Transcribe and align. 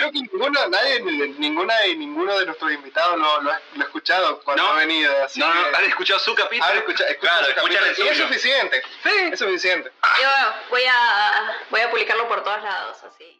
creo 0.00 0.12
que 0.12 0.20
ninguno, 0.20 0.68
nadie, 0.68 1.00
ninguna 1.38 1.86
y 1.86 1.96
ninguno 1.96 2.38
de 2.38 2.46
nuestros 2.46 2.72
invitados 2.72 3.18
lo, 3.18 3.42
lo, 3.42 3.52
ha, 3.52 3.60
lo 3.74 3.82
ha 3.82 3.84
escuchado 3.84 4.40
cuando 4.42 4.62
ha 4.62 4.74
venido. 4.76 5.12
Así 5.24 5.40
no, 5.40 5.52
no, 5.52 5.76
han 5.76 5.84
escuchado 5.84 6.18
su 6.20 6.34
capítulo. 6.34 6.70
han 6.70 6.78
escuchado, 6.78 7.10
claro, 7.20 7.44
su 7.44 7.50
escuchan 7.50 7.76
el 7.76 7.82
capítulo, 7.82 8.06
y 8.06 8.08
es 8.08 8.18
suficiente. 8.18 8.82
Sí. 9.02 9.10
Es 9.32 9.38
suficiente. 9.38 9.92
Yo 10.20 10.28
voy 10.70 10.82
a, 10.84 11.66
voy 11.70 11.80
a 11.80 11.90
publicarlo 11.90 12.28
por 12.28 12.42
todos 12.42 12.62
lados, 12.62 12.96
así. 13.04 13.36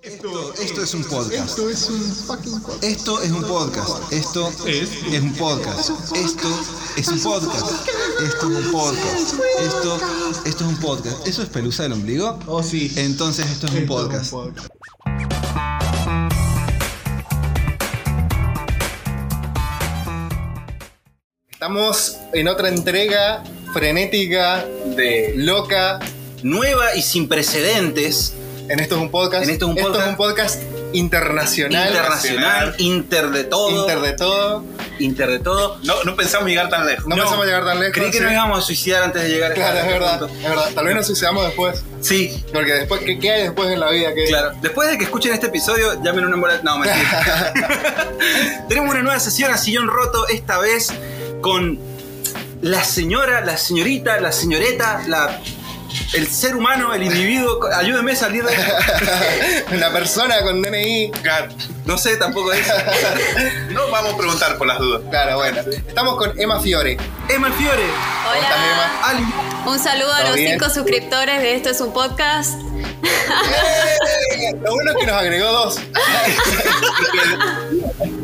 Esto, 0.00 0.54
esto 0.54 0.82
es 0.82 0.94
un 0.94 1.02
podcast. 1.02 1.48
Esto 1.48 1.68
es 1.68 1.90
un 1.90 2.14
fucking 2.14 2.62
podcast. 2.62 2.84
Esto 2.84 3.20
es 3.20 3.30
un 3.32 3.42
podcast. 3.42 4.12
Esto 4.12 4.48
es, 4.64 5.18
un 5.20 5.34
podcast. 5.34 5.90
Esto 6.16 6.48
es 6.96 7.08
un 7.08 7.20
podcast. 7.20 7.88
Esto 8.20 8.48
es 8.48 8.56
un 8.56 8.70
podcast. 8.70 9.34
Esto, 9.58 10.00
esto 10.46 10.64
es 10.64 10.70
un 10.70 10.76
podcast. 10.76 11.26
¿Eso 11.26 11.42
es 11.42 11.48
pelusa 11.48 11.82
del 11.82 11.94
ombligo? 11.94 12.38
Oh, 12.46 12.62
sí. 12.62 12.92
Entonces 12.96 13.50
esto 13.50 13.66
es 13.66 13.72
un 13.72 13.86
podcast. 13.86 14.32
Estamos 21.58 22.18
en 22.34 22.46
otra 22.46 22.68
entrega 22.68 23.42
frenética, 23.72 24.64
de 24.94 25.32
loca. 25.34 25.98
Nueva 26.44 26.94
y 26.94 27.02
sin 27.02 27.26
precedentes. 27.28 28.32
En 28.68 28.78
esto 28.78 28.94
es 28.94 29.00
un 29.00 29.10
podcast. 29.10 29.42
En 29.42 29.50
Esto 29.50 29.74
es 29.76 29.84
un 30.06 30.16
podcast 30.16 30.62
internacional. 30.92 31.88
internacional, 31.88 32.74
inter 32.78 33.30
de 33.30 33.42
todo. 33.42 33.80
Inter 33.80 33.98
de 33.98 34.12
todo. 34.12 34.64
Inter 35.00 35.30
de 35.32 35.38
todo. 35.40 35.80
No, 35.82 36.04
no 36.04 36.14
pensamos 36.14 36.48
llegar 36.48 36.68
tan 36.68 36.86
lejos. 36.86 37.08
No, 37.08 37.16
pensamos 37.16 37.44
llegar 37.44 37.64
tan 37.64 37.80
lejos. 37.80 37.92
Creí 37.94 38.10
que 38.12 38.18
sí. 38.18 38.22
nos 38.24 38.32
íbamos 38.34 38.58
a 38.60 38.62
suicidar 38.62 39.02
antes 39.02 39.22
de 39.24 39.28
llegar 39.28 39.50
a 39.50 39.54
Claro, 39.56 39.78
es 39.78 39.80
este 39.84 39.92
verdad, 39.94 40.18
punto. 40.20 40.34
es 40.36 40.42
verdad. 40.48 40.70
Tal 40.76 40.84
vez 40.86 40.94
nos 40.94 41.06
suicidamos 41.08 41.44
después. 41.44 41.82
Sí, 42.00 42.44
Porque 42.54 42.72
después, 42.72 43.00
¿qué, 43.02 43.18
qué 43.18 43.32
hay 43.32 43.42
después 43.42 43.68
en 43.68 43.80
la 43.80 43.90
vida? 43.90 44.14
¿Qué- 44.14 44.26
Claro, 44.26 44.52
después 44.62 44.88
de 44.88 44.96
que 44.96 45.02
escuchen 45.02 45.32
este 45.34 45.48
episodio, 45.48 46.00
llamen 46.04 46.24
una 46.24 46.34
ambulancia. 46.34 46.62
No, 46.62 46.78
mentira. 46.78 47.42
Tenemos 48.68 48.90
una 48.92 49.02
nueva 49.02 49.18
sesión 49.18 49.50
a 49.50 49.58
sillón 49.58 49.88
roto, 49.88 50.28
esta 50.28 50.58
vez 50.58 50.92
con 51.40 51.78
la 52.62 52.82
señora, 52.84 53.40
la 53.40 53.56
señorita, 53.56 54.20
la 54.20 54.32
señoreta, 54.32 55.02
la, 55.06 55.40
el 56.14 56.26
ser 56.28 56.54
humano, 56.56 56.92
el 56.94 57.02
individuo. 57.02 57.60
Ayúdenme 57.74 58.12
a 58.12 58.16
salir 58.16 58.44
de 58.44 58.52
esto. 58.52 58.72
Una 59.74 59.90
persona 59.92 60.40
con 60.42 60.60
DNI. 60.62 61.10
Claro, 61.22 61.48
No 61.84 61.96
sé 61.98 62.16
tampoco 62.16 62.52
eso. 62.52 62.72
no 63.70 63.90
vamos 63.90 64.14
a 64.14 64.16
preguntar 64.16 64.56
por 64.58 64.66
las 64.66 64.78
dudas. 64.78 65.02
Claro, 65.10 65.36
bueno. 65.36 65.60
Estamos 65.86 66.16
con 66.16 66.38
Emma 66.40 66.60
Fiore. 66.60 66.96
Emma 67.28 67.50
Fiore, 67.52 67.82
¿Cómo 68.24 68.34
estás, 68.34 68.56
Hola. 68.56 68.66
Emma? 68.72 69.08
Ali. 69.08 69.24
Un 69.66 69.78
saludo 69.78 70.12
a 70.12 70.18
¿Todo 70.20 70.28
los 70.28 70.36
bien? 70.36 70.52
cinco 70.52 70.70
suscriptores 70.70 71.40
de 71.42 71.54
Esto 71.56 71.70
es 71.70 71.80
un 71.80 71.92
podcast. 71.92 72.54
¡Eh! 73.02 74.52
Lo 74.62 74.72
bueno 74.74 74.90
es 74.92 74.96
que 74.98 75.06
nos 75.06 75.16
agregó 75.16 75.46
dos. 75.52 75.78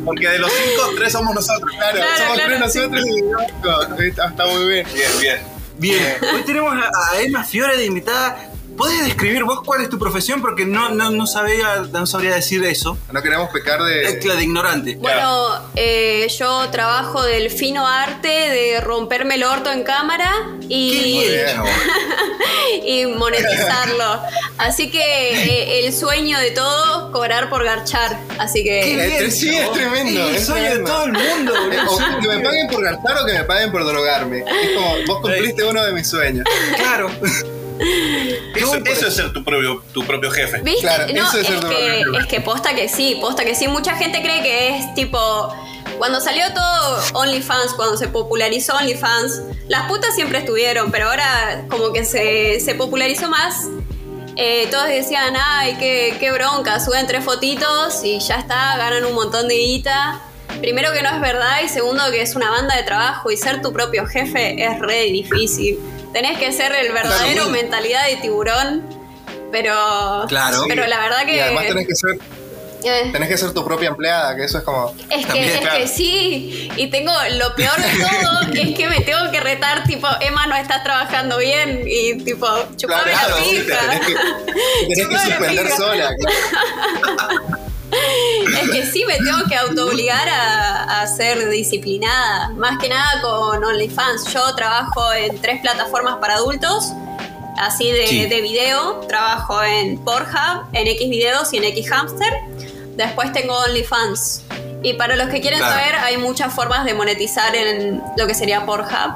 Porque 0.05 0.29
de 0.29 0.39
los 0.39 0.51
cinco, 0.53 0.91
tres 0.97 1.13
somos 1.13 1.35
nosotros. 1.35 1.71
Claro, 1.79 1.97
Claro, 1.97 2.17
somos 2.19 2.35
claro, 2.35 2.49
tres 2.49 2.61
nosotros 2.61 3.07
y 3.07 3.23
no, 3.23 4.01
está 4.27 4.47
muy 4.47 4.67
bien. 4.69 4.87
Bien, 4.95 5.11
bien. 5.21 5.54
Bien, 5.79 6.17
hoy 6.35 6.43
tenemos 6.43 6.75
a, 6.75 6.87
a 7.13 7.21
Emma 7.21 7.45
Fiore 7.45 7.77
de 7.77 7.87
invitada. 7.87 8.51
¿Puedes 8.77 9.05
describir 9.05 9.45
vos 9.45 9.61
cuál 9.65 9.83
es 9.83 9.89
tu 9.89 9.99
profesión? 9.99 10.41
Porque 10.41 10.67
no, 10.67 10.89
no, 10.89 11.11
no, 11.11 11.27
sabía, 11.27 11.83
no 11.93 12.07
sabría 12.07 12.35
decir 12.35 12.65
eso. 12.65 12.99
No 13.13 13.23
queremos 13.23 13.51
pecar 13.51 13.81
Es 13.89 14.21
de. 14.21 14.29
la 14.29 14.35
de 14.35 14.43
ignorante. 14.43 14.97
Bueno, 14.97 15.49
eh, 15.77 16.27
yo 16.39 16.69
trabajo 16.71 17.23
del 17.23 17.51
fino 17.51 17.87
arte 17.87 18.29
de 18.29 18.81
romperme 18.81 19.37
el 19.37 19.45
orto 19.45 19.71
en 19.71 19.85
cámara 19.85 20.33
y, 20.69 20.91
Qué 20.91 21.15
Muy 21.15 21.29
bien. 21.29 21.57
y 22.87 23.07
monetizarlo. 23.07 24.21
Así 24.59 24.91
que 24.91 25.01
eh, 25.01 25.87
el 25.87 25.93
sueño 25.93 26.39
de 26.39 26.51
todos, 26.51 27.11
cobrar 27.11 27.49
por 27.51 27.65
garchar. 27.65 28.19
Así 28.39 28.63
que... 28.63 28.83
Bien, 28.85 29.33
sí, 29.33 29.55
es 29.55 29.73
tremendo, 29.73 30.29
Es 30.29 30.37
el 30.37 30.45
sueño 30.45 30.77
de 30.77 30.85
todo 30.85 31.05
el 31.05 31.13
mundo, 31.13 31.53
boludo. 31.53 31.93
O 31.93 32.21
que 32.21 32.29
me 32.29 32.41
paguen 32.41 32.69
por 32.69 32.85
gastar 32.85 33.17
o 33.23 33.27
que 33.27 33.33
me 33.33 33.45
paguen 33.45 33.73
por 33.73 33.85
drogarme. 33.85 34.39
Es 34.41 34.71
como, 34.75 34.95
vos 35.07 35.21
cumpliste 35.21 35.65
uno 35.65 35.85
de 35.85 35.93
mis 35.93 36.09
sueños. 36.09 36.45
Claro. 36.77 37.11
Eso, 38.55 38.77
eso 38.77 39.09
es 39.09 39.15
ser 39.15 39.33
tu 39.33 39.43
propio, 39.43 39.83
tu 39.93 40.05
propio 40.05 40.31
jefe. 40.31 40.61
¿Viste? 40.63 40.83
Claro, 40.83 41.07
no, 41.13 41.29
eso 41.29 41.41
es 41.41 41.47
que, 41.49 42.05
dolor. 42.05 42.21
es 42.21 42.27
que 42.29 42.41
posta 42.41 42.75
que 42.75 42.89
sí, 42.89 43.19
posta 43.21 43.45
que 43.45 43.55
sí. 43.55 43.67
Mucha 43.69 43.97
gente 43.97 44.23
cree 44.23 44.43
que 44.43 44.79
es 44.79 44.95
tipo. 44.95 45.53
Cuando 45.99 46.21
salió 46.21 46.45
todo 46.53 47.01
OnlyFans, 47.15 47.75
cuando 47.75 47.97
se 47.97 48.09
popularizó 48.09 48.75
OnlyFans, 48.77 49.43
las 49.69 49.87
putas 49.89 50.15
siempre 50.15 50.39
estuvieron, 50.39 50.91
pero 50.91 51.09
ahora 51.09 51.65
como 51.71 51.93
que 51.93 52.05
se, 52.05 52.61
se 52.61 52.75
popularizó 52.75 53.29
más. 53.29 53.67
eh, 54.37 54.67
todos 54.71 54.87
decían, 54.89 55.35
ay, 55.39 55.77
qué, 55.79 56.17
qué 56.19 56.33
bronca, 56.33 56.81
suben 56.81 57.07
tres 57.07 57.25
fotitos 57.25 58.03
y 58.05 58.19
ya 58.19 58.37
está, 58.41 58.77
ganan 58.77 59.05
un 59.05 59.15
montón 59.15 59.47
de 59.49 59.55
guita. 59.57 60.21
Primero 60.61 60.93
que 60.93 61.03
no 61.03 61.11
es 61.11 61.21
verdad 61.21 61.59
y 61.65 61.69
segundo 61.69 62.03
que 62.11 62.23
es 62.23 62.35
una 62.35 62.51
banda 62.51 62.75
de 62.77 62.83
trabajo 62.83 63.31
y 63.31 63.37
ser 63.37 63.63
tu 63.63 63.73
propio 63.73 64.07
jefe 64.07 64.65
es 64.65 64.79
re 64.81 65.03
difícil. 65.05 65.79
Tenés 66.13 66.39
que 66.39 66.53
ser 66.53 66.75
el 66.75 66.93
verdadero 66.93 67.43
Claro. 67.45 67.51
mentalidad 67.51 68.07
de 68.07 68.17
tiburón, 68.17 68.83
pero... 69.53 70.25
Claro. 70.29 70.65
Pero 70.69 70.87
la 70.87 70.99
verdad 71.01 71.25
que... 71.27 71.37
Y 71.37 71.41
además 71.41 71.67
tenés 71.67 71.87
que 71.89 71.95
ser, 71.95 72.19
eh, 72.85 73.11
tenés 73.13 73.29
que 73.29 73.37
ser 73.39 73.53
tu 73.53 73.65
propia 73.65 73.89
empleada, 73.89 74.35
que 74.37 74.45
eso 74.45 74.59
es 74.59 74.65
como. 74.65 74.95
es 75.11 75.27
que, 75.27 75.55
es 75.55 75.61
claro. 75.61 75.79
que 75.79 75.89
sí, 75.89 76.69
y 76.77 76.87
tengo 76.89 77.13
lo 77.39 77.55
peor 77.55 77.77
de 77.77 78.05
todo 78.05 78.41
es 78.53 78.77
que 78.77 78.89
me 78.89 79.01
tengo 79.01 79.31
que 79.31 79.41
retar, 79.41 79.85
tipo, 79.85 80.07
Emma 80.21 80.47
no 80.47 80.55
estás 80.57 80.83
trabajando 80.83 81.39
bien, 81.39 81.83
y 81.87 82.15
tipo, 82.25 82.47
chupame 82.77 83.11
Claro, 83.13 83.37
la 83.39 83.45
pija. 83.45 83.79
tenés 83.81 84.07
que, 84.07 84.15
te 84.15 84.95
tenés 84.95 85.09
que 85.09 85.19
suspender 85.31 85.71
sola. 85.73 86.11
claro. 86.17 87.59
Es 88.61 88.71
que 88.71 88.87
sí 88.87 89.05
me 89.07 89.15
tengo 89.19 89.45
que 89.49 89.55
autoobligar 89.55 90.29
a, 90.29 91.03
a 91.03 91.07
ser 91.07 91.49
disciplinada, 91.49 92.49
más 92.57 92.79
que 92.79 92.89
nada 92.89 93.21
con 93.23 93.63
OnlyFans. 93.63 94.33
Yo 94.33 94.53
trabajo 94.57 95.13
en 95.13 95.39
tres 95.41 95.61
plataformas 95.61 96.17
para 96.17 96.35
adultos, 96.35 96.91
así 97.57 97.93
de, 97.93 98.07
Sí. 98.09 98.27
de 98.27 98.41
video. 98.41 99.01
Trabajo 99.09 99.63
en 99.63 99.99
Pornhub, 99.99 100.65
en 100.73 100.89
X 100.89 101.09
videos 101.09 101.53
y 101.53 101.59
en 101.59 101.65
X 101.65 101.89
Hamster. 101.89 102.33
Después 102.97 103.33
tengo 103.33 103.57
OnlyFans. 103.59 104.43
Y 104.83 104.95
para 104.95 105.17
los 105.17 105.29
que 105.29 105.41
quieren 105.41 105.61
Claro. 105.61 105.75
saber, 105.79 105.97
hay 105.97 106.17
muchas 106.19 106.53
formas 106.53 106.85
de 106.85 106.95
monetizar 106.95 107.55
en 107.57 108.03
lo 108.17 108.27
que 108.27 108.35
sería 108.35 108.67
Pornhub. 108.67 109.15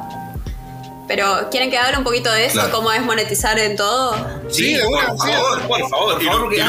Pero, 1.08 1.48
¿quieren 1.50 1.70
que 1.70 1.78
hable 1.78 1.96
un 1.96 2.04
poquito 2.04 2.30
de 2.30 2.44
eso? 2.44 2.52
Claro. 2.54 2.70
¿Cómo 2.70 2.92
es 2.92 3.02
monetizar 3.02 3.58
en 3.58 3.76
todo? 3.76 4.14
Sí, 4.50 4.76
una, 4.86 5.06
por 5.08 5.18
sí. 5.26 5.32
favor, 5.32 5.62
por 5.62 5.80
favor, 5.88 6.14
Por 6.14 6.22
favor, 6.24 6.40
porque 6.42 6.62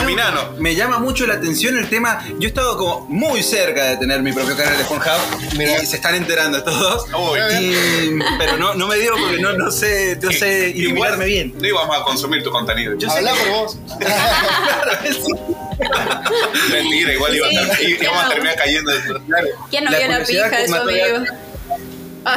Me 0.60 0.76
llama 0.76 0.98
mucho 1.00 1.28
la 1.28 1.34
atención 1.36 1.78
el 1.78 1.90
tema. 1.90 2.24
Yo 2.40 2.46
he 2.46 2.48
estado 2.48 2.78
como 2.78 3.02
muy 3.10 3.44
cerca 3.44 3.84
de 3.84 3.98
tener 3.98 4.22
mi 4.22 4.32
propio 4.32 4.56
canal 4.56 4.78
de 4.78 4.86
Pornhub. 4.86 5.58
Mira. 5.58 5.84
Y 5.84 5.86
se 5.86 5.98
están 5.98 6.16
enterando 6.16 6.64
todos. 6.64 7.06
Y- 7.62 8.18
pero 8.38 8.58
no, 8.58 8.74
no 8.76 8.88
me 8.88 8.96
digo 8.96 9.16
porque 9.20 9.42
no, 9.42 9.52
no 9.54 9.70
sé, 9.72 10.18
no 10.22 10.32
sé 10.32 10.70
iluminarme 10.74 11.26
bien. 11.26 11.54
No 11.60 11.68
íbamos 11.68 11.98
a 12.00 12.04
consumir 12.04 12.42
tu 12.42 12.50
contenido. 12.50 12.96
Yo 12.98 13.12
Habla 13.12 13.34
que- 13.34 13.40
por 13.40 13.50
vos. 13.50 13.78
Mentira, 16.72 17.14
igual 17.14 17.36
iba 17.36 17.48
a 17.48 17.50
Sí, 17.50 17.56
ter- 17.58 17.76
sí, 17.78 17.98
íbamos 18.02 18.24
a 18.24 18.30
terminar 18.30 18.56
cayendo. 18.56 18.92
Claro. 19.28 19.48
¿Quién 19.70 19.84
no 19.86 19.92
La 19.92 19.98
vio 19.98 20.08
la 20.08 20.24
pija 20.26 20.50
de 20.50 20.68
su 20.68 20.76
amigo? 20.76 21.18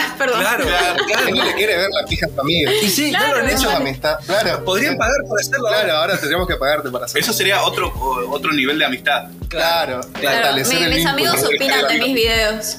Ah, 0.00 0.14
perdón. 0.19 0.41
claro, 0.41 0.64
claro, 0.66 0.97
¿Quién 1.06 1.36
no 1.36 1.44
le 1.44 1.54
quiere 1.54 1.76
ver 1.76 1.88
la 1.91 2.06
pija 2.06 2.26
a 2.26 2.28
tu 2.30 2.41
amiga? 2.41 2.72
Y 2.82 2.88
sí, 2.88 3.10
Claro, 3.10 3.34
lo 3.36 3.38
han 3.42 3.48
Eso 3.48 3.58
hecho. 3.58 3.70
es 3.70 3.76
amistad. 3.76 4.19
Claro. 4.26 4.64
Podrían 4.64 4.97
pagar 4.97 5.16
por 5.28 5.41
hacerlo. 5.41 5.69
Claro, 5.69 5.97
ahora 5.97 6.16
tendríamos 6.19 6.48
que 6.48 6.56
pagarte 6.56 6.91
para 6.91 7.04
hacerlo. 7.06 7.20
Eso 7.22 7.32
sería 7.32 7.62
otro, 7.62 7.92
otro 8.30 8.53
nivel 8.53 8.78
de 8.78 8.84
amistad. 8.84 9.25
Claro, 9.48 10.00
Claro, 10.20 10.54
mi- 10.54 10.60
el 10.84 10.94
mis 10.94 11.06
amigos 11.06 11.42
opinan 11.44 11.86
de 11.88 11.98
mis 11.98 12.14
videos. 12.14 12.76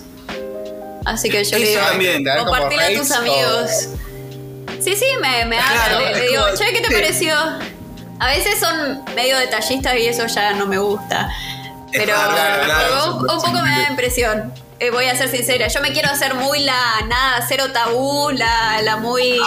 Así 1.05 1.29
que 1.29 1.43
yo 1.43 1.57
le 1.57 1.63
Eso 1.71 1.79
digo, 1.79 1.91
también, 1.91 2.23
compartile 2.39 2.83
a 2.95 2.99
tus 2.99 3.11
o- 3.11 3.15
amigos. 3.15 3.69
Sí, 4.81 4.95
sí, 4.95 5.05
me, 5.21 5.45
me 5.45 5.57
hablan, 5.59 5.87
Claro, 5.89 5.99
le, 6.15 6.27
digo, 6.29 6.43
como- 6.45 6.57
che, 6.57 6.73
¿qué 6.73 6.81
te 6.81 6.87
sí. 6.87 6.93
pareció? 6.93 7.35
A 8.19 8.27
veces 8.27 8.59
son 8.59 9.03
medio 9.15 9.37
detallistas 9.37 9.97
y 9.97 10.05
eso 10.07 10.25
ya 10.27 10.53
no 10.53 10.65
me 10.65 10.77
gusta. 10.77 11.29
Pero 11.91 12.05
claro, 12.15 12.63
claro, 12.65 13.15
un, 13.15 13.21
un 13.21 13.27
poco 13.27 13.51
me 13.51 13.69
da 13.69 13.87
impresión. 13.89 14.53
Eh, 14.83 14.89
voy 14.91 15.05
a 15.05 15.15
ser 15.15 15.29
sincera, 15.29 15.69
yo 15.69 15.79
me 15.79 15.93
quiero 15.93 16.09
hacer 16.09 16.33
muy 16.35 16.59
la 16.59 16.75
nada, 17.07 17.45
cero 17.47 17.65
tabú, 17.71 18.31
la, 18.31 18.81
la 18.81 18.97
muy... 18.97 19.39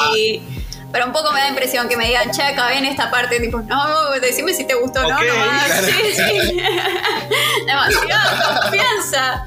Pero 0.93 1.05
un 1.05 1.13
poco 1.13 1.31
me 1.33 1.41
da 1.41 1.49
impresión 1.49 1.91
que 1.91 1.97
me 1.99 2.07
digan, 2.07 2.31
che, 2.31 2.43
acá 2.43 2.69
ven 2.69 2.87
esta 2.87 3.11
parte, 3.11 3.39
tipo, 3.39 3.61
no, 3.61 4.13
decime 4.13 4.55
si 4.55 4.65
te 4.65 4.73
gustó, 4.75 5.03
no, 5.03 5.09
Ok, 5.15 5.23
nomás. 5.27 5.65
claro. 5.67 5.87
Sí, 5.89 5.93
sí. 6.15 6.57
Demasiada 7.67 8.61
confianza. 8.63 9.47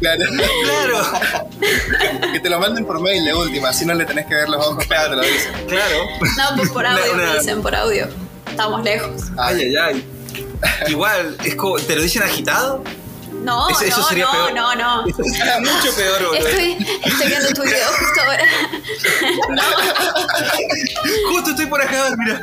Claro. 0.00 0.24
Claro, 0.64 2.32
Que 2.32 2.40
te 2.40 2.48
lo 2.48 2.58
manden 2.58 2.86
por 2.86 2.98
mail 3.00 3.22
de 3.26 3.34
última, 3.34 3.68
así 3.68 3.84
no 3.84 3.92
le 3.92 4.06
tenés 4.06 4.24
que 4.24 4.34
ver 4.34 4.48
los 4.48 4.64
ojos. 4.66 4.86
Claro, 4.86 5.10
te 5.10 5.16
lo 5.16 5.22
dicen. 5.24 5.52
claro. 5.68 6.06
No, 6.38 6.56
por, 6.56 6.72
por 6.72 6.86
audio, 6.86 7.14
me 7.16 7.34
dicen, 7.38 7.60
por 7.60 7.74
audio. 7.74 8.08
Estamos 8.48 8.82
lejos. 8.82 9.24
Ay, 9.36 9.60
ay, 9.60 9.76
ay. 9.76 10.08
Igual, 10.88 11.36
es 11.44 11.54
como, 11.54 11.76
¿te 11.76 11.96
lo 11.96 12.00
dicen 12.00 12.22
agitado? 12.22 12.82
No, 13.46 13.68
Eso- 13.70 13.84
eso 13.84 14.00
no, 14.00 14.08
sería 14.08 14.24
no, 14.24 14.32
peor. 14.32 14.54
no, 14.54 14.74
no. 14.74 15.06
Eso 15.06 15.22
sería 15.24 15.58
mucho 15.60 15.94
peor, 15.96 16.18
boludo. 16.26 16.34
Estoy, 16.34 16.76
estoy 17.04 17.26
viendo 17.28 17.48
tu 17.54 17.62
video 17.62 17.86
justo 17.92 18.20
ahora. 18.22 18.44
Justo 21.30 21.50
estoy 21.50 21.66
por 21.66 21.80
acá, 21.82 22.10
mira. 22.18 22.40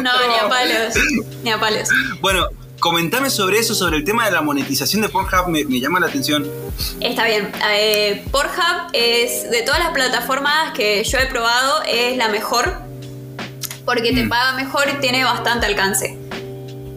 No, 0.00 0.28
ni 0.28 0.34
a 0.38 0.48
palos. 0.48 0.94
Ni 1.42 1.50
a 1.50 1.58
palos. 1.60 1.88
Bueno, 2.20 2.46
comentame 2.80 3.30
sobre 3.30 3.58
eso, 3.58 3.74
sobre 3.74 3.96
el 3.98 4.04
tema 4.04 4.24
de 4.24 4.32
la 4.32 4.42
monetización 4.42 5.02
de 5.02 5.08
Pornhub, 5.08 5.48
me, 5.48 5.64
me 5.64 5.80
llama 5.80 6.00
la 6.00 6.06
atención. 6.06 6.48
Está 7.00 7.24
bien. 7.26 7.50
Eh, 7.70 8.24
Pornhub 8.30 8.90
es, 8.92 9.50
de 9.50 9.62
todas 9.62 9.80
las 9.80 9.90
plataformas 9.90 10.72
que 10.72 11.02
yo 11.04 11.18
he 11.18 11.26
probado, 11.26 11.82
es 11.86 12.16
la 12.16 12.28
mejor. 12.28 12.80
Porque 13.84 14.12
te 14.12 14.22
Mm. 14.24 14.28
paga 14.28 14.52
mejor 14.52 14.84
y 14.88 15.00
tiene 15.00 15.24
bastante 15.24 15.66
alcance. 15.66 16.16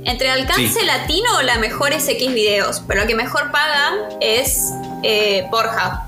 Entre 0.06 0.30
alcance 0.30 0.80
Sí. 0.80 0.86
latino, 0.86 1.42
la 1.42 1.58
mejor 1.58 1.92
es 1.94 2.08
X 2.08 2.34
videos. 2.34 2.82
Pero 2.88 3.02
lo 3.02 3.08
que 3.08 3.16
mejor 3.16 3.52
paga 3.52 3.94
es 4.22 4.72
eh, 5.04 5.48
Pornhub. 5.52 6.00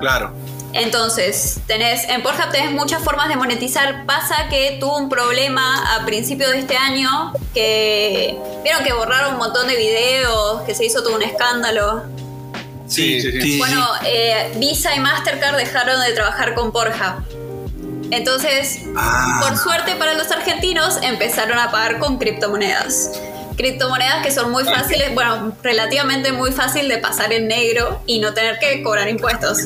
Claro. 0.00 0.32
Entonces, 0.72 1.60
tenés, 1.66 2.04
en 2.08 2.22
Pornhub 2.22 2.50
tenés 2.52 2.70
muchas 2.72 3.02
formas 3.02 3.28
de 3.28 3.36
monetizar. 3.36 4.04
Pasa 4.04 4.48
que 4.50 4.76
tuvo 4.78 4.98
un 4.98 5.08
problema 5.08 5.96
a 5.96 6.04
principios 6.04 6.52
de 6.52 6.58
este 6.58 6.76
año 6.76 7.32
que 7.54 8.36
vieron 8.62 8.84
que 8.84 8.92
borraron 8.92 9.32
un 9.34 9.38
montón 9.38 9.66
de 9.68 9.76
videos, 9.76 10.60
que 10.62 10.74
se 10.74 10.84
hizo 10.84 11.02
todo 11.02 11.16
un 11.16 11.22
escándalo. 11.22 12.02
Sí, 12.86 13.20
sí, 13.22 13.40
sí. 13.40 13.58
Bueno, 13.58 13.84
eh, 14.04 14.52
Visa 14.56 14.94
y 14.94 15.00
Mastercard 15.00 15.56
dejaron 15.56 16.00
de 16.02 16.12
trabajar 16.12 16.54
con 16.54 16.70
Pornhub. 16.72 17.24
Entonces, 18.10 18.80
Ah. 18.96 19.40
por 19.46 19.56
suerte 19.58 19.94
para 19.96 20.14
los 20.14 20.30
argentinos, 20.30 20.98
empezaron 21.02 21.58
a 21.58 21.70
pagar 21.70 21.98
con 21.98 22.18
criptomonedas. 22.18 23.10
Criptomonedas 23.56 24.22
que 24.22 24.30
son 24.30 24.50
muy 24.50 24.64
fáciles, 24.64 25.14
bueno, 25.14 25.52
relativamente 25.62 26.30
muy 26.32 26.52
fácil 26.52 26.88
de 26.88 26.98
pasar 26.98 27.32
en 27.32 27.48
negro 27.48 28.00
y 28.06 28.18
no 28.20 28.34
tener 28.34 28.58
que 28.58 28.82
cobrar 28.82 29.08
impuestos. 29.08 29.60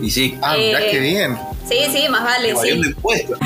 Y 0.00 0.10
sí. 0.10 0.38
Ah, 0.42 0.54
mirá 0.56 0.80
Eh, 0.80 0.88
qué 0.92 0.98
bien. 1.00 1.38
Sí, 1.68 1.86
sí, 1.92 2.08
más 2.08 2.22
vale, 2.24 2.50
Evadiendo 2.50 2.84
sí. 2.84 2.90
impuestos. 2.90 3.38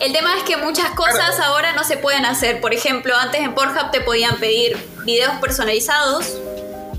El 0.00 0.12
tema 0.12 0.36
es 0.36 0.42
que 0.44 0.56
muchas 0.56 0.90
cosas 0.90 1.38
ahora 1.40 1.72
no 1.72 1.84
se 1.84 1.96
pueden 1.96 2.24
hacer. 2.24 2.60
Por 2.60 2.74
ejemplo, 2.74 3.14
antes 3.16 3.40
en 3.40 3.54
Pornhub 3.54 3.90
te 3.92 4.00
podían 4.00 4.36
pedir 4.36 4.76
videos 5.04 5.32
personalizados. 5.40 6.32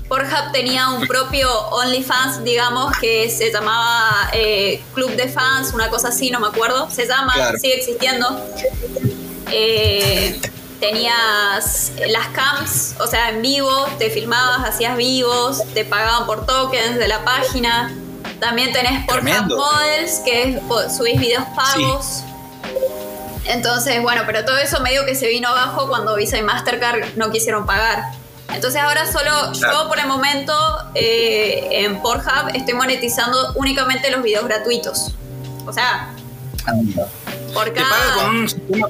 Pornhub 0.08 0.52
tenía 0.52 0.90
un 0.90 1.06
propio 1.06 1.50
OnlyFans, 1.70 2.44
digamos, 2.44 2.92
que 2.98 3.30
se 3.30 3.50
llamaba 3.50 4.28
eh, 4.32 4.82
Club 4.94 5.10
de 5.12 5.28
Fans, 5.28 5.72
una 5.72 5.88
cosa 5.88 6.08
así, 6.08 6.30
no 6.30 6.40
me 6.40 6.48
acuerdo. 6.48 6.90
Se 6.90 7.06
llama, 7.06 7.32
Claro. 7.34 7.58
sigue 7.58 7.74
existiendo. 7.76 8.28
Eh, 9.50 10.40
tenías 10.80 11.92
las 12.08 12.28
cams, 12.28 12.94
o 13.00 13.06
sea, 13.06 13.30
en 13.30 13.40
vivo, 13.40 13.86
te 13.98 14.10
filmabas, 14.10 14.68
hacías 14.68 14.96
vivos, 14.96 15.62
te 15.72 15.84
pagaban 15.84 16.26
por 16.26 16.44
tokens 16.44 16.98
de 16.98 17.08
la 17.08 17.24
página. 17.24 17.94
También 18.40 18.72
tenés 18.72 19.06
Pornhub. 19.06 19.56
Models, 19.56 20.20
que 20.24 20.42
es, 20.50 20.96
subís 20.96 21.18
videos 21.18 21.44
pagos. 21.56 22.22
Entonces, 23.46 24.02
bueno, 24.02 24.22
pero 24.26 24.44
todo 24.44 24.58
eso 24.58 24.80
medio 24.80 25.04
que 25.06 25.14
se 25.14 25.28
vino 25.28 25.48
abajo 25.48 25.88
cuando 25.88 26.14
Visa 26.16 26.36
y 26.38 26.42
Mastercard 26.42 27.14
no 27.16 27.30
quisieron 27.30 27.64
pagar. 27.66 28.02
Entonces 28.54 28.80
ahora 28.80 29.10
solo 29.10 29.52
yo 29.52 29.88
por 29.88 29.98
el 29.98 30.06
momento 30.06 30.52
eh, 30.94 31.68
en 31.70 32.00
Pornhub 32.00 32.50
estoy 32.54 32.74
monetizando 32.74 33.52
únicamente 33.56 34.10
los 34.10 34.22
videos 34.22 34.44
gratuitos. 34.44 35.12
O 35.66 35.72
sea, 35.72 36.14
por 37.52 37.64
¿Te 37.70 37.80
paga 37.80 37.96
cada... 37.96 38.14
con 38.14 38.36
un 38.36 38.48
sistema 38.48 38.88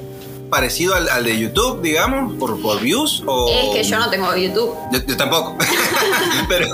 parecido 0.49 0.95
al, 0.95 1.09
al 1.09 1.23
de 1.23 1.37
YouTube, 1.39 1.81
digamos, 1.81 2.33
por, 2.37 2.61
por 2.61 2.79
views? 2.79 3.23
O... 3.25 3.49
Es 3.51 3.75
que 3.75 3.83
yo 3.83 3.97
no 3.99 4.09
tengo 4.09 4.35
YouTube. 4.35 4.75
Yo, 4.91 4.99
yo 5.05 5.17
tampoco. 5.17 5.57
Pero 6.47 6.67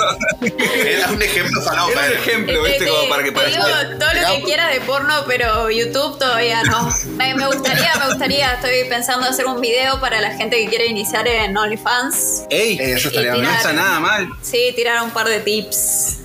Era 0.86 1.10
un 1.10 1.22
ejemplo 1.22 1.64
para 1.64 1.88
era 1.90 2.06
un 2.06 2.14
ejemplo, 2.18 2.64
¿viste? 2.64 2.86
Te- 2.86 2.90
Como 2.92 3.10
para 3.10 3.24
que 3.24 3.32
te 3.32 3.46
digo 3.46 3.62
parezca. 3.64 3.98
todo 4.00 4.14
lo 4.14 4.36
que 4.36 4.44
quieras 4.44 4.74
de 4.74 4.82
porno, 4.82 5.14
pero 5.28 5.70
YouTube 5.70 6.18
todavía 6.20 6.64
no. 6.64 6.90
Me, 7.16 7.34
me 7.36 7.48
gustaría, 7.48 7.94
me 8.00 8.08
gustaría. 8.08 8.54
Estoy 8.54 8.84
pensando 8.90 9.28
hacer 9.28 9.46
un 9.46 9.62
video 9.62 10.00
para 10.02 10.20
la 10.20 10.32
gente 10.36 10.58
que 10.58 10.68
quiere 10.68 10.88
iniciar 10.88 11.28
en 11.28 11.56
OnlyFans. 11.56 12.44
¡Ey! 12.50 12.78
Eso 12.80 13.08
estaría 13.08 13.34
no 13.36 13.50
está 13.50 13.72
nada 13.74 14.00
mal. 14.00 14.28
Sí, 14.42 14.74
tirar 14.76 15.02
un 15.04 15.12
par 15.12 15.28
de 15.30 15.40
tips. 15.40 16.18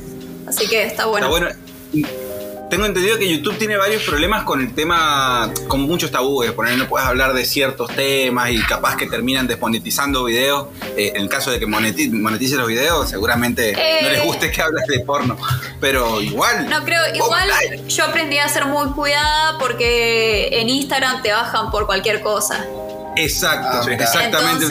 Así 0.49 0.67
que 0.69 0.85
está 0.85 1.07
bueno. 1.07 1.27
Está 1.37 1.55
bueno. 1.93 2.25
Tengo 2.69 2.85
entendido 2.85 3.17
que 3.17 3.29
YouTube 3.29 3.57
tiene 3.59 3.77
varios 3.77 4.03
problemas 4.03 4.43
con 4.43 4.61
el 4.61 4.75
tema, 4.75 5.53
con 5.69 5.83
muchos 5.83 6.11
tabúes. 6.11 6.51
Por 6.51 6.67
ejemplo, 6.67 6.85
no 6.85 6.91
puedes 6.91 7.07
hablar 7.07 7.33
de 7.33 7.45
ciertos 7.45 7.89
temas 7.95 8.51
y 8.51 8.59
capaz 8.63 8.97
que 8.97 9.07
terminan 9.07 9.47
desmonetizando 9.47 10.25
videos. 10.25 10.67
Eh, 10.97 11.13
en 11.15 11.23
el 11.23 11.29
caso 11.29 11.53
de 11.53 11.61
que 11.61 11.67
moneti- 11.67 12.11
monetice 12.11 12.57
los 12.57 12.67
videos, 12.67 13.09
seguramente 13.09 13.71
Eh. 13.71 14.03
no 14.03 14.09
les 14.11 14.25
guste 14.25 14.51
que 14.51 14.63
hables 14.63 14.85
de 14.89 14.99
porno. 15.01 15.37
Pero 15.81 16.21
igual. 16.21 16.69
No 16.69 16.85
creo, 16.85 17.03
igual 17.15 17.49
yo 17.87 18.05
aprendí 18.05 18.39
a 18.39 18.49
ser 18.49 18.67
muy 18.67 18.89
cuidada 18.91 19.59
porque 19.61 20.49
en 20.61 20.69
Instagram 20.69 21.23
te 21.23 21.31
bajan 21.31 21.71
por 21.71 21.87
cualquier 21.87 22.21
cosa. 22.21 22.65
Exacto, 23.17 23.89
Ah, 23.89 23.93
exactamente. 23.93 24.65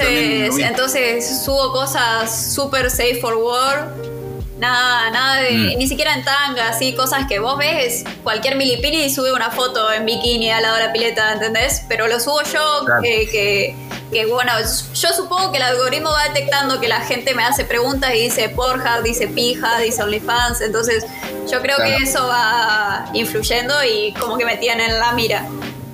Entonces, 0.45 0.65
entonces 0.68 1.44
subo 1.45 1.71
cosas 1.71 2.53
súper 2.53 2.91
safe 2.91 3.19
for 3.21 3.36
work. 3.38 4.14
Nada, 4.57 5.09
nada 5.09 5.41
de, 5.41 5.51
Mm. 5.51 5.77
ni 5.77 5.87
siquiera 5.87 6.13
en 6.13 6.23
tanga, 6.23 6.69
así, 6.69 6.93
cosas 6.95 7.25
que 7.27 7.39
vos 7.39 7.57
ves, 7.57 8.05
cualquier 8.23 8.55
milipini 8.55 9.03
y 9.03 9.09
sube 9.13 9.33
una 9.33 9.51
foto 9.51 9.91
en 9.91 10.05
bikini 10.05 10.49
al 10.49 10.63
lado 10.63 10.75
de 10.77 10.83
la 10.85 10.93
pileta, 10.93 11.33
¿entendés? 11.33 11.83
Pero 11.89 12.07
lo 12.07 12.19
subo 12.21 12.41
yo, 12.43 12.85
Claro. 12.85 13.01
que, 13.01 13.27
que, 13.29 13.75
que, 14.13 14.25
bueno, 14.27 14.53
yo 14.93 15.09
supongo 15.13 15.51
que 15.51 15.57
el 15.57 15.63
algoritmo 15.63 16.09
va 16.09 16.23
detectando 16.29 16.79
que 16.79 16.87
la 16.87 17.01
gente 17.01 17.33
me 17.35 17.43
hace 17.43 17.65
preguntas 17.65 18.13
y 18.15 18.21
dice 18.21 18.47
porja, 18.47 19.01
dice 19.01 19.27
pija, 19.27 19.77
dice 19.79 20.01
OnlyFans, 20.03 20.61
entonces 20.61 21.05
yo 21.51 21.61
creo 21.61 21.75
Claro. 21.75 21.97
que 21.97 22.03
eso 22.03 22.25
va 22.25 23.09
influyendo 23.13 23.83
y 23.83 24.13
como 24.13 24.37
que 24.37 24.45
me 24.45 24.55
tienen 24.55 24.89
en 24.89 24.99
la 24.99 25.11
mira. 25.11 25.45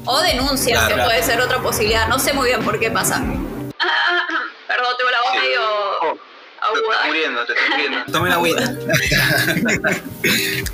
O 0.05 0.19
denuncian, 0.19 0.73
Claro, 0.77 0.87
que 0.87 0.93
claro. 0.95 1.09
puede 1.09 1.23
ser 1.23 1.41
otra 1.41 1.59
posibilidad, 1.63 2.07
no 2.07 2.19
sé 2.19 2.33
muy 2.33 2.47
bien 2.49 2.63
por 2.63 2.79
qué 2.79 2.91
pasa. 2.91 3.17
Perdón, 4.67 4.93
tengo 4.97 5.09
la 5.11 5.21
voz 5.21 5.33
medio 5.41 5.61
Te 6.15 6.30
estás 6.73 7.07
muriendo, 7.07 7.45
te 7.45 7.53
estás 7.53 7.69
muriendo. 7.69 7.97
Tome 8.11 8.29
la 8.29 8.35
agüita. 8.35 8.73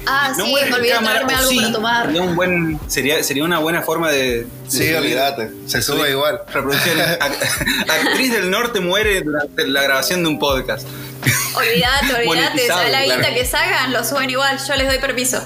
Ah, 0.09 0.33
sí, 0.35 0.41
me 0.53 0.73
olvidé 0.73 0.95
traerme 0.99 1.33
algo 1.33 1.51
para 1.55 1.71
tomar. 1.71 2.05
Sería, 2.05 2.21
un 2.21 2.35
buen, 2.35 2.79
sería, 2.88 3.23
sería 3.23 3.44
una 3.44 3.59
buena 3.59 3.81
forma 3.81 4.09
de. 4.11 4.44
de 4.44 4.47
Sí, 4.67 4.94
olvídate. 4.94 5.51
Se 5.65 5.81
sube 5.81 5.97
subir 5.99 6.11
igual. 6.11 6.41
Reproducciones. 6.51 7.07
Ac- 7.19 7.89
Actriz 7.89 8.31
del 8.31 8.49
norte 8.49 8.79
muere 8.79 9.21
durante 9.21 9.67
la 9.67 9.83
grabación 9.83 10.23
de 10.23 10.29
un 10.29 10.39
podcast. 10.39 10.88
Olvídate, 11.55 12.27
olvídate, 12.27 12.67
¿sabes 12.67 12.91
la 12.91 13.03
claro. 13.03 13.21
guita 13.21 13.33
que 13.33 13.45
sacan? 13.45 13.91
Lo 13.94 14.03
suben 14.03 14.29
igual, 14.29 14.57
yo 14.65 14.75
les 14.75 14.88
doy 14.88 14.99
permiso. 14.99 15.44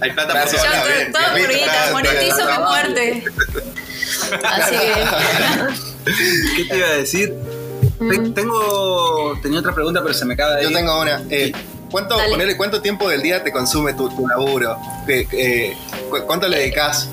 Hay 0.00 0.10
plata 0.12 0.44
por 0.44 0.52
Yo 0.52 0.58
todo, 1.12 1.22
por 1.32 1.48
guita, 1.52 1.88
monetizo 1.92 2.46
mi 2.50 2.58
muerte. 2.58 3.24
Así 4.44 4.76
que. 4.76 6.12
¿Qué 6.56 6.64
te 6.68 6.76
iba 6.78 6.86
a 6.88 6.92
decir? 6.94 7.32
Te- 7.98 8.30
Tengo. 8.30 9.38
Tenía 9.42 9.60
otra 9.60 9.74
pregunta, 9.74 10.00
pero 10.02 10.14
se 10.14 10.24
me 10.24 10.34
acaba 10.34 10.56
de 10.56 10.64
Yo 10.64 10.70
ir. 10.70 10.76
tengo 10.76 11.00
una. 11.00 11.22
Eh, 11.30 11.52
¿cuánto, 11.90 12.16
ponele, 12.30 12.56
¿Cuánto 12.56 12.80
tiempo 12.82 13.08
del 13.08 13.22
día 13.22 13.42
te 13.44 13.52
consume 13.52 13.94
tu, 13.94 14.08
tu 14.10 14.26
laburo? 14.26 14.76
¿Qué- 15.06 15.26
eh, 15.32 15.76
cu- 16.10 16.22
¿Cuánto 16.26 16.48
le 16.48 16.58
dedicas? 16.58 17.08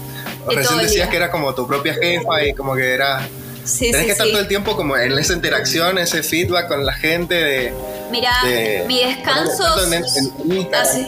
de 0.48 0.56
Recién 0.56 0.80
decías 0.80 0.94
día. 1.06 1.10
que 1.10 1.18
era 1.18 1.30
como 1.32 1.54
tu 1.54 1.68
propia 1.68 1.94
jefa 1.94 2.44
y 2.44 2.54
como 2.54 2.74
que 2.76 2.94
era... 2.94 3.28
Sí, 3.66 3.92
Tenés 3.92 4.00
sí, 4.00 4.06
que 4.08 4.12
estar 4.14 4.26
sí. 4.26 4.32
todo 4.32 4.42
el 4.42 4.48
tiempo 4.48 4.76
como 4.76 4.98
en 4.98 5.16
esa 5.20 5.34
interacción, 5.34 5.98
ese 6.00 6.24
feedback 6.24 6.68
con 6.70 6.86
la 6.86 6.94
gente 6.94 7.36
de... 7.36 7.74
Mira, 8.10 8.32
de- 8.44 8.84
mi 8.88 9.04
descanso. 9.04 9.64
en- 9.86 9.94
en- 9.94 10.52
en. 10.68 10.74
Así. 10.76 11.08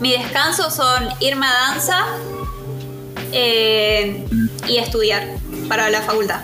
Mi 0.00 0.12
descanso 0.12 0.70
son 0.70 1.08
irme 1.20 1.46
a 1.46 1.52
danza 1.70 2.04
eh, 3.32 4.26
y 4.68 4.76
estudiar 4.78 5.26
para 5.68 5.88
la 5.88 6.02
facultad. 6.02 6.40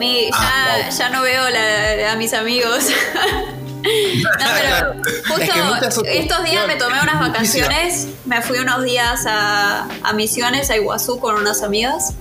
Ya, 0.00 0.30
Ah, 0.32 0.90
ya 0.90 1.08
no 1.10 1.22
veo 1.22 1.48
la- 1.50 2.12
a 2.12 2.16
mis 2.16 2.32
amigos. 2.34 2.84
no, 3.82 4.46
pero 4.60 4.94
justo 5.28 5.42
Es 5.86 5.98
que 6.02 6.18
estos 6.20 6.44
días 6.44 6.66
me 6.66 6.76
tomé 6.76 7.00
unas 7.02 7.20
vacaciones. 7.20 8.08
Me 8.24 8.42
fui 8.42 8.58
unos 8.58 8.84
días 8.84 9.24
a, 9.26 9.88
a 10.02 10.12
Misiones, 10.12 10.70
a 10.70 10.76
Iguazú 10.76 11.18
con 11.20 11.36
unas 11.36 11.62
amigas. 11.62 12.12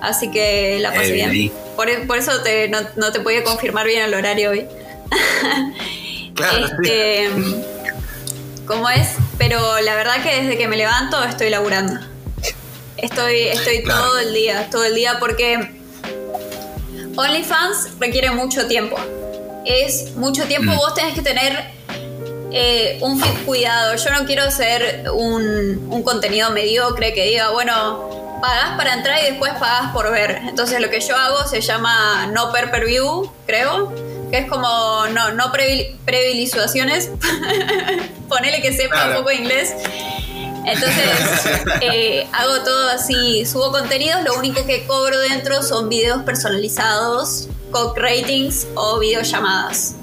Así 0.00 0.30
que 0.30 0.78
la 0.80 0.92
pasé 0.92 1.08
Eh, 1.20 1.26
bien. 1.28 1.52
Por, 1.74 2.06
por 2.06 2.18
eso 2.18 2.40
te- 2.42 2.68
no, 2.68 2.78
no 2.96 3.12
te 3.12 3.20
podía 3.20 3.42
confirmar 3.44 3.86
bien 3.86 4.02
el 4.04 4.14
horario 4.14 4.50
hoy. 4.50 4.66
Claro, 6.34 6.66
sí. 6.66 6.72
Este, 6.82 7.30
¿Cómo 8.66 8.90
es? 8.90 9.08
Pero 9.38 9.80
la 9.80 9.94
verdad 9.94 10.22
que 10.22 10.42
desde 10.42 10.58
que 10.58 10.68
me 10.68 10.76
levanto 10.76 11.22
estoy 11.24 11.48
laburando. 11.48 11.98
Estoy, 12.98 13.48
estoy 13.48 13.82
Claro. 13.82 14.02
todo 14.02 14.18
el 14.18 14.34
día, 14.34 14.68
todo 14.70 14.84
el 14.84 14.94
día 14.94 15.18
porque 15.18 15.75
OnlyFans 17.16 17.98
requiere 17.98 18.30
mucho 18.30 18.66
tiempo. 18.66 18.96
Es 19.64 20.14
mucho 20.16 20.44
tiempo, 20.44 20.72
Mm. 20.72 20.76
vos 20.76 20.94
tenés 20.94 21.14
que 21.14 21.22
tener 21.22 21.74
eh, 22.52 22.98
un 23.02 23.20
cuidado. 23.44 23.96
Yo 23.96 24.10
no 24.10 24.24
quiero 24.24 24.50
ser 24.50 25.04
un, 25.12 25.88
un 25.90 26.02
contenido 26.02 26.50
mediocre 26.50 27.12
que 27.12 27.24
diga, 27.24 27.50
bueno, 27.50 28.38
pagás 28.40 28.76
para 28.76 28.94
entrar 28.94 29.18
y 29.22 29.30
después 29.30 29.52
pagás 29.54 29.92
por 29.92 30.10
ver. 30.12 30.40
Entonces 30.48 30.80
lo 30.80 30.88
que 30.88 31.00
yo 31.00 31.16
hago 31.16 31.46
se 31.48 31.60
llama 31.60 32.28
no 32.32 32.52
per 32.52 32.70
per 32.70 32.86
view, 32.86 33.30
creo, 33.46 33.92
que 34.30 34.38
es 34.38 34.46
como 34.48 35.06
no, 35.12 35.32
no 35.32 35.52
previ- 35.52 35.96
previsualizaciones. 36.04 37.10
Ponele 38.28 38.62
que 38.62 38.72
sepa 38.72 38.94
Claro. 38.94 39.10
un 39.10 39.16
poco 39.18 39.28
de 39.30 39.34
inglés. 39.36 39.74
Entonces, 40.66 41.04
eh, 41.80 42.26
hago 42.32 42.60
todo 42.62 42.88
así, 42.90 43.46
subo 43.46 43.70
contenidos, 43.70 44.22
lo 44.24 44.34
único 44.36 44.66
que 44.66 44.84
cobro 44.86 45.18
dentro 45.20 45.62
son 45.62 45.88
videos 45.88 46.22
personalizados, 46.24 47.48
con 47.70 47.94
ratings 47.96 48.66
o 48.74 48.98
videollamadas. 48.98 49.94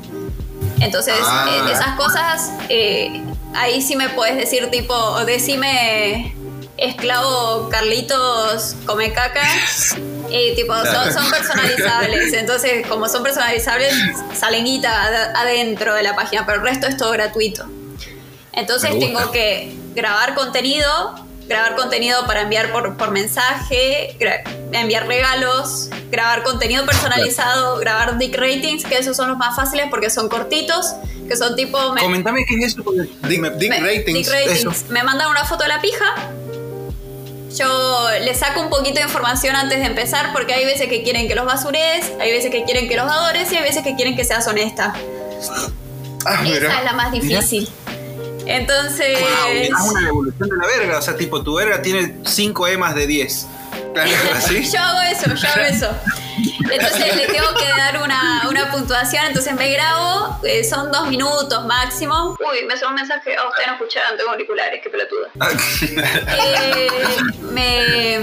Entonces, 0.80 1.16
Ah. 1.22 1.48
eh, 1.68 1.72
esas 1.72 1.96
cosas, 1.98 2.52
eh, 2.70 3.22
ahí 3.54 3.82
sí 3.82 3.96
me 3.96 4.10
puedes 4.10 4.36
decir 4.38 4.70
tipo, 4.72 5.20
decime 5.26 6.36
esclavo 6.78 7.70
Carlitos 7.70 8.76
come 8.86 9.14
caca. 9.14 9.44
Y 10.30 10.56
tipo, 10.56 10.74
son, 10.76 11.14
son 11.14 11.30
personalizables. 11.30 12.34
Entonces, 12.34 12.86
como 12.88 13.08
son 13.08 13.22
personalizables, 13.24 13.94
salen 14.38 14.66
guita 14.66 15.04
ad- 15.04 15.36
adentro 15.36 15.94
de 15.94 16.04
la 16.04 16.16
página, 16.16 16.46
pero 16.46 16.58
el 16.60 16.64
resto 16.64 16.88
es 16.88 16.98
todo 16.98 17.12
gratuito. 17.12 17.66
Entonces 18.52 18.98
tengo 19.00 19.32
que 19.32 19.76
grabar 19.96 20.36
contenido, 20.36 21.16
grabar 21.48 21.76
contenido 21.76 22.26
para 22.26 22.42
enviar 22.42 22.72
por, 22.72 22.98
por 22.98 23.12
mensaje, 23.12 24.16
gra- 24.20 24.44
enviar 24.72 25.08
regalos, 25.08 25.90
grabar 26.12 26.44
contenido 26.44 26.86
personalizado, 26.86 27.78
grabar 27.78 28.18
dick 28.18 28.36
ratings, 28.38 28.86
que 28.86 28.98
esos 28.98 29.16
son 29.18 29.30
los 29.30 29.38
más 29.38 29.56
fáciles 29.56 29.88
porque 29.90 30.10
son 30.10 30.30
cortitos, 30.30 30.94
que 31.28 31.36
son 31.36 31.56
tipo... 31.56 31.94
me- 31.94 32.02
Comentame 32.02 32.46
qué 32.48 32.56
es 32.56 32.74
eso. 32.74 32.84
Dick, 33.28 33.40
me- 33.40 33.50
Dick 33.52 33.70
me, 33.70 33.80
ratings. 33.80 34.14
dick 34.18 34.28
ratings. 34.30 34.60
eso. 34.60 34.72
Me 34.90 35.04
mandan 35.04 35.30
una 35.30 35.44
foto 35.46 35.64
de 35.64 35.70
la 35.70 35.82
pija. 35.82 36.06
Yo 37.58 38.08
le 38.20 38.34
saco 38.34 38.62
un 38.62 38.70
poquito 38.72 38.96
de 38.96 39.06
información 39.06 39.56
antes 39.56 39.78
de 39.80 39.86
empezar 39.86 40.34
porque 40.34 40.56
hay 40.56 40.66
veces 40.66 40.88
que 40.88 41.04
quieren 41.04 41.28
que 41.28 41.36
los 41.36 41.46
basures, 41.46 42.12
hay 42.20 42.32
veces 42.32 42.50
que 42.50 42.64
quieren 42.64 42.90
que 42.90 42.96
los 42.96 43.06
adores 43.12 43.52
y 43.52 43.56
hay 43.58 43.62
veces 43.62 43.84
que 43.84 43.96
quieren 43.96 44.16
que 44.16 44.26
seas 44.26 44.48
honesta. 44.48 44.94
Ah, 46.26 46.42
Esa 46.48 46.80
es 46.80 46.84
la 46.84 46.94
más 46.94 47.12
difícil. 47.12 47.70
Entonces... 48.46 49.20
Es 49.52 49.70
una 49.92 50.02
devolución 50.06 50.50
de 50.50 50.58
la 50.58 50.66
verga. 50.68 50.98
O 51.00 51.02
sea, 51.02 51.16
tipo, 51.16 51.44
tu 51.44 51.56
verga 51.56 51.82
tiene 51.82 52.18
5 52.26 52.68
emas 52.68 52.96
de 52.96 53.08
10. 53.08 53.48
¿Así? 54.36 54.70
Yo 54.72 54.80
hago 54.80 55.02
eso, 55.02 55.34
yo 55.34 55.48
hago 55.50 55.62
eso. 55.62 55.90
Entonces 56.72 57.16
le 57.16 57.28
tengo 57.28 57.54
que 57.54 57.68
dar 57.78 58.02
una, 58.02 58.48
una 58.50 58.72
puntuación, 58.72 59.26
entonces 59.28 59.54
me 59.54 59.72
grabo, 59.72 60.40
eh, 60.44 60.64
son 60.64 60.92
dos 60.92 61.08
minutos 61.08 61.64
máximo. 61.66 62.36
Uy, 62.40 62.66
me 62.66 62.76
sonó 62.76 62.90
un 62.90 62.96
mensaje, 62.96 63.36
oh, 63.40 63.50
ustedes 63.50 63.68
no 63.68 63.74
escucharon, 63.74 64.18
tengo 64.18 64.32
auriculares, 64.32 64.82
qué 64.82 64.90
pelotuda. 64.90 65.30
Eh, 66.46 66.88
me, 67.52 68.18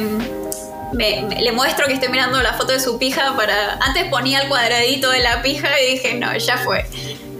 me- 0.92 1.22
me- 1.22 1.40
le 1.40 1.52
muestro 1.52 1.86
que 1.86 1.94
estoy 1.94 2.08
mirando 2.08 2.42
la 2.42 2.54
foto 2.54 2.72
de 2.72 2.80
su 2.80 2.98
pija 2.98 3.36
para... 3.36 3.74
Antes 3.80 4.06
ponía 4.10 4.40
el 4.42 4.48
cuadradito 4.48 5.10
de 5.10 5.20
la 5.20 5.40
pija 5.42 5.68
y 5.80 5.92
dije, 5.92 6.14
no, 6.14 6.36
ya 6.36 6.58
fue. 6.58 6.84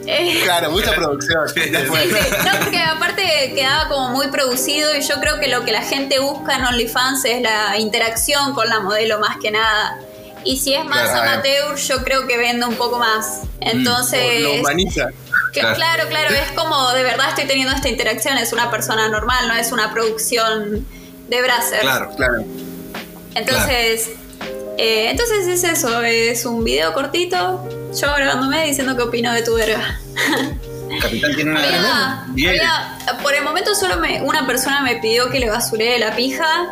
Eh, 0.07 0.41
Claro, 0.43 0.71
mucha 0.71 0.93
producción. 0.93 1.47
Sí, 1.53 1.61
sí. 1.63 1.71
No, 1.71 2.59
porque 2.63 2.79
aparte 2.79 3.53
quedaba 3.55 3.87
como 3.89 4.09
muy 4.09 4.27
producido 4.27 4.95
y 4.95 5.01
yo 5.01 5.19
creo 5.19 5.39
que 5.39 5.47
lo 5.47 5.63
que 5.65 5.71
la 5.71 5.81
gente 5.83 6.19
busca 6.19 6.55
en 6.55 6.65
OnlyFans 6.65 7.25
es 7.25 7.41
la 7.41 7.77
interacción 7.77 8.53
con 8.53 8.67
la 8.69 8.79
modelo 8.79 9.19
más 9.19 9.37
que 9.37 9.51
nada. 9.51 9.97
Y 10.43 10.57
si 10.57 10.73
es 10.73 10.83
más 10.85 11.09
Claro. 11.11 11.31
amateur, 11.33 11.75
yo 11.75 12.03
creo 12.03 12.25
que 12.27 12.37
vende 12.37 12.65
un 12.65 12.75
poco 12.75 12.97
más. 12.97 13.41
Entonces, 13.59 14.41
Lo 14.41 14.53
humaniza. 14.55 15.07
que- 15.53 15.59
Claro. 15.59 15.75
claro, 15.75 16.07
claro, 16.09 16.33
es 16.33 16.51
como 16.53 16.91
de 16.93 17.03
verdad 17.03 17.29
estoy 17.29 17.45
teniendo 17.45 17.73
esta 17.75 17.89
interacción, 17.89 18.37
es 18.37 18.51
una 18.53 18.71
persona 18.71 19.07
normal, 19.09 19.47
no 19.49 19.53
es 19.53 19.71
una 19.71 19.93
producción 19.93 20.87
de 21.29 21.41
Brasser. 21.41 21.81
Claro. 21.81 22.09
Claro. 22.15 22.43
Entonces, 23.35 24.09
eh, 24.77 25.09
entonces 25.11 25.47
es 25.47 25.63
eso, 25.63 26.01
es 26.01 26.45
un 26.45 26.63
video 26.63 26.93
cortito, 26.93 27.67
yo 27.99 28.13
grabándome 28.15 28.65
diciendo 28.65 28.95
qué 28.95 29.03
opino 29.03 29.31
de 29.33 29.41
tu 29.43 29.55
verga. 29.55 29.99
Capitán 31.01 31.33
tiene 31.35 31.51
una 31.51 31.63
Había- 31.63 32.49
había- 32.49 33.17
por 33.23 33.33
el 33.33 33.43
momento 33.43 33.73
solo 33.75 33.97
me, 33.97 34.21
una 34.21 34.45
persona 34.45 34.81
me 34.81 34.97
pidió 34.97 35.29
que 35.29 35.39
le 35.39 35.49
basuree 35.49 35.97
la 35.99 36.15
pija. 36.15 36.67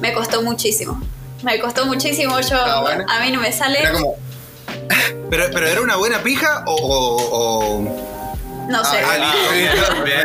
Me 0.00 0.12
costó 0.12 0.42
muchísimo. 0.42 1.00
Me 1.42 1.60
costó 1.60 1.86
muchísimo. 1.86 2.38
Yo, 2.40 2.56
Ah, 2.56 2.80
bueno. 2.80 3.04
a 3.08 3.20
mí 3.20 3.30
no 3.30 3.40
me 3.40 3.52
sale. 3.52 3.80
Era 3.80 3.92
como. 3.92 4.16
Pero, 5.30 5.46
pero 5.50 5.66
era 5.66 5.80
una 5.80 5.96
buena 5.96 6.22
pija 6.22 6.62
o. 6.66 6.74
o, 6.74 7.78
o- 7.78 8.11
No 8.72 8.82
sé. 8.84 8.96
Ah, 9.04 9.18
listo. 9.18 10.02
Bien. 10.04 10.24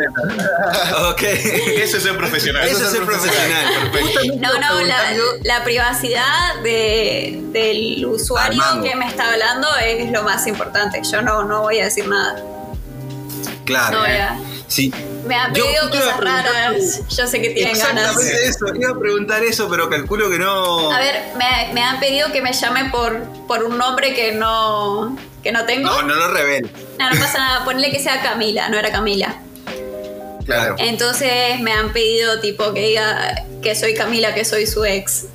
Ok. 1.10 1.22
Eso 1.22 1.96
es 1.98 2.02
ser 2.02 2.16
profesional. 2.16 2.66
Eso 2.66 2.84
es 2.84 2.90
ser 2.92 3.04
profesional. 3.04 3.90
Perfecto. 3.92 4.20
no, 4.38 4.58
no, 4.58 4.80
la, 5.44 5.64
privacidad 5.64 6.54
de- 6.62 7.40
del 7.52 8.06
usuario 8.06 8.62
que 8.82 8.96
me 8.96 9.06
está 9.06 9.30
hablando 9.32 9.68
es 9.84 10.10
lo 10.10 10.22
más 10.22 10.46
importante. 10.46 11.02
Yo 11.10 11.20
no, 11.20 11.44
no 11.44 11.60
voy 11.62 11.78
a 11.80 11.84
decir 11.84 12.08
nada. 12.08 12.36
Claro. 13.64 13.98
No 13.98 14.00
voy 14.06 14.16
a- 14.16 14.38
Sí. 14.66 14.92
Me 15.26 15.34
han 15.34 15.52
pedido 15.52 15.90
cosas 15.90 16.20
raras. 16.20 17.00
Yo 17.08 17.26
sé 17.26 17.40
que 17.42 17.50
tienen 17.50 17.76
ganas. 17.78 18.16
Exactamente 18.16 18.48
eso. 18.48 18.66
Iba 18.74 18.90
a 18.92 18.98
preguntar 18.98 19.42
eso, 19.42 19.68
pero 19.68 19.88
calculo 19.90 20.30
que 20.30 20.38
no. 20.38 20.90
A 20.90 20.98
ver, 20.98 21.22
me, 21.36 21.72
me 21.74 21.82
han 21.82 21.98
pedido 22.00 22.30
que 22.32 22.40
me 22.42 22.52
llame 22.52 22.86
por, 22.90 23.22
por 23.46 23.62
un 23.64 23.76
nombre 23.78 24.14
que 24.14 24.32
no, 24.32 25.16
que 25.42 25.52
no 25.52 25.64
tengo. 25.64 25.88
No, 25.90 26.02
no 26.02 26.14
lo 26.14 26.28
revelo. 26.28 26.68
No, 26.98 27.10
no 27.10 27.20
pasa 27.20 27.38
nada, 27.38 27.64
ponle 27.64 27.90
que 27.90 28.00
sea 28.00 28.20
Camila, 28.22 28.68
no 28.68 28.78
era 28.78 28.90
Camila. 28.90 29.36
Claro. 30.44 30.76
Entonces 30.78 31.60
me 31.60 31.72
han 31.72 31.92
pedido 31.92 32.40
tipo 32.40 32.72
que 32.72 32.80
diga 32.80 33.44
que 33.62 33.74
soy 33.74 33.94
Camila, 33.94 34.34
que 34.34 34.44
soy 34.44 34.66
su 34.66 34.84
ex. 34.84 35.26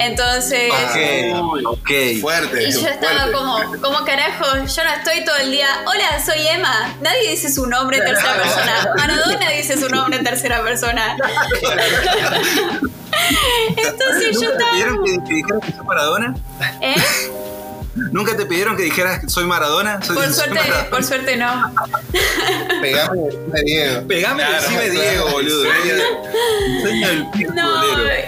Entonces, 0.00 0.70
Ok. 0.70 1.66
Ok. 1.66 1.90
Fuerte. 2.20 2.62
y 2.68 2.72
yo 2.72 2.86
estaba 2.86 3.22
fuerte. 3.26 3.32
como, 3.32 3.58
¿cómo 3.82 4.04
carajo? 4.04 4.44
Yo 4.64 4.84
no 4.84 4.90
estoy 4.94 5.24
todo 5.24 5.36
el 5.38 5.50
día, 5.50 5.66
hola, 5.86 6.24
soy 6.24 6.46
Emma. 6.46 6.94
Nadie 7.02 7.30
dice 7.30 7.52
su 7.52 7.66
nombre 7.66 7.98
en 7.98 8.04
tercera 8.04 8.34
persona. 8.36 8.94
Maradona 8.96 9.50
dice 9.50 9.76
su 9.76 9.88
nombre 9.88 10.18
en 10.18 10.24
tercera 10.24 10.62
persona. 10.62 11.16
Entonces 13.76 14.40
yo 14.40 14.50
¿Nunca 14.50 14.64
te 14.70 14.78
estaba 14.78 15.04
que, 15.04 15.18
que 15.28 15.34
dijeras 15.34 15.60
que 15.66 15.72
soy 15.72 15.84
Maradona? 15.86 16.34
¿eh? 16.80 16.94
¿Nunca 18.12 18.36
te 18.36 18.46
pidieron 18.46 18.76
que 18.76 18.82
dijeras 18.84 19.20
que 19.20 19.28
soy 19.28 19.44
Maradona? 19.44 20.00
Soy- 20.02 20.16
Por 20.16 20.24
soy 20.26 20.34
suerte, 20.34 20.54
Maradona. 20.54 20.90
por 20.90 21.04
suerte 21.04 21.36
no. 21.36 21.74
Pegame 22.80 23.18
de 23.52 23.62
Diego. 23.64 24.06
Pegame 24.08 24.42
y 24.42 24.46
Claro, 24.46 24.62
decime 24.62 24.80
claro. 24.88 25.00
Diego, 25.00 25.28
boludo. 25.30 25.62
Sueño 26.82 27.08
del 27.08 27.30
pico 27.30 27.52
No, 27.54 27.82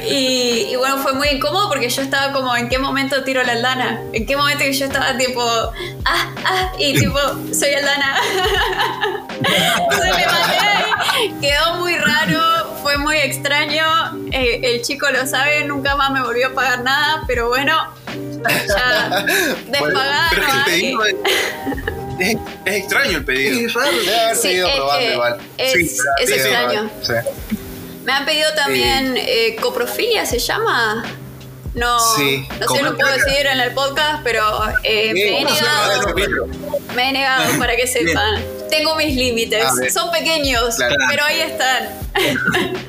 y, 0.08 0.68
y 0.72 0.76
bueno, 0.76 0.98
fue 0.98 1.12
muy 1.14 1.28
incómodo 1.28 1.68
porque 1.68 1.88
yo 1.88 2.02
estaba 2.02 2.32
como, 2.32 2.54
¿en 2.56 2.68
qué 2.68 2.78
momento 2.78 3.22
tiro 3.24 3.42
la 3.42 3.52
Aldana? 3.52 4.00
¿En 4.12 4.26
qué 4.26 4.36
momento 4.36 4.64
que 4.64 4.72
yo 4.72 4.86
estaba 4.86 5.16
tipo, 5.16 5.42
ah, 6.04 6.28
ah, 6.44 6.72
y 6.78 6.94
tipo, 6.98 7.18
soy 7.52 7.74
Aldana? 7.74 8.16
Entonces 9.40 10.16
me 10.16 10.26
mandé, 10.26 11.40
quedó 11.40 11.74
muy 11.76 11.94
raro, 11.96 12.76
fue 12.82 12.96
muy 12.98 13.16
extraño, 13.18 13.84
eh, 14.32 14.60
el 14.62 14.82
chico 14.82 15.08
lo 15.10 15.26
sabe, 15.26 15.64
nunca 15.64 15.96
más 15.96 16.10
me 16.12 16.22
volvió 16.22 16.48
a 16.48 16.50
pagar 16.50 16.82
nada, 16.82 17.22
pero 17.26 17.48
bueno, 17.48 17.74
ya 18.68 19.24
despagaron 19.66 20.28
Pero 20.30 20.42
es 20.42 20.48
que 20.52 20.58
el 20.58 20.64
pedido 20.64 21.04
es, 21.04 21.14
es, 22.18 22.36
es 22.66 22.74
extraño 22.76 23.18
el 23.18 23.24
pedido. 23.24 23.60
Es 23.66 23.74
raro. 23.74 23.90
Debe 23.92 24.20
haber 24.20 24.36
Sí, 24.36 24.60
probando 24.76 24.98
que 24.98 25.12
igual. 25.12 25.36
es- 25.58 25.72
Sí, 25.72 25.98
es 26.22 26.30
extraño. 26.30 26.90
Sí. 27.02 27.12
Me 28.04 28.12
han 28.12 28.24
pedido 28.24 28.52
también 28.54 29.14
eh, 29.16 29.56
coprofilia, 29.60 30.24
¿se 30.26 30.38
llama? 30.38 31.04
No, 31.74 31.98
Sí, 32.16 32.46
no 32.58 32.66
sé 32.68 32.78
si 32.78 32.82
lo 32.84 32.96
puedo 32.96 33.12
decir 33.12 33.46
en 33.46 33.60
el 33.60 33.70
podcast, 33.72 34.22
pero 34.24 34.42
eh, 34.82 35.12
me, 35.14 35.40
he 35.40 35.44
¿cómo 35.44 35.54
se 35.54 35.62
llama 35.62 35.88
negado, 36.14 36.46
me 36.96 37.08
he 37.08 37.12
negado 37.12 37.58
para 37.58 37.76
que 37.76 37.86
sepan. 37.86 38.42
Tengo 38.68 38.94
mis 38.96 39.14
límites, 39.16 39.64
son 39.92 40.10
pequeños, 40.10 40.74
Claro. 40.76 40.94
pero 41.10 41.24
ahí 41.24 41.40
están. 41.40 41.88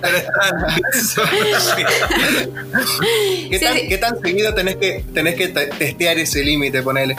¿Qué, 3.50 3.60
Sí, 3.60 3.66
tan, 3.66 3.78
sí. 3.78 3.88
qué 3.88 3.98
tan 3.98 4.22
seguido 4.22 4.54
tenés 4.54 4.76
que, 4.78 5.04
tenés 5.14 5.36
que 5.36 5.48
te- 5.50 5.68
testear 5.68 6.18
ese 6.20 6.44
límite, 6.44 6.82
ponele? 6.82 7.16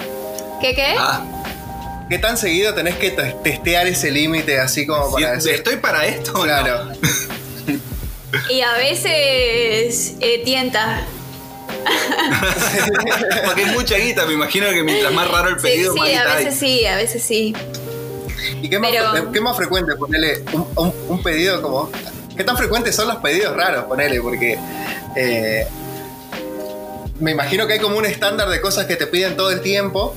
¿Qué 0.60 0.74
qué? 0.74 0.94
Ah, 0.98 1.24
¿Qué 2.08 2.18
tan 2.18 2.36
seguido 2.36 2.74
tenés 2.74 2.96
que 2.96 3.10
te- 3.10 3.34
testear 3.42 3.86
ese 3.86 4.10
límite 4.10 4.60
así 4.60 4.86
como 4.86 5.12
para 5.12 5.32
decir? 5.32 5.54
¿estoy 5.54 5.76
para 5.76 6.06
esto? 6.06 6.32
no? 6.34 6.42
Claro. 6.42 6.92
Y 8.48 8.60
a 8.62 8.72
veces 8.74 10.14
eh, 10.20 10.42
tienta. 10.44 11.02
Porque 13.44 13.62
es 13.62 13.72
mucha 13.72 13.96
guita, 13.96 14.26
me 14.26 14.34
imagino 14.34 14.68
que 14.70 14.82
mientras 14.82 15.12
más 15.12 15.30
raro 15.30 15.48
el 15.50 15.56
Sí, 15.56 15.62
pedido, 15.62 15.94
más 15.96 16.08
sí, 16.08 16.14
a 16.14 16.18
guita 16.22 16.34
hay. 16.36 16.44
veces 16.44 16.58
sí, 16.60 16.86
a 16.86 16.96
veces 16.96 17.22
sí. 17.22 17.54
¿Y 18.60 18.68
qué 18.68 18.78
más, 18.78 18.90
qué 19.32 19.40
más 19.40 19.56
frecuente? 19.56 19.94
Ponele 19.96 20.42
un, 20.52 20.66
un- 20.76 20.94
un 21.08 21.22
pedido 21.22 21.60
como. 21.62 21.90
¿Qué 22.36 22.44
tan 22.44 22.56
frecuentes 22.56 22.94
son 22.96 23.08
los 23.08 23.16
pedidos 23.16 23.54
raros? 23.56 23.84
Ponele, 23.84 24.20
porque. 24.20 24.58
eh, 25.16 25.66
me 27.20 27.30
imagino 27.32 27.66
que 27.66 27.74
hay 27.74 27.78
como 27.78 27.98
un 27.98 28.04
estándar 28.06 28.48
de 28.48 28.60
cosas 28.60 28.86
que 28.86 28.96
te 28.96 29.06
piden 29.06 29.36
todo 29.36 29.50
el 29.50 29.60
tiempo. 29.60 30.14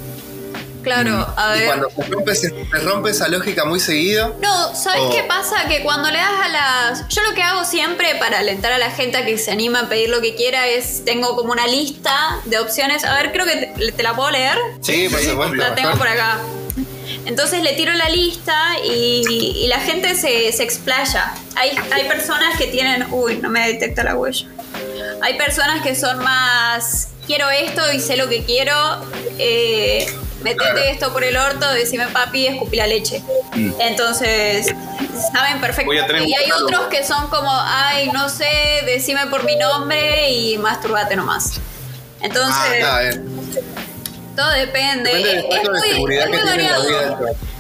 Claro, 0.86 1.28
a 1.36 1.56
y 1.56 1.60
ver. 1.60 1.68
cuando 1.68 1.88
te 1.90 2.04
rompe, 2.04 2.36
se- 2.36 2.54
rompe 2.84 3.10
esa 3.10 3.28
lógica 3.28 3.66
muy 3.66 3.80
seguido. 3.80 4.36
No, 4.42 4.74
¿sabes 4.74 5.02
qué 5.14 5.24
pasa? 5.24 5.68
Que 5.68 5.82
cuando 5.84 6.10
le 6.10 6.18
das 6.20 6.40
a 6.44 6.48
las... 6.48 7.08
Yo 7.10 7.22
lo 7.24 7.34
que 7.34 7.42
hago 7.44 7.66
siempre 7.66 8.16
para 8.16 8.40
alentar 8.40 8.72
a 8.72 8.78
la 8.78 8.92
gente 8.92 9.18
a 9.18 9.26
que 9.26 9.38
se 9.38 9.52
anime 9.52 9.80
a 9.80 9.90
pedir 9.90 10.10
lo 10.10 10.22
que 10.22 10.36
quiera 10.36 10.68
es... 10.68 11.04
Tengo 11.04 11.36
como 11.36 11.52
una 11.52 11.68
lista 11.68 12.40
de 12.46 12.60
opciones. 12.60 13.04
A 13.04 13.14
ver, 13.16 13.32
creo 13.34 13.46
que 13.46 13.56
te, 13.78 13.92
te 13.92 14.04
la 14.04 14.16
puedo 14.16 14.32
leer. 14.32 14.58
Sí, 14.82 15.10
por 15.10 15.20
supuesto. 15.20 15.56
La 15.56 15.76
tengo 15.76 15.92
por 15.98 16.08
acá. 16.08 16.38
Entonces 17.26 17.64
le 17.64 17.74
tiro 17.74 17.92
la 17.94 18.08
lista 18.10 18.56
y, 18.84 19.24
y 19.64 19.68
la 19.68 19.80
gente 19.80 20.14
se, 20.16 20.52
se 20.52 20.64
explaya. 20.64 21.34
Hay, 21.56 21.72
hay 21.92 22.08
personas 22.08 22.56
que 22.58 22.68
tienen. 22.68 23.08
Uy, 23.12 23.38
no 23.38 23.50
me 23.50 23.68
detecta 23.68 24.04
la 24.04 24.16
huella. 24.16 24.48
Hay 25.24 25.36
personas 25.38 25.82
que 25.82 25.96
son 25.96 26.20
más. 26.20 27.08
Quiero 27.26 27.50
esto 27.50 27.92
y 27.92 28.00
sé 28.00 28.16
lo 28.18 28.30
que 28.30 28.44
quiero. 28.44 28.76
Eh, 29.40 30.06
metete 30.46 30.72
Claro. 30.72 30.80
esto 30.90 31.12
por 31.14 31.24
el 31.24 31.36
orto, 31.36 31.70
decime 31.74 32.08
papi, 32.08 32.48
escupí 32.48 32.78
la 32.78 32.88
leche. 32.88 33.22
Mm. 33.54 33.72
Entonces, 33.80 34.68
saben 35.34 35.56
un 35.56 36.28
Y 36.28 36.34
hay 36.36 36.52
otros 36.52 36.88
que 36.88 37.04
son 37.04 37.28
como, 37.30 37.52
ay, 37.52 38.10
no 38.14 38.30
sé, 38.30 38.82
decime 38.86 39.26
por 39.28 39.44
mi 39.44 39.56
nombre 39.58 40.30
y 40.32 40.58
masturbate 40.58 41.16
nomás. 41.16 41.60
Entonces, 42.22 42.84
Ah, 42.86 43.02
todo 44.36 44.50
depende. 44.52 45.14
Depende 45.14 45.48
Es- 45.50 45.64
es 45.64 45.70
muy- 45.70 46.16
es 46.18 46.28
muy 46.30 46.38
variado. 46.46 47.18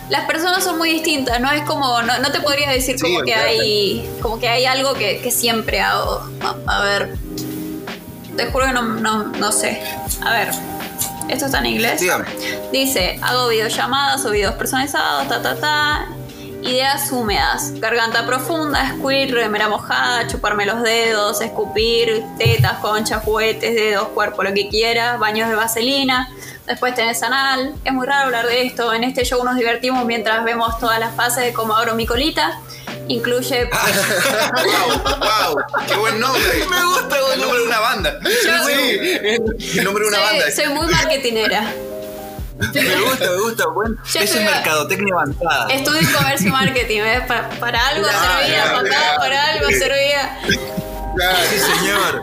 Las 0.09 0.25
personas 0.25 0.63
son 0.63 0.77
muy 0.77 0.91
distintas, 0.91 1.39
no 1.39 1.51
es 1.51 1.63
como, 1.63 2.01
no, 2.03 2.19
no 2.19 2.31
te 2.31 2.39
podría 2.39 2.69
decir 2.69 2.95
Sí, 2.99 3.01
como 3.01 3.21
que 3.23 3.33
hay, 3.33 4.07
como 4.21 4.39
que 4.39 4.47
hay 4.47 4.65
algo 4.65 4.93
que, 4.93 5.19
que 5.19 5.31
siempre 5.31 5.81
hago. 5.81 6.29
A, 6.41 6.77
a 6.77 6.81
ver, 6.83 7.15
te 8.37 8.45
juro 8.51 8.67
que 8.67 8.71
no, 8.73 8.83
no, 8.83 9.23
no 9.23 9.51
sé. 9.51 9.81
A 10.23 10.31
ver, 10.31 10.49
esto 11.29 11.45
está 11.45 11.59
en 11.59 11.65
inglés. 11.67 11.99
Dígame. 11.99 12.25
Dice, 12.71 13.19
hago 13.21 13.49
videollamadas 13.49 14.25
o 14.25 14.31
videos 14.31 14.55
personalizados, 14.55 15.27
ta, 15.27 15.41
ta, 15.41 15.55
ta. 15.55 16.07
Ideas 16.61 17.11
húmedas, 17.11 17.79
garganta 17.79 18.25
profunda, 18.25 18.95
squirt, 18.97 19.31
remera 19.31 19.69
mojada, 19.69 20.25
chuparme 20.27 20.65
los 20.65 20.81
dedos, 20.81 21.39
escupir, 21.41 22.23
tetas, 22.39 22.79
conchas, 22.79 23.23
juguetes, 23.23 23.75
dedos, 23.75 24.07
cuerpo, 24.09 24.41
lo 24.41 24.51
que 24.51 24.67
quieras, 24.67 25.19
baños 25.19 25.47
de 25.47 25.55
vaselina. 25.55 26.27
Después 26.65 26.95
tenés 26.95 27.21
anal. 27.21 27.75
Es 27.83 27.93
muy 27.93 28.07
raro 28.07 28.25
hablar 28.25 28.47
de 28.47 28.65
esto. 28.65 28.91
En 28.93 29.03
este 29.03 29.23
show 29.25 29.43
nos 29.43 29.55
divertimos 29.55 30.05
mientras 30.05 30.43
vemos 30.43 30.79
todas 30.79 30.99
las 30.99 31.13
fases 31.15 31.43
de 31.43 31.53
cómo 31.53 31.75
abro 31.75 31.93
mi 31.93 32.07
colita. 32.07 32.59
Incluye. 33.07 33.65
wow, 33.71 35.17
wow, 35.19 35.63
qué 35.87 35.95
buen 35.95 36.19
nombre. 36.19 36.41
Me 36.69 36.85
gusta, 36.85 37.17
El 37.33 37.41
nombre 37.41 37.59
de 37.59 37.65
una 37.67 37.79
banda. 37.79 38.19
Yo- 38.23 38.69
El 38.69 39.83
nombre 39.83 40.03
de 40.03 40.09
una 40.09 40.19
banda. 40.19 40.43
soy, 40.51 40.65
soy 40.65 40.73
muy 40.73 40.87
marketinera. 40.87 41.73
Me 42.73 43.01
gusta, 43.01 43.29
me 43.31 43.37
gusta. 43.41 43.67
Bueno, 43.67 43.95
eso 44.07 44.19
es 44.19 44.35
mercadotecnia 44.35 45.13
avanzada. 45.13 45.67
Estudio 45.73 46.07
comercio 46.17 46.47
y 46.47 46.51
marketing, 46.51 47.01
para 47.59 47.87
algo 47.87 48.07
servía, 48.07 48.63
claro, 48.63 48.87
claro. 48.87 49.19
para 49.19 49.43
algo 49.51 49.67
servía. 49.71 50.39
Claro. 51.15 51.37
Sí, 51.49 51.59
señor. 51.59 52.21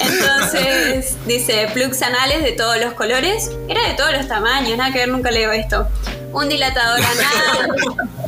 Entonces, 0.00 1.16
dice 1.26 1.68
plugs 1.72 2.02
anales 2.02 2.42
de 2.42 2.52
todos 2.52 2.78
los 2.78 2.92
colores. 2.94 3.50
Era 3.68 3.86
de 3.88 3.94
todos 3.94 4.12
los 4.12 4.28
tamaños, 4.28 4.76
nada 4.76 4.92
que 4.92 4.98
ver, 5.00 5.08
nunca 5.08 5.30
leo 5.30 5.52
esto. 5.52 5.88
Un 6.32 6.48
dilatador 6.48 7.00
anal, 7.04 7.70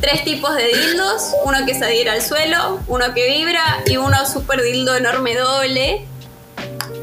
tres 0.01 0.23
tipos 0.23 0.55
de 0.55 0.67
dildos, 0.67 1.31
uno 1.45 1.65
que 1.65 1.73
se 1.73 1.85
adhiera 1.85 2.13
al 2.13 2.21
suelo, 2.21 2.79
uno 2.87 3.13
que 3.13 3.27
vibra 3.27 3.81
y 3.85 3.97
uno 3.97 4.25
super 4.25 4.61
dildo 4.61 4.95
enorme 4.95 5.35
doble. 5.35 6.05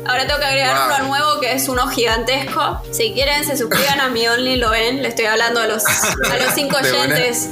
Ahora 0.06 0.26
tengo 0.26 0.40
que 0.40 0.46
agregar 0.46 0.76
Wow. 0.76 0.96
uno 0.96 1.08
nuevo 1.08 1.40
que 1.40 1.52
es 1.52 1.68
uno 1.68 1.86
gigantesco. 1.88 2.82
Si 2.90 3.12
quieren, 3.12 3.44
se 3.44 3.56
suscriban 3.56 4.00
a 4.00 4.08
mi 4.08 4.26
Only, 4.26 4.56
lo 4.56 4.70
ven. 4.70 5.02
Le 5.02 5.08
estoy 5.08 5.26
hablando 5.26 5.60
a 5.60 5.66
los, 5.66 5.84
a 5.86 6.36
los 6.36 6.54
cinco 6.54 6.76
oyentes. 6.82 7.48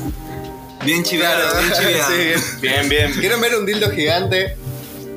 Bien 0.82 1.02
chiviado, 1.04 1.58
bien 1.60 1.72
chiviado. 1.72 2.10
Sí. 2.10 2.56
Bien, 2.60 2.88
bien. 2.88 3.12
¿Quieren 3.14 3.40
ver 3.40 3.54
un 3.56 3.66
dildo 3.66 3.90
gigante? 3.90 4.56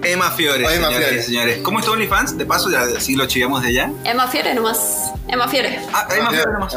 Emma 0.04 0.32
Fiore, 0.32 0.64
Emma 0.64 0.88
señoras 0.88 0.98
Fiore. 1.10 1.24
señores. 1.24 1.58
¿Cómo 1.64 1.80
está 1.80 1.92
OnlyFans? 1.92 2.38
De 2.38 2.46
paso, 2.46 2.70
ya 2.72 2.86
sí 3.00 3.16
lo 3.16 3.26
chiviamos 3.28 3.62
de 3.62 3.68
allá. 3.70 3.92
Emma 4.04 4.28
Fiore 4.28 4.54
nomás. 4.54 5.12
Emma 5.28 5.48
Fiore. 5.48 5.80
Ah, 5.94 6.08
Emma 6.16 6.30
Fiore 6.32 6.52
nomás. 6.54 6.74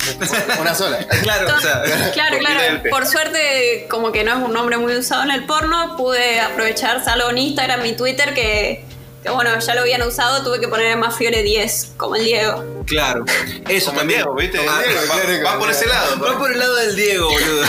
Una 0.60 0.74
sola. 0.74 0.98
claro, 1.22 1.48
o 1.56 1.60
sea. 1.60 1.82
Claro, 2.12 2.38
claro. 2.38 2.82
Por 2.90 3.06
suerte, 3.06 3.86
como 3.88 4.12
que 4.12 4.24
no 4.24 4.32
es 4.38 4.44
un 4.44 4.52
nombre 4.52 4.76
muy 4.76 4.94
usado 4.96 5.22
en 5.22 5.30
el 5.30 5.44
porno, 5.46 5.96
pude 5.96 6.40
aprovechar 6.40 7.04
salvo 7.04 7.30
en 7.30 7.38
Instagram 7.38 7.84
y 7.86 7.92
Twitter 7.96 8.34
que, 8.34 8.84
que, 9.22 9.30
bueno, 9.30 9.58
ya 9.58 9.74
lo 9.74 9.80
habían 9.80 10.02
usado, 10.02 10.44
tuve 10.44 10.60
que 10.60 10.68
poner 10.68 10.96
más 10.98 11.16
Fiore 11.16 11.42
10, 11.42 11.92
como 11.96 12.16
el 12.16 12.24
Diego. 12.24 12.84
Claro. 12.86 13.24
Eso 13.68 13.86
Como 13.86 13.98
también. 14.00 14.18
Diego, 14.20 14.34
¿viste? 14.34 14.58
Ah, 14.68 14.82
Diego, 14.84 15.00
Va- 15.00 15.14
claro, 15.14 15.32
Va 15.32 15.40
claro. 15.40 15.58
por 15.60 15.70
ese 15.70 15.86
lado. 15.86 16.20
Va 16.20 16.38
por 16.38 16.52
el 16.52 16.58
lado 16.58 16.74
del 16.76 16.94
Diego, 16.96 17.30
boludo. 17.30 17.64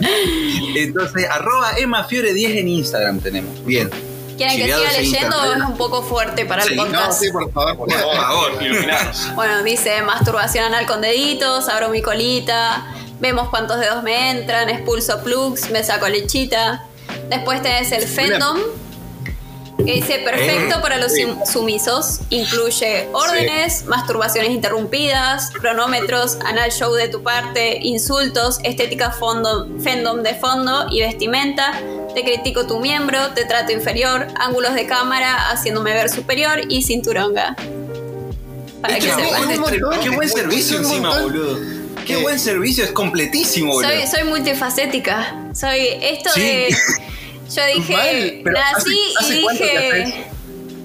Entonces, 0.76 1.28
arroba 1.30 1.72
Emma 1.76 2.04
Fiore 2.04 2.32
10 2.32 2.56
en 2.56 2.68
Instagram 2.68 3.20
tenemos. 3.20 3.64
Bien. 3.64 3.90
¿Quieren 4.36 4.56
que 4.56 4.64
siga 4.64 4.90
en 4.90 4.96
leyendo 5.02 5.36
o 5.40 5.52
es 5.54 5.62
un 5.62 5.76
poco 5.76 6.02
fuerte 6.02 6.44
para 6.46 6.62
Sí, 6.62 6.70
el 6.70 6.76
no, 6.76 6.84
podcast? 6.84 7.06
No, 7.06 7.12
sí, 7.12 7.30
por 7.30 7.52
favor. 7.52 7.76
Por 7.76 7.92
favor, 7.92 8.62
iluminanos. 8.62 9.28
Bueno, 9.34 9.62
dice 9.62 10.02
masturbación 10.02 10.64
anal 10.66 10.86
con 10.86 11.00
deditos, 11.00 11.68
abro 11.68 11.88
mi 11.90 12.02
colita, 12.02 12.84
vemos 13.20 13.48
cuántos 13.50 13.78
dedos 13.80 14.02
me 14.02 14.30
entran, 14.30 14.68
expulso 14.68 15.22
plugs, 15.22 15.70
me 15.70 15.82
saco 15.84 16.08
lechita. 16.08 16.84
Después 17.28 17.62
tenés 17.62 17.92
el 17.92 18.06
fandom, 18.06 18.58
que 19.78 19.92
dice 19.94 20.18
perfecto 20.20 20.76
Eh, 20.76 20.80
para 20.80 20.96
los 20.98 21.12
sí. 21.12 21.22
sum- 21.22 21.44
sumisos. 21.44 22.20
Incluye 22.30 23.08
órdenes, 23.12 23.84
masturbaciones 23.86 24.50
interrumpidas, 24.52 25.50
cronómetros, 25.50 26.38
anal 26.46 26.70
show 26.70 26.92
de 26.94 27.08
tu 27.08 27.22
parte, 27.22 27.78
insultos, 27.82 28.58
estética 28.62 29.10
fondo, 29.10 29.66
fandom 29.82 30.22
de 30.22 30.34
fondo 30.36 30.86
y 30.90 31.00
vestimenta. 31.00 31.72
Te 32.14 32.24
critico 32.24 32.66
tu 32.66 32.78
miembro, 32.80 33.32
te 33.34 33.44
trato 33.44 33.72
inferior, 33.72 34.26
ángulos 34.38 34.74
de 34.74 34.86
cámara 34.86 35.50
haciéndome 35.50 35.92
ver 35.94 36.10
superior 36.10 36.60
y 36.68 36.82
cinturonga. 36.82 37.56
Para 38.82 38.94
que 38.96 39.00
Qué 39.00 39.14
sepan. 39.14 39.46
buen, 39.46 39.60
montón. 39.60 40.00
qué 40.02 40.08
buen 40.10 40.28
servicio 40.28 40.76
encima, 40.78 41.20
boludo. 41.20 41.58
Qué 42.06 42.16
buen 42.16 42.38
servicio, 42.38 42.84
es 42.84 42.90
completísimo, 42.92 43.72
boludo. 43.74 43.90
Soy, 43.90 44.06
soy 44.08 44.24
multifacética. 44.24 45.36
Soy 45.54 45.86
esto 46.02 46.30
Sí. 46.34 46.40
de. 46.40 46.76
Yo 47.54 47.66
dije. 47.76 47.92
Mal, 47.92 48.40
pero 48.44 48.58
nací 48.58 48.98
¿hace- 49.18 49.28
hace 49.28 49.36
y 49.36 50.02
dije. 50.02 50.26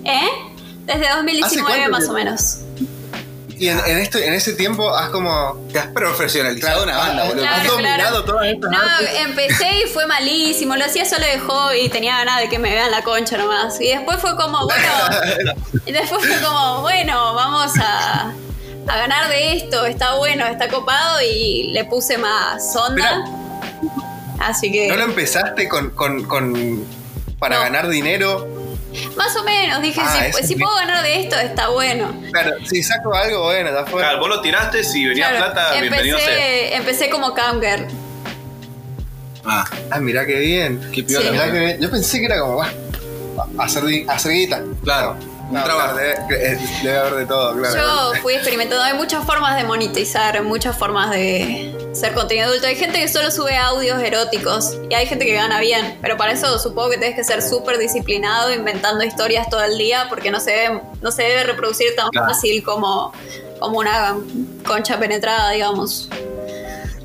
¿Eh? 0.06 0.30
Desde 0.86 1.10
2019 1.16 1.74
cuánto 1.76 1.92
más 1.92 2.08
o 2.10 2.14
menos. 2.14 2.58
Y 3.60 3.70
en, 3.70 3.80
en, 3.88 3.98
este, 3.98 4.26
en 4.28 4.34
ese 4.34 4.54
tiempo 4.54 4.96
has 4.96 5.10
como. 5.10 5.66
Te 5.72 5.80
has 5.80 5.88
profesionalizado 5.88 6.84
una 6.84 6.98
banda, 6.98 7.24
has- 7.24 7.30
boludo. 7.30 7.46
has 7.46 7.54
Claro, 7.62 7.72
dominado 7.72 7.98
claro. 8.10 8.24
todas 8.26 8.48
estas 8.48 8.72
No, 8.72 8.78
artes. 8.78 9.10
empecé 9.26 9.70
y 9.84 9.88
fue 9.90 10.06
malísimo. 10.06 10.76
Lo 10.76 10.86
hacía 10.86 11.06
solo 11.06 11.26
de 11.26 11.40
hobby 11.40 11.80
y 11.82 11.90
tenía 11.90 12.18
ganas 12.18 12.40
de 12.40 12.50
que 12.50 12.60
me 12.60 12.70
vean 12.70 12.92
la 12.92 13.02
concha 13.02 13.38
nomás. 13.38 13.80
Y 13.82 13.88
después 13.88 14.20
fue 14.20 14.36
como, 14.36 14.66
bueno. 14.66 15.56
y 15.86 15.92
después 15.92 16.26
fue 16.26 16.38
como, 16.42 16.82
bueno, 16.82 17.34
vamos 17.34 17.72
a, 17.80 18.32
a 18.88 18.98
ganar 18.98 19.28
de 19.30 19.54
esto. 19.58 19.86
Está 19.86 20.16
bueno, 20.16 20.46
está 20.46 20.68
copado. 20.68 21.20
Y 21.22 21.72
le 21.74 21.86
puse 21.86 22.18
más 22.18 22.76
onda. 22.76 23.24
Así 24.40 24.72
que. 24.72 24.88
¿No 24.88 24.96
lo 24.98 25.04
empezaste 25.06 25.68
con, 25.68 25.90
con, 25.92 26.24
con 26.26 26.86
para 27.40 27.56
No. 27.58 27.62
ganar 27.64 27.88
dinero? 27.90 28.48
Más 29.16 29.36
o 29.36 29.44
menos, 29.44 29.82
dije, 29.82 30.00
Ah, 30.04 30.26
si, 30.34 30.48
sí. 30.48 30.56
puedo 30.56 30.74
ganar 30.76 31.04
de 31.04 31.22
esto, 31.22 31.36
está 31.38 31.70
bueno. 31.70 32.14
Claro, 32.32 32.56
si 32.66 32.82
saco 32.84 33.14
algo, 33.14 33.44
bueno, 33.46 33.72
ya 33.72 33.86
fue. 33.86 34.02
Claro, 34.02 34.20
vos 34.20 34.30
lo 34.30 34.42
tiraste, 34.42 34.84
si 34.84 35.06
venía 35.06 35.30
Claro, 35.30 35.54
plata, 35.54 35.80
bienvenido 35.80 36.18
sea. 36.18 36.28
empecé, 36.34 36.76
empecé 36.76 37.10
como 37.10 37.34
camgirl. 37.34 37.86
Ah, 39.46 39.66
Ah, 39.92 40.00
mirá 40.00 40.26
qué 40.26 40.40
bien. 40.40 40.92
qué 40.94 41.04
piola. 41.04 41.32
Mirá 41.32 41.44
boludo. 41.46 41.60
qué 41.60 41.66
bien. 41.66 41.82
Yo 41.82 41.92
pensé 41.92 42.20
que 42.20 42.26
era 42.26 42.40
como, 42.40 42.58
bah, 42.58 42.70
hacer, 43.60 43.84
hacer 44.08 44.32
guita. 44.34 44.62
Claro, 44.84 45.16
un 45.48 45.54
No, 45.54 45.64
trabajo. 45.64 45.96
claro, 45.96 46.28
debe, 46.28 46.60
debe 46.84 46.98
haber 46.98 47.14
de 47.16 47.26
todo, 47.26 47.56
claro. 47.56 47.76
Yo 48.14 48.22
fui 48.22 48.34
experimentando, 48.34 48.84
hay 48.84 48.94
muchas 48.94 49.24
formas 49.26 49.56
de 49.58 49.64
monetizar, 49.64 50.42
muchas 50.44 50.78
formas 50.78 51.10
de 51.12 51.74
hacer 51.92 52.14
contenido 52.14 52.48
adulto. 52.48 52.68
Hay 52.68 52.76
gente 52.76 53.00
que 53.00 53.08
solo 53.08 53.32
sube 53.32 53.56
audios 53.58 54.02
eróticos 54.02 54.78
y 54.90 54.94
hay 54.94 55.06
gente 55.08 55.26
que 55.26 55.34
gana 55.34 55.60
bien, 55.60 55.98
pero 56.02 56.18
para 56.18 56.32
eso 56.34 56.60
supongo 56.60 56.90
que 56.92 56.98
tienes 56.98 57.16
que 57.16 57.24
ser 57.24 57.42
súper 57.42 57.78
disciplinado 57.78 58.54
inventando 58.54 59.04
historias 59.04 59.50
todo 59.50 59.64
el 59.64 59.78
día 59.78 60.08
porque 60.10 60.32
no 60.32 60.40
se 60.40 60.52
debe, 60.52 60.82
no 61.02 61.12
se 61.12 61.24
debe 61.24 61.44
reproducir 61.44 61.96
tan 61.96 62.10
Claro. 62.10 62.28
fácil 62.28 62.64
como, 62.64 63.14
como 63.60 63.80
una 63.80 64.16
concha 64.66 65.00
penetrada, 65.00 65.52
digamos. 65.52 66.10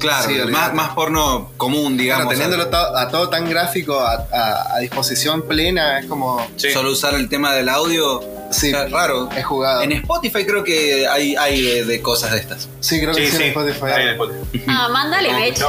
Claro, 0.03 0.29
Sí, 0.29 0.35
más, 0.51 0.75
más 0.75 0.91
porno 0.91 1.51
común, 1.57 1.97
digamos. 1.97 2.29
Teniéndolo 2.29 2.69
to- 2.69 2.97
a 2.97 3.09
todo 3.09 3.29
tan 3.29 3.49
gráfico, 3.49 3.99
a, 4.01 4.27
a- 4.33 4.75
a 4.75 4.79
disposición 4.81 5.43
plena, 5.49 5.99
es 6.01 6.07
como. 6.07 6.47
Sí. 6.57 6.71
Solo 6.71 6.91
usar 6.93 7.15
el 7.15 7.29
tema 7.29 7.55
del 7.55 7.69
audio. 7.69 8.23
Sí, 8.51 8.67
está 8.67 8.87
raro. 8.88 9.31
es 9.35 9.45
jugado. 9.47 9.81
En 9.83 9.93
Spotify 9.93 10.45
creo 10.45 10.62
que 10.62 11.07
hay, 11.09 11.35
hay 11.37 11.62
de, 11.62 11.85
de 11.87 12.03
cosas 12.03 12.33
de 12.33 12.38
estas. 12.38 12.69
Sí, 12.81 13.01
creo 13.01 13.15
que 13.15 13.25
Sí, 13.25 13.31
sí, 13.31 13.37
sí. 13.38 13.43
en 13.45 13.49
Spotify. 13.49 13.87
Spotify. 14.12 14.65
Ah, 14.69 14.88
mándale, 14.91 15.33
Mech. 15.33 15.55
Te 15.57 15.65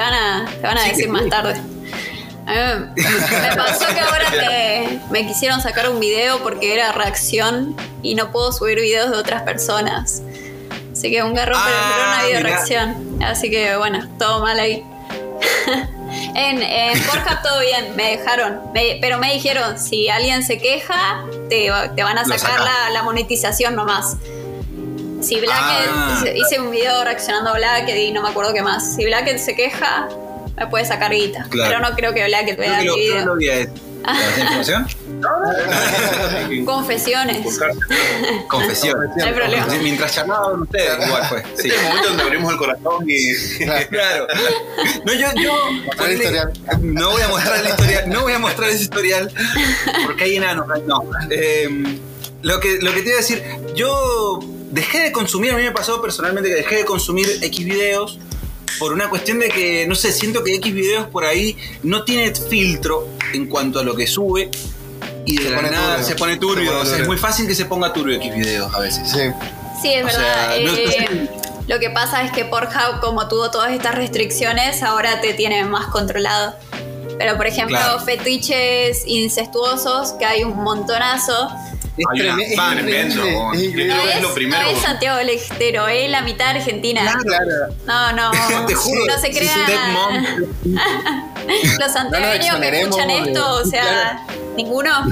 van 0.00 0.12
a, 0.12 0.44
te 0.46 0.60
van 0.66 0.76
a 0.76 0.82
Sí, 0.82 0.88
decir 0.90 1.04
que 1.06 1.12
más 1.12 1.28
tarde. 1.30 1.54
A 2.48 2.92
mí 2.94 3.02
me 3.02 3.56
pasó 3.56 3.86
que 3.92 3.98
ahora 4.00 4.30
me, 4.30 5.00
me 5.10 5.26
quisieron 5.26 5.60
sacar 5.60 5.90
un 5.90 5.98
video 5.98 6.38
porque 6.42 6.74
era 6.74 6.92
reacción 6.92 7.74
y 8.02 8.14
no 8.14 8.30
puedo 8.30 8.52
subir 8.52 8.78
videos 8.80 9.10
de 9.10 9.16
otras 9.16 9.42
personas. 9.42 10.22
Así 10.96 11.10
que 11.10 11.22
un 11.22 11.34
garrón, 11.34 11.60
pero 11.64 11.76
Ah, 11.78 11.94
era 11.98 12.08
una 12.08 12.22
video 12.26 12.38
mirá. 12.40 12.50
reacción. 12.56 13.18
Así 13.22 13.50
que 13.50 13.76
bueno, 13.76 14.08
todo 14.18 14.40
mal 14.40 14.58
ahí. 14.58 14.82
en, 16.34 16.62
en 16.62 16.98
todo 17.42 17.60
bien, 17.60 17.94
me 17.96 18.16
dejaron. 18.16 18.60
Me- 18.72 18.98
pero 19.00 19.18
me 19.18 19.32
dijeron, 19.32 19.78
si 19.78 20.08
alguien 20.08 20.42
se 20.42 20.58
queja, 20.58 21.24
te, 21.50 21.70
te 21.94 22.02
van 22.02 22.18
a 22.18 22.24
sacar 22.24 22.38
saca. 22.58 22.64
la, 22.64 22.90
la 22.90 23.02
monetización 23.02 23.74
nomás. 23.76 24.16
Si 25.22 25.40
Blackhead, 25.40 25.88
Ah. 25.92 26.14
hice, 26.18 26.38
hice 26.38 26.60
un 26.60 26.70
video 26.70 27.02
reaccionando 27.04 27.50
a 27.50 27.54
Blackhead 27.54 27.96
y 27.96 28.12
no 28.12 28.22
me 28.22 28.28
acuerdo 28.28 28.52
qué 28.54 28.62
más. 28.62 28.94
Si 28.96 29.04
Blackhead 29.04 29.38
se 29.38 29.54
queja, 29.54 30.08
me 30.56 30.66
puede 30.68 30.84
sacar 30.84 31.10
guita. 31.12 31.46
Claro. 31.50 31.70
Pero 31.70 31.80
no 31.90 31.94
creo 31.96 32.14
que 32.14 32.24
Blackhead 32.24 32.56
Creo 32.56 32.70
vea 32.70 32.78
mi 32.78 32.84
creo 32.84 32.94
que 32.94 33.00
video. 33.02 33.26
lo 33.26 33.36
vi 33.36 33.48
a 33.50 33.54
él. 33.56 33.70
¿Tenés 34.04 34.38
información? 34.38 34.86
Confesiones. 36.64 37.58
Confesión. 38.48 38.98
No 39.16 39.24
hay 39.24 39.32
problema. 39.32 39.66
Mientras 39.82 40.14
charlaban 40.14 40.62
ustedes, 40.62 41.06
igual 41.06 41.24
fue. 41.28 41.42
Sí. 41.56 41.68
Este 41.68 41.68
es 41.68 41.74
el 41.74 41.82
momento 41.84 42.08
donde 42.08 42.22
abrimos 42.22 42.52
el 42.52 42.58
corazón 42.58 43.04
y. 43.08 43.34
Claro. 43.90 44.26
No, 45.04 45.12
yo, 45.12 45.28
yo 45.42 45.52
Mostrar 45.86 46.10
el 46.10 46.16
historial. 46.16 46.52
no 46.80 47.10
voy 47.10 47.22
a 47.22 47.28
mostrar 47.28 47.60
el 47.60 47.68
historial, 47.68 48.08
no 48.08 48.22
voy 48.22 48.32
a 48.32 48.38
mostrar 48.38 48.70
ese 48.70 48.82
historial 48.82 49.32
porque 50.04 50.24
hay 50.24 50.36
enanos. 50.36 50.66
No. 50.86 51.02
Eh, 51.30 51.98
lo 52.42 52.60
que 52.60 52.78
lo 52.80 52.92
que 52.92 53.02
te 53.02 53.08
iba 53.08 53.18
a 53.18 53.20
decir, 53.20 53.42
yo 53.74 54.40
dejé 54.70 55.00
de 55.00 55.12
consumir, 55.12 55.52
a 55.52 55.56
mí 55.56 55.62
me 55.62 55.72
pasó 55.72 56.00
personalmente 56.02 56.48
que 56.50 56.56
dejé 56.56 56.76
de 56.76 56.84
consumir 56.84 57.26
X 57.42 57.64
videos 57.64 58.18
por 58.78 58.92
una 58.92 59.08
cuestión 59.08 59.38
de 59.38 59.48
que, 59.48 59.86
no 59.86 59.94
sé, 59.94 60.12
siento 60.12 60.44
que 60.44 60.54
X 60.56 60.74
videos 60.74 61.06
por 61.08 61.24
ahí 61.24 61.56
no 61.82 62.04
tiene 62.04 62.34
filtro 62.34 63.08
en 63.32 63.46
cuanto 63.46 63.80
a 63.80 63.84
lo 63.84 63.94
que 63.94 64.06
sube 64.06 64.50
y 65.26 65.36
de 65.36 65.42
Se 65.44 65.50
la 65.50 65.56
pone 65.56 65.70
nada 65.70 65.88
turbio. 65.96 66.06
se 66.06 66.14
pone 66.16 66.32
Se 66.34 66.38
turbio. 66.40 66.70
pone 66.72 66.82
o 66.82 66.84
sea, 66.86 66.98
es 67.02 67.06
muy 67.06 67.18
fácil 67.18 67.46
que 67.46 67.54
se 67.54 67.64
ponga 67.66 67.92
turbio 67.92 68.16
X 68.16 68.34
videos 68.34 68.74
a 68.74 68.78
veces. 68.78 69.10
Sí. 69.10 69.20
Sí, 69.82 69.92
es 69.92 70.04
O 70.06 70.08
sea, 70.10 70.18
verdad. 70.20 70.56
no- 70.64 70.74
Eh, 70.76 71.30
lo 71.68 71.78
que 71.80 71.90
pasa 71.90 72.22
es 72.22 72.32
que 72.32 72.44
Pornhub, 72.46 73.00
como 73.00 73.28
tuvo 73.28 73.50
todas 73.50 73.72
estas 73.72 73.94
restricciones, 73.94 74.82
ahora 74.82 75.20
te 75.20 75.34
tiene 75.34 75.64
más 75.64 75.86
controlado. 75.88 76.54
Pero, 77.18 77.36
por 77.36 77.46
ejemplo, 77.46 77.76
Claro. 77.78 78.00
fetiches 78.00 79.02
incestuosos, 79.06 80.12
que 80.12 80.24
hay 80.26 80.44
un 80.44 80.56
montonazo. 80.62 81.50
Es, 81.96 82.04
Hay 82.12 82.20
una 82.20 82.34
treme- 82.34 82.46
es 82.50 82.56
fan 82.56 82.78
Es 82.78 82.84
increíble. 82.84 83.86
No 83.88 84.02
que 84.02 84.08
es 84.10 84.16
es, 84.16 84.22
lo 84.22 84.34
primero. 84.34 84.62
no 84.62 84.68
es 84.68 84.78
Santiago 84.82 85.16
del 85.16 85.30
Estero, 85.30 85.88
es 85.88 86.10
la 86.10 86.20
mitad 86.20 86.48
argentina. 86.50 87.18
Claro. 87.22 87.74
No, 87.86 88.12
no. 88.12 88.30
Te 88.66 88.74
juro. 88.74 89.06
No 89.06 89.18
se 89.18 89.30
crean. 89.30 90.46
Los 91.78 91.92
santiagueños 91.92 92.38
que 92.38 92.46
exoneremos 92.46 92.98
escuchan 92.98 93.08
de- 93.24 93.30
esto, 93.32 93.54
o 93.54 93.64
sea, 93.64 94.26
ninguno. 94.56 95.04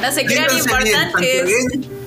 no 0.00 0.12
se 0.12 0.24
crean 0.26 0.56
importantes. 0.56 1.50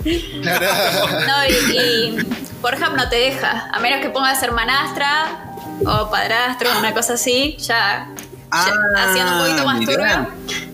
No, 0.06 1.46
y, 1.50 1.78
y 1.78 2.18
Pornhub 2.62 2.96
no 2.96 3.10
te 3.10 3.18
deja, 3.18 3.70
a 3.72 3.80
menos 3.80 4.02
que 4.02 4.10
pongas 4.10 4.42
hermanastra 4.44 5.54
o 5.86 6.10
padrastro, 6.10 6.70
una 6.80 6.94
cosa 6.94 7.14
así, 7.14 7.56
ya, 7.60 8.08
ya 8.16 8.16
Ah, 8.50 8.72
haciendo 9.10 9.34
un 9.34 9.40
poquito 9.44 9.66
más 9.66 9.80
turbio. 9.82 10.28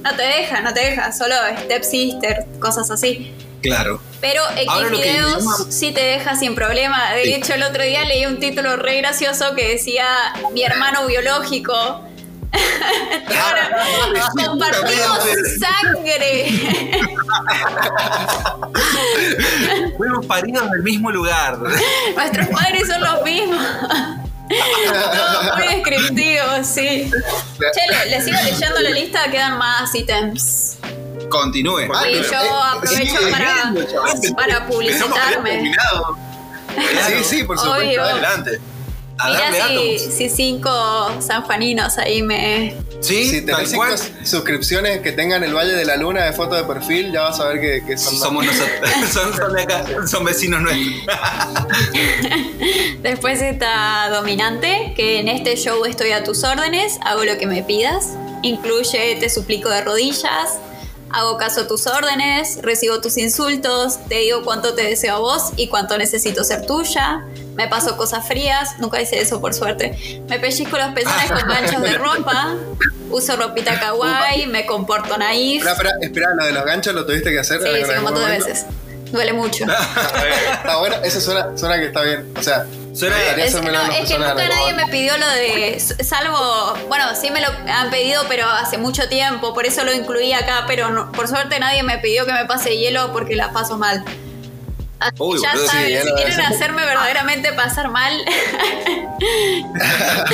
No 0.04 0.16
te 0.16 0.22
deja, 0.24 0.62
no 0.62 0.74
te 0.74 0.80
deja, 0.82 1.12
solo 1.12 1.34
stepsister, 1.64 2.46
cosas 2.60 2.92
así. 2.92 3.34
Claro. 3.64 4.00
Pero 4.22 4.42
X 4.58 4.92
videos 4.92 5.40
llama- 5.40 5.58
sí 5.70 5.92
te 5.92 6.02
deja 6.02 6.36
sin 6.36 6.54
problema. 6.54 7.14
De 7.14 7.24
Sí. 7.24 7.34
hecho, 7.34 7.54
el 7.56 7.64
otro 7.64 7.82
día 7.84 8.04
leí 8.06 8.26
un 8.28 8.40
título 8.40 8.76
re 8.76 8.98
gracioso 8.98 9.56
que 9.56 9.70
decía 9.70 10.06
mi 10.54 10.64
hermano 10.64 11.08
biológico. 11.08 12.06
Ahora 12.54 14.30
compartimos 14.46 15.20
sangre. 15.60 16.32
Fuimos 19.98 20.26
paridos 20.26 20.70
del 20.72 20.84
mismo 20.84 21.12
lugar. 21.12 21.58
Nuestros 22.16 22.48
padres 22.48 22.88
son 22.88 23.02
los 23.02 23.24
mismos. 23.24 23.66
Todo 24.50 25.56
muy 25.56 25.68
descriptivo, 25.68 26.44
sí. 26.64 27.10
Che, 27.60 27.88
le, 27.90 28.06
le 28.12 28.22
sigo 28.22 28.38
leyendo 28.44 28.80
la 28.82 28.90
lista, 28.92 29.32
quedan 29.32 29.58
más 29.58 29.94
ítems. 29.96 30.78
Continúe. 31.30 31.88
Ah, 31.94 32.08
Y 32.08 32.22
pero, 32.22 32.32
yo 32.32 32.44
eh, 32.44 32.50
aprovecho 32.76 33.18
sí, 33.18 33.32
para, 33.32 33.74
para 34.36 34.68
publicitarme. 34.68 35.74
Sí, 37.08 37.24
sí, 37.24 37.44
por 37.44 37.58
supuesto. 37.58 37.86
Obvio. 37.86 38.04
Adelante. 38.04 38.62
A 39.20 39.28
Mirá 39.30 39.52
darle 39.52 39.98
si, 40.00 40.06
átomos. 40.06 40.16
si 40.18 40.30
cinco 40.30 41.22
sanjuaninos 41.22 41.98
ahí 42.00 42.24
me. 42.24 42.76
Sí, 43.00 43.30
Si 43.30 43.46
tal 43.46 43.70
cual. 43.72 43.98
cinco 43.98 44.14
suscripciones 44.26 45.02
que 45.02 45.12
tengan 45.12 45.44
el 45.44 45.54
Valle 45.54 45.74
de 45.74 45.86
la 45.86 45.98
Luna 45.98 46.26
de 46.26 46.34
foto 46.34 46.56
de 46.56 46.64
perfil, 46.64 47.12
ya 47.12 47.22
vas 47.24 47.40
a 47.40 47.50
ver 47.50 47.62
que, 47.62 47.86
que 47.86 47.98
son 47.98 48.18
Somos 48.18 48.46
nosotros. 48.46 48.90
Son, 49.12 49.34
son 49.36 49.54
de 49.54 49.62
acá. 49.64 49.86
Son 50.08 50.24
vecinos 50.26 50.62
nuestros. 50.62 51.06
Después 53.02 53.42
está 53.42 54.10
Dominante, 54.10 54.94
que 54.96 55.20
en 55.20 55.28
este 55.28 55.56
show 55.58 55.86
estoy 55.86 56.12
a 56.12 56.24
tus 56.24 56.44
órdenes, 56.44 56.98
hago 57.04 57.24
lo 57.24 57.38
que 57.38 57.46
me 57.48 57.64
pidas. 57.64 58.10
Incluye 58.42 59.16
Te 59.20 59.30
suplico 59.30 59.70
de 59.70 59.82
rodillas, 59.82 60.58
hago 61.14 61.38
caso 61.38 61.62
a 61.62 61.68
tus 61.68 61.88
órdenes, 61.88 62.60
recibo 62.62 63.00
tus 63.00 63.18
insultos, 63.18 64.00
te 64.10 64.16
digo 64.16 64.44
cuánto 64.44 64.74
te 64.74 64.84
deseo 64.84 65.16
a 65.16 65.20
vos 65.20 65.52
y 65.56 65.68
cuánto 65.68 65.98
necesito 65.98 66.44
ser 66.44 66.66
tuya. 66.66 67.24
Me 67.56 67.68
paso 67.68 67.96
cosas 67.96 68.28
frías, 68.28 68.80
nunca 68.80 69.00
hice 69.00 69.22
eso 69.22 69.40
por 69.40 69.54
suerte. 69.54 70.24
Me 70.28 70.40
pellizco 70.40 70.76
los 70.76 70.90
pezones 70.90 71.32
con 71.32 71.48
ganchos 71.48 71.82
de 71.82 71.98
ropa, 71.98 72.56
uso 73.12 73.36
ropita 73.36 73.80
kawaii, 73.80 74.48
me 74.48 74.66
comporto 74.66 75.16
naif. 75.18 75.66
Espera, 75.66 75.92
espera, 76.02 76.28
lo 76.36 76.46
de 76.46 76.52
los 76.52 76.66
ganchos 76.66 76.96
lo 76.96 77.06
tuviste 77.06 77.32
que 77.32 77.40
hacer. 77.40 77.62
Sí, 77.62 77.70
sí, 77.86 77.92
un 77.98 78.04
montón 78.04 78.26
de 78.26 78.32
veces. 78.32 78.66
Duele 79.14 79.32
mucho. 79.32 79.64
Está 80.58 80.78
bueno, 80.80 80.96
eso 81.04 81.22
suena, 81.22 81.56
suena 81.56 81.78
que 81.78 81.86
está 81.86 82.02
bien. 82.02 82.34
O 82.36 82.42
sea, 82.42 82.66
Suena- 82.96 83.16
Es, 83.38 83.54
no, 83.54 83.82
es 83.92 84.08
que 84.10 84.18
nunca 84.20 84.34
nadie 84.34 84.74
me 84.74 84.88
pidió 84.88 85.16
lo 85.18 85.28
de. 85.30 85.80
Salvo. 85.80 86.74
Bueno, 86.90 87.06
sí 87.20 87.30
me 87.32 87.40
lo 87.42 87.48
han 87.72 87.90
pedido, 87.92 88.24
pero 88.28 88.48
hace 88.50 88.78
mucho 88.80 89.08
tiempo. 89.10 89.54
Por 89.54 89.66
eso 89.68 89.84
lo 89.84 89.94
incluí 89.94 90.34
acá. 90.34 90.66
Pero 90.68 90.90
no- 90.90 91.12
por 91.12 91.28
suerte 91.28 91.60
nadie 91.60 91.84
me 91.84 92.00
pidió 92.00 92.26
que 92.26 92.34
me 92.34 92.46
pase 92.46 92.76
hielo 92.78 93.12
porque 93.14 93.36
la 93.36 93.52
paso 93.54 93.78
mal. 93.78 94.04
Que 94.06 95.12
Uy, 95.22 95.40
ya 95.42 95.52
sí, 95.52 95.68
saben, 95.68 96.02
si 96.04 96.12
quieren 96.14 96.42
hacerme 96.42 96.86
verdaderamente 96.86 97.52
pasar 97.54 97.90
mal, 97.90 98.14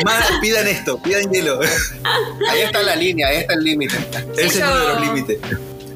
Más, 0.05 0.25
pidan 0.41 0.67
esto, 0.67 1.01
pidan 1.01 1.31
hielo. 1.31 1.59
ahí 2.49 2.61
está 2.61 2.81
la 2.83 2.95
línea, 2.95 3.27
ahí 3.27 3.37
está 3.37 3.53
el 3.55 3.63
límite. 3.63 3.95
Ese 4.37 4.59
es 4.59 4.63
uno 4.63 4.77
de 4.79 4.87
los 4.87 5.01
límites. 5.01 5.37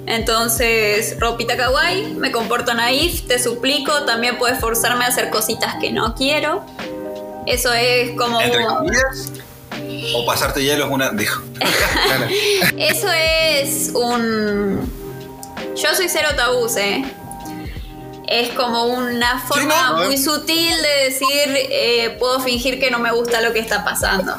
Entonces, 0.05 1.17
ropita 1.19 1.55
kawaii, 1.55 2.15
me 2.15 2.31
comporto 2.31 2.73
naif, 2.73 3.25
te 3.27 3.39
suplico. 3.39 4.03
También 4.03 4.37
puedes 4.37 4.59
forzarme 4.59 5.05
a 5.05 5.07
hacer 5.07 5.29
cositas 5.29 5.75
que 5.79 5.91
no 5.91 6.13
quiero. 6.15 6.65
Eso 7.45 7.73
es 7.73 8.11
como. 8.17 8.41
Entre 8.41 8.65
comillas. 8.65 9.31
O 10.15 10.25
pasarte 10.25 10.63
hielo 10.63 10.85
es 10.85 10.91
una. 10.91 11.11
Dijo. 11.11 11.41
Eso 12.77 13.07
es 13.11 13.91
un. 13.93 14.91
Yo 15.75 15.95
soy 15.95 16.09
cero 16.09 16.29
tabús, 16.35 16.75
¿eh? 16.75 17.03
Es 18.27 18.49
como 18.51 18.85
una 18.85 19.39
forma 19.39 19.91
¿no? 19.91 20.05
muy 20.05 20.17
sutil 20.17 20.75
de 20.81 21.03
decir, 21.05 21.67
eh, 21.69 22.15
puedo 22.19 22.39
fingir 22.39 22.79
que 22.79 22.89
no 22.89 22.99
me 22.99 23.11
gusta 23.11 23.41
lo 23.41 23.53
que 23.53 23.59
está 23.59 23.83
pasando. 23.83 24.35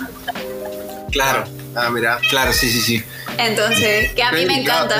Claro, 1.10 1.44
Ah, 1.76 1.90
mira. 1.90 2.18
claro, 2.30 2.52
sí, 2.52 2.70
sí, 2.70 2.80
sí. 2.80 3.04
Entonces, 3.38 4.12
que 4.12 4.22
a 4.22 4.32
mí 4.32 4.46
me 4.46 4.60
encanta. 4.60 4.96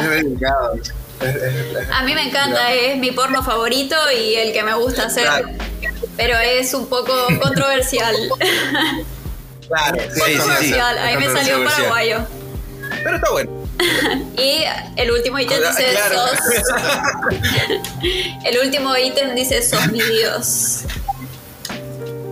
A 1.92 2.02
mí 2.02 2.14
me 2.14 2.22
encanta, 2.28 2.72
es 2.72 2.98
mi 2.98 3.12
porno 3.12 3.42
favorito 3.42 3.96
y 4.12 4.34
el 4.34 4.52
que 4.52 4.62
me 4.62 4.74
gusta 4.74 5.06
hacer. 5.06 5.24
Claro. 5.24 5.48
Pero 6.16 6.37
es 6.38 6.74
un 6.74 6.87
poco 6.88 7.12
controversial. 7.42 8.14
Claro, 9.68 9.96
sí, 9.98 10.08
sí, 10.14 10.20
sí. 10.20 10.37
controversial. 10.37 10.98
Ahí 10.98 11.16
me 11.16 11.24
salió 11.26 11.54
Controversial. 11.54 11.68
paraguayo. 11.88 12.18
Pero 13.02 13.16
está 13.16 13.30
bueno. 13.30 13.50
Y 14.37 14.64
el 14.96 15.10
último 15.10 15.38
ítem 15.38 15.58
dice, 15.58 15.87
Claro. 15.92 16.28
sos... 16.28 16.38
El 18.44 18.58
último 18.58 18.96
ítem 18.96 19.34
dice, 19.34 19.62
sos 19.62 19.87
mi 19.90 20.00
Dios. 20.02 20.80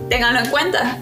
Ténganlo 0.09 0.39
en 0.41 0.49
cuenta. 0.51 0.99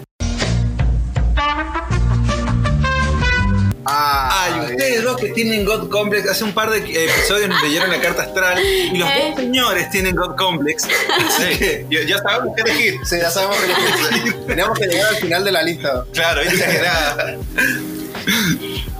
Ah, 3.84 4.28
Ah, 4.44 4.48
y 4.68 4.72
ustedes 4.72 5.02
dos 5.02 5.16
que 5.16 5.30
tienen 5.30 5.64
God 5.64 5.88
Complex, 5.90 6.28
hace 6.28 6.44
un 6.44 6.52
par 6.52 6.70
de 6.70 6.78
episodios 6.78 7.48
nos 7.48 7.60
leyeron 7.62 7.90
la 7.90 8.00
carta 8.00 8.22
astral 8.22 8.58
y 8.62 8.96
los 8.96 9.08
Eh. 9.08 9.14
dos 9.30 9.36
señores 9.40 9.90
tienen 9.90 10.14
God 10.14 10.36
Complex. 10.36 10.84
Así 10.84 11.58
que, 11.58 11.86
Ya, 12.06 12.18
sabemos 12.18 12.54
qué 12.56 12.62
elegir. 12.70 12.94
Sí, 13.04 13.16
ya 13.20 13.30
sabemos 13.30 13.56
que 13.58 13.64
elegir. 13.72 14.34
Tenemos 14.46 14.78
que 14.78 14.86
llegar 14.86 15.08
al 15.08 15.16
final 15.16 15.44
de 15.44 15.52
la 15.52 15.62
lista. 15.62 16.04
Claro, 16.12 16.42
viste 16.42 16.64
que 16.64 16.76
era. 16.76 17.36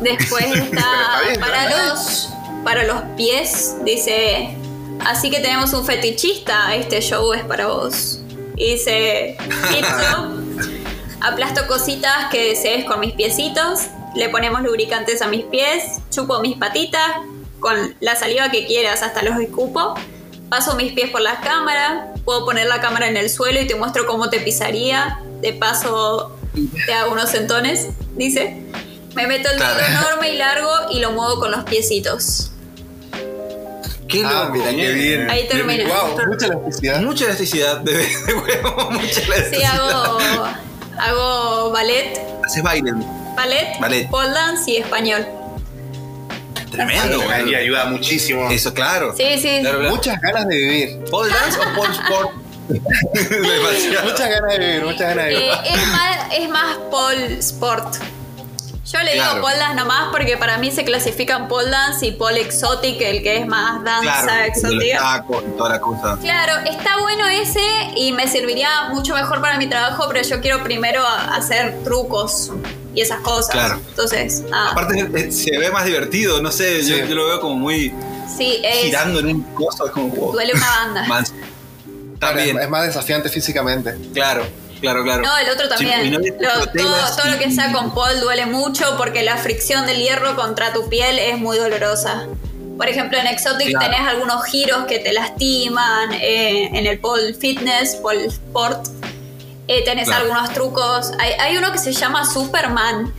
Después 0.00 0.44
está 0.54 0.60
está 0.76 1.20
bien, 1.28 1.40
para 1.40 1.70
los 1.88 2.28
para 2.64 2.84
los 2.84 3.02
pies, 3.16 3.74
dice, 3.84 4.56
así 5.04 5.30
que 5.30 5.40
tenemos 5.40 5.72
un 5.72 5.84
fetichista, 5.84 6.74
este 6.76 7.00
show 7.00 7.32
es 7.32 7.42
para 7.44 7.66
vos. 7.66 8.20
Y 8.56 8.72
dice, 8.74 9.36
"Pizzo, 9.68 10.32
aplasto 11.20 11.66
cositas 11.66 12.30
que 12.30 12.50
desees 12.50 12.84
con 12.84 13.00
mis 13.00 13.12
piecitos, 13.14 13.80
le 14.14 14.28
ponemos 14.28 14.62
lubricantes 14.62 15.22
a 15.22 15.28
mis 15.28 15.44
pies, 15.44 15.84
chupo 16.10 16.40
mis 16.40 16.56
patitas, 16.56 17.10
con 17.60 17.94
la 18.00 18.16
saliva 18.16 18.50
que 18.50 18.66
quieras 18.66 19.02
hasta 19.02 19.22
los 19.22 19.38
escupo, 19.40 19.94
paso 20.48 20.74
mis 20.74 20.92
pies 20.92 21.10
por 21.10 21.20
la 21.20 21.40
cámara, 21.40 22.12
puedo 22.24 22.44
poner 22.44 22.66
la 22.66 22.80
cámara 22.80 23.08
en 23.08 23.16
el 23.16 23.30
suelo 23.30 23.60
y 23.60 23.66
te 23.66 23.74
muestro 23.74 24.06
cómo 24.06 24.30
te 24.30 24.40
pisaría, 24.40 25.18
de 25.40 25.52
paso 25.52 26.36
te 26.86 26.92
hago 26.92 27.12
unos 27.12 27.30
sentones, 27.30 27.88
dice. 28.16 28.58
Me 29.14 29.26
meto 29.26 29.50
el 29.50 29.58
dedo 29.58 29.78
enorme 29.88 30.30
y 30.30 30.36
largo 30.38 30.70
y 30.90 31.00
lo 31.00 31.12
muevo 31.12 31.38
con 31.38 31.50
los 31.50 31.64
piecitos. 31.64 32.50
Qué 34.08 34.22
Ah, 34.24 34.44
loco. 34.44 34.52
mira, 34.54 34.70
qué 34.70 34.92
bien. 34.92 35.30
Ahí 35.30 35.46
termina. 35.48 35.84
Wow, 35.86 36.26
mucha 36.28 36.46
elasticidad. 36.46 37.00
Mucha 37.02 37.24
elasticidad 37.26 37.76
de, 37.80 37.92
de 38.26 38.34
huevo, 38.34 38.90
mucha 38.90 39.20
elasticidad. 39.20 39.50
Sí, 39.50 39.62
hago, 39.64 40.18
hago 40.98 41.70
ballet, 41.72 42.20
Haces 42.44 42.62
baile. 42.62 42.92
Ballet, 43.36 43.78
Ballet. 43.80 44.08
pole 44.08 44.30
dance 44.30 44.70
y 44.70 44.76
español. 44.78 45.26
Tremendo, 46.70 47.22
Y 47.46 47.54
ayuda 47.54 47.84
muchísimo. 47.86 48.50
Eso, 48.50 48.72
claro. 48.72 49.14
Sí, 49.14 49.24
sí. 49.40 49.58
Claro, 49.60 49.80
claro. 49.80 49.94
Muchas 49.94 50.20
ganas 50.22 50.48
de 50.48 50.56
vivir. 50.56 51.04
¿Pole 51.10 51.30
dance 51.32 51.58
o 51.58 51.74
pole 51.76 51.92
sport? 51.92 52.30
Muchas 54.04 54.28
ganas 54.30 54.52
de 54.52 54.58
vivir, 54.58 54.84
muchas 54.84 55.00
ganas 55.08 55.24
de 55.26 55.30
vivir. 55.30 55.48
Eh, 55.50 55.58
es, 55.74 55.86
más, 55.88 56.18
es 56.32 56.48
más 56.48 56.76
pole 56.90 57.38
sport. 57.40 57.94
Yo 58.90 58.98
le 59.02 59.12
digo 59.14 59.24
pole 59.40 59.56
dance 59.56 59.74
nomás 59.76 60.08
porque 60.12 60.36
para 60.36 60.58
mí 60.58 60.70
se 60.70 60.84
clasifican 60.84 61.48
pole 61.48 61.70
dance 61.70 62.04
y 62.06 62.12
pole 62.12 62.40
exotic, 62.40 63.00
el 63.00 63.22
que 63.22 63.38
es 63.38 63.46
más 63.46 63.82
danza 63.84 64.22
Claro, 64.24 64.44
exótica. 64.44 64.98
tacos 64.98 65.44
y 65.46 65.56
toda 65.56 65.70
la 65.70 65.80
cosa. 65.80 66.18
Claro, 66.20 66.52
está 66.70 66.98
bueno 67.00 67.26
ese 67.28 67.60
y 67.96 68.12
me 68.12 68.26
serviría 68.28 68.88
mucho 68.90 69.14
mejor 69.14 69.40
para 69.40 69.56
mi 69.58 69.66
trabajo, 69.66 70.06
pero 70.10 70.22
yo 70.26 70.40
quiero 70.40 70.62
primero 70.62 71.02
hacer 71.06 71.82
trucos 71.84 72.50
y 72.94 73.00
esas 73.00 73.20
cosas. 73.20 73.50
Claro. 73.50 73.80
Entonces, 73.88 74.42
nada. 74.50 74.72
Aparte 74.72 75.08
eh, 75.14 75.32
se 75.32 75.56
ve 75.58 75.70
más 75.70 75.84
divertido, 75.84 76.40
no 76.42 76.50
sé, 76.52 76.82
yo, 76.84 76.96
Sí. 76.96 77.02
yo 77.08 77.14
lo 77.14 77.26
veo 77.26 77.40
como 77.40 77.54
muy 77.56 77.92
sí, 78.36 78.60
es, 78.64 78.82
girando 78.84 79.20
en 79.20 79.26
un 79.26 79.42
coso, 79.54 79.86
es 79.86 79.92
como 79.92 80.08
wow. 80.08 80.32
duele 80.32 80.52
una 80.54 80.66
banda. 80.68 81.04
Más- 81.08 81.32
También, 82.18 82.58
Es 82.58 82.68
más 82.68 82.86
desafiante 82.86 83.28
físicamente. 83.28 83.96
claro, 84.14 84.44
claro, 84.80 85.02
claro. 85.02 85.22
No, 85.22 85.38
el 85.38 85.48
otro 85.50 85.64
Sí, 85.76 85.86
también. 85.86 86.12
Lo- 86.12 86.20
hizo 86.26 86.66
todo, 86.66 86.96
todo 87.16 87.30
lo 87.32 87.38
que 87.38 87.50
sea 87.50 87.72
con 87.72 87.92
pole 87.94 88.20
duele 88.20 88.46
mucho 88.46 88.96
porque 88.96 89.22
la 89.22 89.36
fricción 89.38 89.86
del 89.86 89.96
hierro 89.98 90.36
contra 90.36 90.72
tu 90.72 90.88
piel 90.88 91.18
es 91.18 91.38
muy 91.38 91.56
dolorosa. 91.58 92.26
Por 92.78 92.88
ejemplo, 92.88 93.18
en 93.18 93.26
Exotic 93.26 93.68
Claro. 93.70 93.86
tenés 93.86 94.00
algunos 94.08 94.44
giros 94.46 94.86
que 94.86 94.98
te 94.98 95.12
lastiman, 95.12 96.12
eh, 96.14 96.70
en 96.72 96.86
el 96.86 96.98
pole 97.00 97.34
fitness, 97.34 97.96
pole 97.96 98.26
sport, 98.26 98.86
eh, 99.68 99.84
tenés 99.84 100.08
Claro. 100.08 100.24
algunos 100.24 100.52
trucos. 100.54 101.12
Hay, 101.18 101.32
hay 101.32 101.56
uno 101.56 101.72
que 101.72 101.78
se 101.78 101.92
llama 101.92 102.24
Superman, 102.24 103.12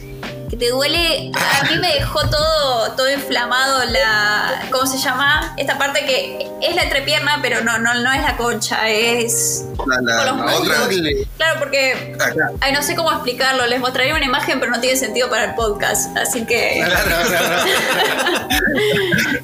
que 0.49 0.57
te 0.57 0.69
duele, 0.69 1.31
a 1.35 1.63
mí 1.69 1.77
me 1.79 1.91
dejó 1.93 2.19
todo, 2.29 2.91
todo 2.91 3.11
inflamado 3.11 3.83
la, 3.85 4.67
¿cómo 4.71 4.85
se 4.85 4.99
llama? 4.99 5.53
Esta 5.57 5.77
parte 5.79 6.05
que 6.05 6.47
es 6.61 6.75
la 6.75 6.83
entrepierna, 6.83 7.39
pero 7.41 7.63
no, 7.63 7.79
no, 7.79 7.95
no 7.95 8.13
es 8.13 8.21
la 8.21 8.37
concha, 8.37 8.87
es... 8.87 9.65
La, 9.87 9.99
la- 10.01 10.29
con 10.29 10.41
los 10.45 10.67
la 10.67 10.83
otra. 10.83 10.95
Claro, 11.37 11.59
porque 11.59 12.15
Acá. 12.19 12.51
Ay, 12.61 12.71
no 12.71 12.83
sé 12.83 12.95
cómo 12.95 13.11
explicarlo. 13.11 13.65
Les 13.65 13.79
mostraría 13.79 14.13
una 14.15 14.25
imagen, 14.25 14.59
pero 14.59 14.71
no 14.71 14.79
tiene 14.79 14.95
sentido 14.95 15.27
para 15.29 15.45
el 15.45 15.55
podcast. 15.55 16.15
Así 16.17 16.45
que. 16.45 16.83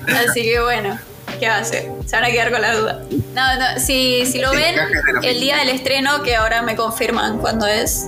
así 0.27 0.43
que 0.43 0.61
bueno. 0.61 0.97
¿Qué 1.39 1.47
va 1.47 1.55
a 1.55 1.59
hacer? 1.59 1.89
Se 2.05 2.15
van 2.15 2.25
a 2.25 2.31
quedar 2.31 2.51
con 2.51 2.61
la 2.61 2.75
duda. 2.75 3.03
No, 3.33 3.55
no. 3.57 3.79
Si, 3.79 4.25
si 4.25 4.39
lo 4.39 4.51
ven, 4.51 4.75
el 5.23 5.39
día 5.39 5.57
del 5.57 5.69
estreno, 5.69 6.21
que 6.23 6.35
ahora 6.35 6.61
me 6.61 6.75
confirman 6.75 7.37
cuándo 7.37 7.65
es, 7.65 8.07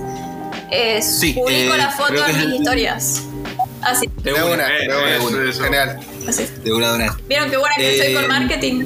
es 0.70 1.18
Sí, 1.20 1.32
publico 1.32 1.74
eh, 1.74 1.78
la 1.78 1.90
foto 1.90 2.26
en 2.26 2.36
mis 2.36 2.46
el- 2.46 2.54
historias. 2.56 3.22
Así, 3.80 4.08
De 4.22 4.32
De 4.32 4.42
una, 4.42 4.52
una, 4.54 4.68
eh, 4.78 4.88
de 4.88 4.96
una. 4.96 5.16
eso, 5.16 5.42
eso. 5.42 5.64
Genial. 5.64 5.98
así. 6.28 6.46
de 6.62 6.72
una, 6.72 6.90
de 6.92 6.94
una. 7.04 7.16
¿Vieron 7.28 7.50
qué 7.50 7.56
buena 7.56 7.74
que 7.76 7.98
soy 7.98 8.06
Eh, 8.08 8.14
con 8.14 8.28
marketing? 8.28 8.84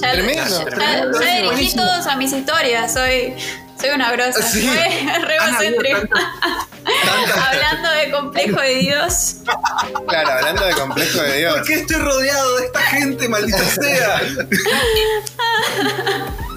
Ya, 0.00 0.12
Tremendo, 0.12 0.58
ya- 0.58 0.64
tremendo, 0.64 1.20
ya 1.20 1.26
dirigí 1.34 1.46
buenísimo. 1.46 1.82
todos 1.82 2.06
a 2.06 2.16
mis 2.16 2.32
historias. 2.32 2.92
Soy, 2.92 3.34
soy 3.82 3.90
una 3.90 4.12
grosa. 4.12 4.40
Sí. 4.42 4.68
Re, 4.70 5.36
Hablando 7.48 7.90
de 7.92 8.10
complejo 8.10 8.60
de 8.60 8.74
Dios. 8.76 9.36
Claro, 10.08 10.30
hablando 10.32 10.64
de 10.66 10.72
complejo 10.74 11.20
de 11.22 11.38
Dios. 11.38 11.54
¿Por 11.58 11.66
qué 11.66 11.74
estoy 11.74 11.96
rodeado 11.96 12.56
de 12.58 12.66
esta 12.66 12.80
gente, 12.80 13.28
maldita 13.28 13.64
sea? 13.64 14.20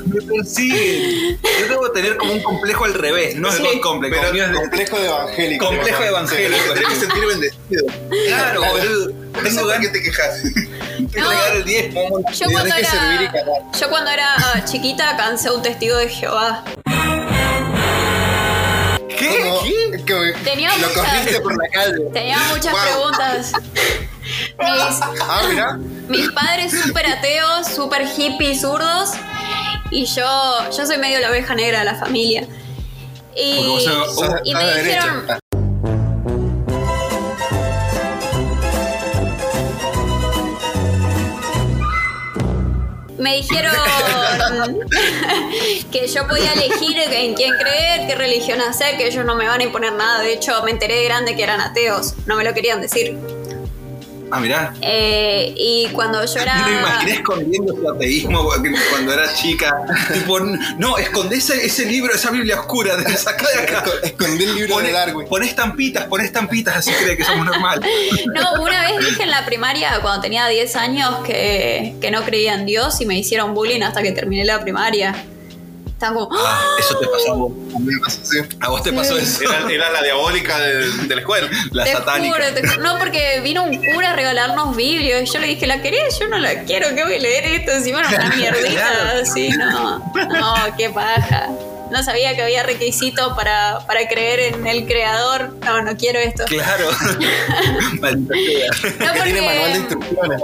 Me 0.06 0.22
persiguen. 0.22 1.40
Yo 1.60 1.68
debo 1.70 1.92
tener 1.92 2.16
como 2.18 2.34
un 2.34 2.42
complejo 2.44 2.86
al 2.86 2.94
revés, 2.94 3.36
no 3.36 3.50
es 3.50 3.56
Sí. 3.56 3.64
God 3.64 3.82
complex. 3.82 4.16
Pero 4.16 4.28
es 4.28 4.50
de- 4.52 4.56
complejo 4.56 4.98
de 5.00 5.06
evangélico. 5.08 5.66
complejo 5.66 6.04
evangélico. 6.04 6.74
Tenés 6.74 6.90
que 6.90 6.96
sentir 6.96 7.26
bendecido. 7.26 7.86
Claro, 8.28 8.62
boludo. 8.66 9.12
Tengo 9.44 9.66
ganas 9.68 9.82
qué 9.88 9.90
te 9.90 10.02
quejas. 10.04 10.44
de 10.44 11.20
No. 11.22 11.30
regar 11.30 11.56
el 11.56 11.64
diezmo. 11.66 12.02
Yo 12.32 12.46
cuando, 12.52 12.76
que 12.76 12.82
era, 12.82 13.32
yo 13.80 13.90
cuando 13.90 14.12
era 14.12 14.36
chiquita 14.66 15.18
cansé 15.18 15.52
un 15.52 15.62
testigo 15.62 15.98
de 15.98 16.08
Jehová. 16.10 16.64
¿Qué? 19.10 19.40
Como- 19.44 19.62
¿Qué? 19.64 20.04
que 20.06 20.34
Tenía 20.44 20.70
lo 20.78 20.88
muchas- 20.88 20.94
corriste 21.06 21.42
por 21.42 21.52
la 21.64 21.70
calle. 21.70 22.04
Tenía 22.14 22.40
muchas 22.50 22.72
Wow. 22.74 22.82
preguntas. 22.82 23.52
Mis, 24.24 25.02
Ah, 25.22 25.42
mira. 25.50 25.78
mis 26.08 26.30
padres 26.32 26.74
súper 26.84 27.06
ateos, 27.08 27.68
súper 27.68 28.08
hippies, 28.08 28.62
zurdos. 28.62 29.12
Y 29.92 30.06
yo, 30.06 30.70
yo 30.76 30.86
soy 30.86 30.98
medio 30.98 31.20
la 31.20 31.30
oveja 31.30 31.54
negra 31.56 31.80
de 31.80 31.86
la 31.86 31.96
familia. 31.96 32.48
Y, 33.36 33.56
Porque 33.56 33.68
vos 33.68 33.84
sos- 33.84 34.16
Sos- 34.16 34.42
y 34.44 34.56
me 34.56 34.64
de 34.66 34.74
derecha. 34.84 35.40
Me 43.26 43.38
dijeron 43.38 43.74
que 45.92 46.08
yo 46.08 46.28
podía 46.28 46.54
elegir 46.54 46.96
en 47.00 47.34
quién 47.34 47.58
creer, 47.58 48.06
qué 48.06 48.14
religión 48.14 48.62
hacer, 48.62 48.98
que 48.98 49.08
ellos 49.08 49.26
no 49.26 49.34
me 49.34 49.48
van 49.48 49.62
a 49.62 49.64
imponer 49.64 49.94
nada. 49.94 50.22
De 50.22 50.32
hecho, 50.32 50.62
me 50.62 50.70
enteré 50.70 50.98
de 50.98 51.06
grande 51.06 51.36
que 51.36 51.42
eran 51.42 51.60
ateos. 51.60 52.14
No 52.28 52.36
me 52.36 52.44
lo 52.44 52.54
querían 52.54 52.82
decir. 52.82 53.18
Ah, 54.36 54.40
mirá. 54.40 54.74
Eh, 54.82 55.54
y 55.58 55.88
cuando 55.94 56.24
yo 56.26 56.40
era... 56.40 56.56
Me 56.66 56.72
lo 56.74 56.80
imaginé 56.80 57.12
escondiendo 57.14 57.74
su 57.76 57.90
ateísmo 57.90 58.50
cuando 58.92 59.14
era 59.14 59.34
chica. 59.34 59.74
tipo, 60.14 60.40
no, 60.40 60.98
escondé 60.98 61.38
ese, 61.38 61.66
ese 61.66 61.86
libro, 61.86 62.14
esa 62.14 62.32
Biblia 62.32 62.60
oscura, 62.60 62.96
de 62.98 63.16
sacá 63.18 63.46
de 63.50 63.60
acá. 63.64 63.84
Esco- 63.86 64.04
Escondí 64.04 64.44
el 64.44 64.56
libro 64.56 64.76
Poné, 64.76 64.88
de 64.88 64.94
Darwin. 64.94 65.28
poné 65.28 65.46
estampitas, 65.48 66.06
poné 66.06 66.26
estampitas, 66.26 66.76
así 66.78 66.92
cree 66.92 67.16
que 67.18 67.24
somos 67.24 67.46
normal. 67.46 67.82
No, 68.34 68.62
una 68.64 68.82
vez 68.92 69.00
dije 69.06 69.24
en 69.24 69.32
la 69.32 69.46
primaria, 69.46 70.00
cuando 70.02 70.22
tenía 70.22 70.48
10 70.48 70.76
años, 70.76 71.16
que, 71.26 71.96
que 72.02 72.12
no 72.12 72.24
creía 72.24 72.54
en 72.56 72.66
Dios 72.66 73.00
y 73.02 73.06
me 73.06 73.18
hicieron 73.18 73.54
bullying 73.54 73.82
hasta 73.82 74.02
que 74.02 74.12
terminé 74.12 74.44
la 74.46 74.60
primaria. 74.62 75.16
Estaban 75.96 76.16
como... 76.16 76.30
¡Ah! 76.36 76.60
Ah, 76.62 76.76
eso 76.78 76.98
te 77.00 77.08
pasó 77.08 77.32
a 77.32 77.36
vos. 77.36 77.52
A 77.74 77.80
mí 77.80 77.86
me 77.86 78.00
pasó 78.02 78.20
así. 78.22 78.38
A 78.60 78.70
vos 78.70 78.84
te 78.84 78.92
pasó 78.92 79.18
eso. 79.18 79.44
Era, 79.44 79.72
era 79.72 79.90
la 79.92 80.04
diabólica 80.04 80.60
de, 80.60 80.92
de 80.92 81.16
la 81.16 81.22
escuela. 81.22 81.50
La 81.72 81.86
te 81.86 81.94
satánica. 81.94 82.36
juro, 82.36 82.54
te 82.54 82.64
ju- 82.64 82.78
no, 82.82 83.00
porque 83.00 83.40
vino 83.42 83.64
un 83.64 83.82
cura 83.94 84.12
a 84.12 84.14
regalarnos 84.14 84.76
Biblia 84.76 85.22
y 85.22 85.26
yo 85.26 85.40
le 85.40 85.48
dije, 85.48 85.66
¿la 85.68 85.82
querés? 85.82 86.20
Yo 86.20 86.28
no 86.28 86.38
la 86.38 86.64
quiero, 86.64 86.94
¿qué 86.96 87.04
voy 87.06 87.16
a 87.16 87.20
leer 87.20 87.46
esto? 87.46 87.72
Encima 87.72 88.00
era 88.02 88.10
una 88.10 88.36
mierdita, 88.36 89.12
así, 89.22 89.50
no. 89.50 90.00
No, 90.16 90.56
qué 90.78 90.90
paja. 90.90 91.48
No 91.96 92.04
sabía 92.04 92.36
que 92.36 92.42
había 92.42 92.62
requisitos 92.62 93.32
para, 93.38 93.80
para 93.88 94.06
creer 94.10 94.54
en 94.54 94.68
el 94.68 94.86
creador. 94.86 95.56
No, 95.64 95.82
no 95.82 95.96
quiero 95.96 96.20
esto. 96.20 96.44
Claro. 96.46 96.90
No, 98.02 99.24
tiene 99.24 99.42
manual 99.42 99.74
de 99.74 99.80
porque 99.80 100.06
instrucciones. 100.06 100.42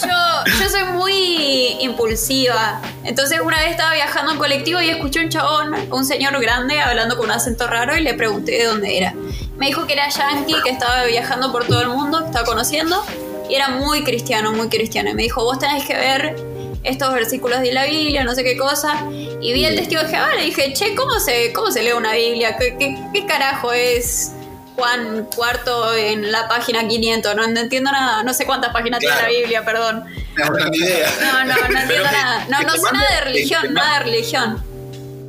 yo, 0.00 0.60
yo 0.60 0.68
soy 0.70 0.84
muy 0.92 1.76
impulsiva. 1.80 2.80
Entonces 3.04 3.40
una 3.40 3.58
vez 3.58 3.72
estaba 3.72 3.94
viajando 3.94 4.32
en 4.32 4.38
colectivo 4.38 4.80
y 4.80 4.88
escuché 4.90 5.24
un 5.24 5.28
chabón, 5.28 5.74
un 5.90 6.04
señor 6.04 6.40
grande, 6.40 6.80
hablando 6.80 7.16
con 7.16 7.26
un 7.26 7.32
acento 7.32 7.66
raro 7.66 7.96
y 7.96 8.00
le 8.00 8.14
pregunté 8.14 8.52
de 8.52 8.64
dónde 8.64 8.96
era. 8.96 9.14
Me 9.56 9.66
dijo 9.66 9.86
que 9.86 9.94
era 9.94 10.08
yankee, 10.08 10.62
que 10.62 10.70
estaba 10.70 11.04
viajando 11.04 11.50
por 11.50 11.66
todo 11.66 11.82
el 11.82 11.88
mundo, 11.88 12.20
que 12.20 12.26
estaba 12.26 12.46
conociendo, 12.46 13.04
y 13.50 13.56
era 13.56 13.68
muy 13.70 14.04
cristiano, 14.04 14.52
muy 14.52 14.68
cristiano. 14.68 15.10
Y 15.10 15.14
me 15.14 15.22
dijo, 15.24 15.42
vos 15.42 15.58
tenés 15.58 15.84
que 15.84 15.96
ver 15.96 16.36
estos 16.88 17.12
versículos 17.12 17.60
de 17.60 17.72
la 17.72 17.84
Biblia, 17.86 18.24
no 18.24 18.34
sé 18.34 18.42
qué 18.44 18.56
cosa. 18.56 19.04
Y 19.40 19.52
vi 19.52 19.64
el 19.64 19.76
testigo 19.76 20.02
de 20.02 20.08
Jehová 20.08 20.30
y 20.34 20.38
le 20.38 20.44
dije, 20.46 20.72
che, 20.72 20.94
¿cómo 20.94 21.18
se, 21.20 21.52
cómo 21.52 21.70
se 21.70 21.82
lee 21.82 21.92
una 21.92 22.12
Biblia? 22.14 22.56
¿Qué, 22.56 22.76
qué, 22.78 22.96
qué 23.12 23.26
carajo 23.26 23.72
es 23.72 24.32
Juan 24.76 25.28
cuarto 25.34 25.94
en 25.94 26.30
la 26.32 26.48
página 26.48 26.86
500? 26.88 27.34
No, 27.36 27.46
no 27.46 27.60
entiendo 27.60 27.90
nada, 27.92 28.22
no 28.22 28.32
sé 28.34 28.46
cuántas 28.46 28.72
páginas 28.72 29.00
Claro. 29.00 29.16
tiene 29.20 29.32
la 29.32 29.38
Biblia, 29.40 29.64
perdón. 29.64 30.04
No 30.36 30.52
tengo 30.52 30.70
ni 30.70 30.78
idea. 30.78 31.08
No, 31.20 31.44
no, 31.44 31.54
no 31.54 31.66
entiendo 31.80 31.94
que- 31.94 32.00
nada. 32.16 32.46
No, 32.48 32.60
no 32.62 32.72
sé 32.74 32.92
nada 32.92 33.14
de 33.16 33.20
religión, 33.24 33.62
te 33.62 33.68
nada 33.70 33.98
de 33.98 34.04
religión. 34.04 34.64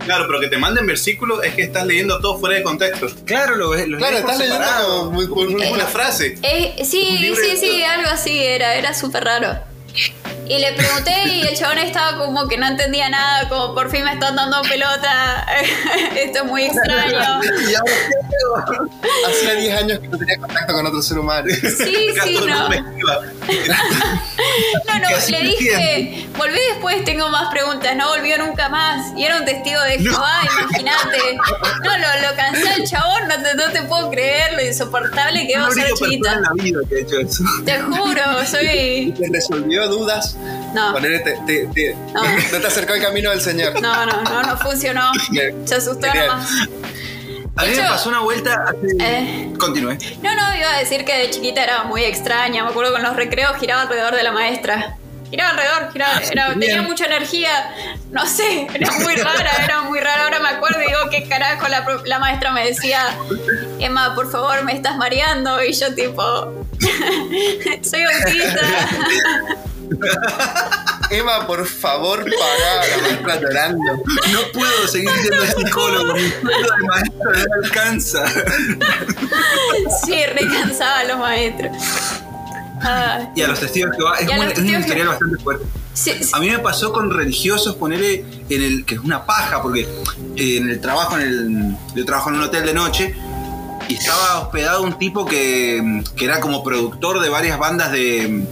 Claro, 0.06 0.26
pero 0.28 0.40
que 0.40 0.48
te 0.48 0.58
manden 0.58 0.88
versículos 0.88 1.44
es 1.44 1.54
que 1.54 1.62
estás 1.64 1.86
leyendo 1.86 2.20
todo 2.20 2.40
fuera 2.40 2.56
de 2.56 2.64
contexto. 2.64 3.08
Claro, 3.26 3.58
lo 3.58 3.70
ves. 3.72 3.86
Claro, 3.98 4.18
estás 4.18 4.40
leyendo 4.40 4.66
como 4.88 5.12
muy- 5.12 5.28
muy- 5.28 5.68
Una 5.72 5.86
frase. 5.86 6.38
Eh, 6.42 6.76
sí, 6.84 7.34
sí, 7.36 7.58
sí, 7.58 7.84
algo 7.84 8.10
así 8.10 8.40
era, 8.40 8.74
era 8.76 8.94
súper 8.94 9.26
raro. 9.26 9.60
Y 10.50 10.58
le 10.58 10.74
pregunté 10.74 11.14
y 11.28 11.42
el 11.42 11.56
chabón 11.56 11.78
estaba 11.78 12.18
como 12.18 12.48
que 12.48 12.58
no 12.58 12.66
entendía 12.66 13.08
nada, 13.08 13.48
como 13.48 13.76
por 13.76 13.92
fin 13.92 14.04
me 14.04 14.14
están 14.14 14.36
dando 14.36 14.64
pelota. 14.64 15.46
Esto 16.16 16.40
es 16.40 16.46
muy 16.46 16.64
extraño. 16.64 17.20
Y 17.70 17.76
ahora, 17.76 18.80
Hacía 19.28 19.54
10 19.54 19.78
años 19.84 20.00
que 20.00 20.08
no 20.08 20.18
tenía 20.18 20.38
contacto 20.40 20.74
con 20.74 20.88
otro 20.88 21.02
ser 21.04 21.20
humano. 21.20 21.48
Sí, 21.54 22.10
sí, 22.24 22.36
el 22.42 22.48
no. 22.48 22.68
No, 24.88 25.00
no, 25.00 25.10
le 25.30 25.42
dije, 25.42 26.28
volví 26.36 26.60
después, 26.72 27.04
tengo 27.04 27.30
más 27.30 27.52
preguntas, 27.52 27.96
no 27.96 28.10
volvió 28.10 28.40
nunca 28.40 28.70
más. 28.70 29.16
Y 29.16 29.26
era 29.26 29.38
un 29.38 29.46
testigo 29.46 29.82
de 29.84 30.00
Jehová, 30.00 30.42
imagínate. 30.44 31.38
No, 31.84 31.98
lo, 31.98 32.28
lo 32.28 32.36
cansé 32.36 32.70
al 32.70 32.84
chabón, 32.88 33.28
no 33.28 33.36
te, 33.44 33.54
no 33.56 33.72
te 33.72 33.84
puedo 33.84 34.10
creer, 34.10 34.54
lo 34.54 34.66
insoportable 34.66 35.48
que 35.48 35.60
va 35.60 35.68
a 35.68 35.72
ser 35.72 35.94
chiquita. 35.94 36.34
en 36.34 36.42
la 36.42 36.50
vida 36.56 36.80
que 36.90 36.96
ha 36.96 37.00
hecho 37.02 37.20
eso. 37.20 37.44
Te 37.66 37.80
juro, 37.82 38.46
soy. 38.48 39.14
Te 39.16 39.30
resolvió 39.32 39.88
dudas. 39.88 40.36
No. 40.74 40.94
Ponele, 40.94 41.20
te, 41.20 41.32
te- 41.46 41.68
te- 41.74 41.96
No. 42.14 42.22
no 42.52 42.60
te 42.60 42.68
acercó 42.68 42.94
al 42.94 43.02
camino 43.02 43.30
del 43.32 43.42
Señor. 43.42 43.82
No, 43.82 44.06
no, 44.06 44.22
no, 44.24 44.44
no 44.44 44.58
funcionó. 44.58 45.12
Se 45.66 45.76
asustó 45.76 46.08
nomás. 46.14 46.50
A 47.56 47.66
mí 47.66 47.72
me 47.76 47.82
pasó 47.84 48.08
una 48.10 48.20
vuelta 48.22 48.54
hace... 48.70 48.78
Eh. 49.02 49.54
Continúe. 49.60 49.98
No, 50.22 50.34
no, 50.36 50.56
iba 50.58 50.74
a 50.76 50.80
decir 50.80 51.04
que 51.04 51.18
de 51.18 51.30
chiquita 51.30 51.62
era 51.64 51.84
muy 51.84 52.04
extraña. 52.04 52.64
Me 52.64 52.70
acuerdo 52.70 52.94
con 52.94 53.04
los 53.04 53.16
recreos 53.18 53.58
giraba 53.58 53.82
alrededor 53.82 54.16
de 54.16 54.24
la 54.24 54.32
maestra. 54.32 54.96
Giraba 55.30 55.50
alrededor, 55.52 55.92
giraba, 55.92 56.20
era- 56.32 56.48
bien. 56.54 56.60
tenía 56.62 56.82
mucha 56.84 57.06
energía. 57.06 57.50
No 58.12 58.26
sé, 58.26 58.66
era 58.74 58.92
muy 58.92 59.14
rara, 59.16 59.52
era 59.64 59.82
muy 59.82 60.00
rara. 60.00 60.24
Ahora 60.24 60.40
me 60.40 60.50
acuerdo 60.50 60.80
y 60.82 60.88
digo, 60.88 61.00
qué 61.12 61.28
carajo, 61.28 61.68
la, 61.68 61.84
pro- 61.84 62.06
la 62.06 62.18
maestra 62.20 62.52
me 62.54 62.66
decía, 62.66 63.02
Emma, 63.80 64.16
por 64.16 64.32
favor, 64.32 64.64
me 64.64 64.74
estás 64.74 64.96
mareando. 64.96 65.62
Y 65.64 65.74
yo 65.74 65.94
tipo, 65.94 66.24
soy 67.82 68.04
autista. 68.04 68.62
Emma, 71.12 71.48
por 71.48 71.66
favor, 71.66 72.20
pará. 72.24 72.88
La 72.96 73.02
maestra 73.02 73.42
llorando. 73.42 73.80
No 74.32 74.40
puedo 74.54 74.88
seguir 74.88 75.10
siendo 75.22 75.46
psicólogo. 75.46 76.14
Mi 76.14 76.30
sueldo 76.30 76.76
de 76.76 76.88
maestro 76.88 77.32
no 77.32 77.64
alcanza. 77.66 78.26
sí, 80.06 80.14
recansaba 80.34 81.00
a 81.00 81.04
los 81.06 81.18
maestros. 81.20 81.72
Ah, 82.82 83.30
Y 83.36 83.42
a 83.42 83.48
los 83.48 83.60
testigos 83.60 83.96
que 83.98 84.04
va, 84.04 84.16
es, 84.18 84.28
una, 84.30 84.48
es 84.52 84.60
historial 84.60 84.88
que- 84.88 85.04
bastante 85.06 85.44
fuerte. 85.44 85.66
sí, 85.94 86.14
sí. 86.24 86.30
A 86.34 86.40
mí 86.40 86.50
me 86.50 86.60
pasó 86.60 86.94
con 86.94 87.12
religiosos 87.12 87.76
ponerle 87.76 88.24
en 88.50 88.62
el 88.64 88.86
que 88.86 88.96
es 88.96 89.02
una 89.02 89.26
paja 89.26 89.62
porque 89.62 89.82
eh, 90.38 90.58
en 90.58 90.70
el 90.70 90.80
trabajo 90.80 91.18
en 91.20 91.22
el 91.22 91.76
yo 91.96 92.06
trabajo 92.06 92.30
en 92.30 92.36
un 92.38 92.44
hotel 92.44 92.66
de 92.66 92.74
noche 92.74 93.16
y 93.90 93.96
estaba 93.96 94.40
hospedado 94.42 94.84
un 94.84 94.98
tipo 94.98 95.26
que, 95.26 96.04
que 96.16 96.24
era 96.26 96.40
como 96.40 96.64
productor 96.64 97.20
de 97.20 97.28
varias 97.28 97.60
bandas 97.60 97.92
de, 97.92 98.46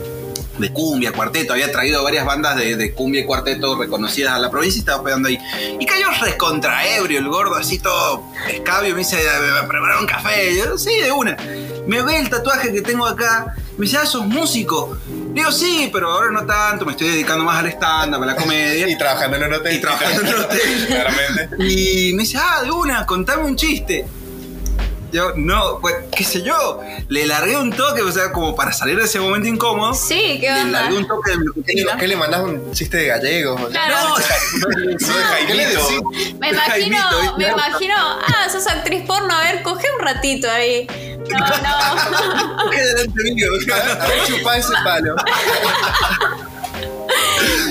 de 0.58 0.74
cumbia, 0.74 1.12
cuarteto, 1.12 1.54
había 1.54 1.72
traído 1.72 2.04
varias 2.04 2.26
bandas 2.26 2.56
de, 2.56 2.76
de 2.76 2.94
cumbia 2.94 3.22
y 3.22 3.26
cuarteto 3.26 3.78
reconocidas 3.78 4.34
a 4.34 4.40
la 4.40 4.50
provincia 4.50 4.78
y 4.78 4.80
estaba 4.80 5.00
hospedando 5.00 5.30
ahí. 5.30 5.38
Y 5.80 5.86
cayó 5.86 6.08
recontra 6.22 6.88
ebrio 6.98 7.20
el 7.20 7.28
gordo, 7.28 7.56
así 7.56 7.80
todo 7.80 8.24
escabio, 8.50 8.94
me 8.94 9.00
dice, 9.00 9.18
¿me 9.18 9.52
va 9.52 9.60
a 9.62 9.68
preparar 9.68 10.00
un 10.00 10.08
café? 10.08 10.52
Y 10.52 10.58
yo, 10.58 10.78
sí, 10.78 10.92
de 11.02 11.12
una. 11.12 11.38
Me 11.86 12.02
ve 12.02 12.20
el 12.20 12.30
tatuaje 12.30 12.72
que 12.72 12.82
tengo 12.82 13.06
acá, 13.06 13.56
me 13.78 13.86
dice, 13.86 13.98
ah, 13.98 14.06
sos 14.06 14.26
músico. 14.26 14.98
Digo, 15.34 15.52
sí, 15.52 15.90
pero 15.94 16.12
ahora 16.12 16.32
no 16.32 16.46
tanto, 16.46 16.86
me 16.86 16.94
estoy 16.94 17.10
dedicando 17.10 17.44
más 17.44 17.60
al 17.60 17.68
stand-up, 17.68 18.24
a 18.24 18.26
la 18.26 18.36
comedia. 18.36 18.88
Y 18.98 18.98
trabajando 18.98 19.38
en 19.38 19.44
un 19.44 19.54
hotel. 19.54 19.76
Y 19.76 19.82
trabajando 19.82 20.22
en 20.22 20.28
un 20.28 20.42
hotel. 20.42 20.60
Claramente. 20.88 21.50
Y 21.60 22.14
me 22.14 22.24
dice, 22.24 22.38
ah, 22.42 22.64
de 22.64 22.72
una, 22.72 23.06
contame 23.06 23.44
un 23.44 23.56
chiste. 23.56 24.06
Yo, 25.12 25.32
no, 25.36 25.80
pues, 25.80 25.96
qué 26.16 26.24
sé 26.24 26.42
yo. 26.44 26.80
Le 27.08 27.26
largué 27.26 27.56
un 27.58 27.72
toque, 27.72 28.02
o 28.02 28.12
sea, 28.12 28.32
como 28.32 28.56
para 28.56 28.74
salir 28.74 28.98
de 28.98 29.06
ese 29.06 29.20
momento 29.20 29.48
incómodo. 29.48 29.94
Sí, 29.94 30.38
¿qué 30.42 30.52
Le 30.52 30.62
onda? 30.62 30.82
largué 30.82 30.98
un 30.98 31.08
toque 31.08 31.32
de 31.32 31.38
mi 31.38 31.46
¿Qué, 31.46 31.52
rutina. 31.56 31.98
qué 31.98 32.08
le 32.08 32.16
mandás 32.18 32.42
un 32.42 32.72
chiste 32.74 32.98
de 32.98 33.08
gallegos? 33.08 33.62
o 33.62 33.72
sea? 33.72 33.88
Claro. 33.88 34.10
No, 34.10 34.68
¿Qué 35.48 35.54
le 35.54 35.66
Jaimito. 35.66 35.88
decís? 35.88 36.36
Me 36.40 36.50
imagino, 36.50 36.98
Jaimito, 36.98 37.38
me 37.38 37.48
imagino, 37.50 37.96
ah, 37.98 38.50
sos 38.52 38.68
actriz 38.68 39.04
porno, 39.06 39.34
a 39.34 39.42
ver, 39.44 39.64
coge 39.64 39.86
un 39.98 40.06
ratito 40.06 40.50
ahí. 40.50 40.88
No, 41.30 41.40
no, 41.40 42.70
¿qué 42.72 42.82
delante 42.84 43.24
mío? 43.34 43.48
A 44.02 44.08
ver, 44.08 44.24
chupá 44.26 44.58
ese 44.58 44.74
palo. 44.84 45.16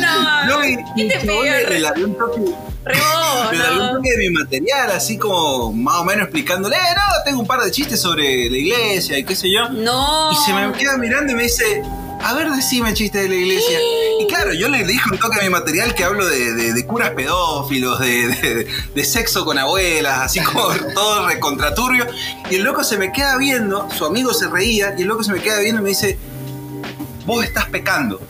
no. 0.00 0.46
No, 0.46 0.64
y, 0.64 0.76
¿Qué 0.96 1.08
te 1.08 1.18
pidió? 1.20 1.42
le, 1.42 2.04
un 2.04 2.16
toque. 2.18 2.40
Le 2.40 3.72
un 3.72 3.78
no. 3.78 3.92
toque 3.96 4.10
de 4.10 4.16
mi 4.18 4.30
material, 4.30 4.90
así 4.92 5.18
como 5.18 5.72
más 5.72 5.96
o 6.00 6.04
menos 6.04 6.24
explicándole, 6.24 6.76
eh, 6.76 6.94
no, 6.94 7.02
tengo 7.24 7.40
un 7.40 7.46
par 7.46 7.60
de 7.60 7.70
chistes 7.70 8.00
sobre 8.00 8.48
la 8.48 8.56
iglesia 8.56 9.18
y 9.18 9.24
qué 9.24 9.34
sé 9.34 9.50
yo. 9.50 9.68
No. 9.70 10.30
Y 10.32 10.36
se 10.36 10.52
me 10.52 10.70
queda 10.72 10.96
mirando 10.96 11.32
y 11.32 11.34
me 11.36 11.42
dice, 11.44 11.82
a 12.22 12.32
ver, 12.34 12.48
decime 12.50 12.94
chistes 12.94 13.22
de 13.22 13.28
la 13.28 13.34
iglesia. 13.34 13.78
Y 14.20 14.26
claro, 14.28 14.52
yo 14.54 14.68
le 14.68 14.84
dije 14.84 15.02
un 15.10 15.18
toque 15.18 15.40
a 15.40 15.42
mi 15.42 15.50
material 15.50 15.94
que 15.94 16.04
hablo 16.04 16.24
de, 16.26 16.54
de- 16.54 16.72
de 16.72 16.86
curas 16.86 17.10
pedófilos, 17.10 17.98
de, 18.00 18.28
de- 18.28 18.66
de 18.94 19.04
sexo 19.04 19.44
con 19.44 19.58
abuelas, 19.58 20.20
así 20.20 20.40
como 20.40 20.68
todo 20.94 21.26
recontraturbio. 21.28 22.06
Y 22.50 22.54
el 22.56 22.62
loco 22.62 22.84
se 22.84 22.96
me 22.98 23.10
queda 23.12 23.36
viendo, 23.36 23.88
su 23.96 24.04
amigo 24.06 24.32
se 24.32 24.46
reía, 24.48 24.94
y 24.96 25.02
el 25.02 25.08
loco 25.08 25.24
se 25.24 25.32
me 25.32 25.40
queda 25.40 25.58
viendo 25.58 25.80
y 25.80 25.84
me 25.84 25.88
dice, 25.90 26.18
vos 27.26 27.44
estás 27.44 27.66
pecando. 27.66 28.20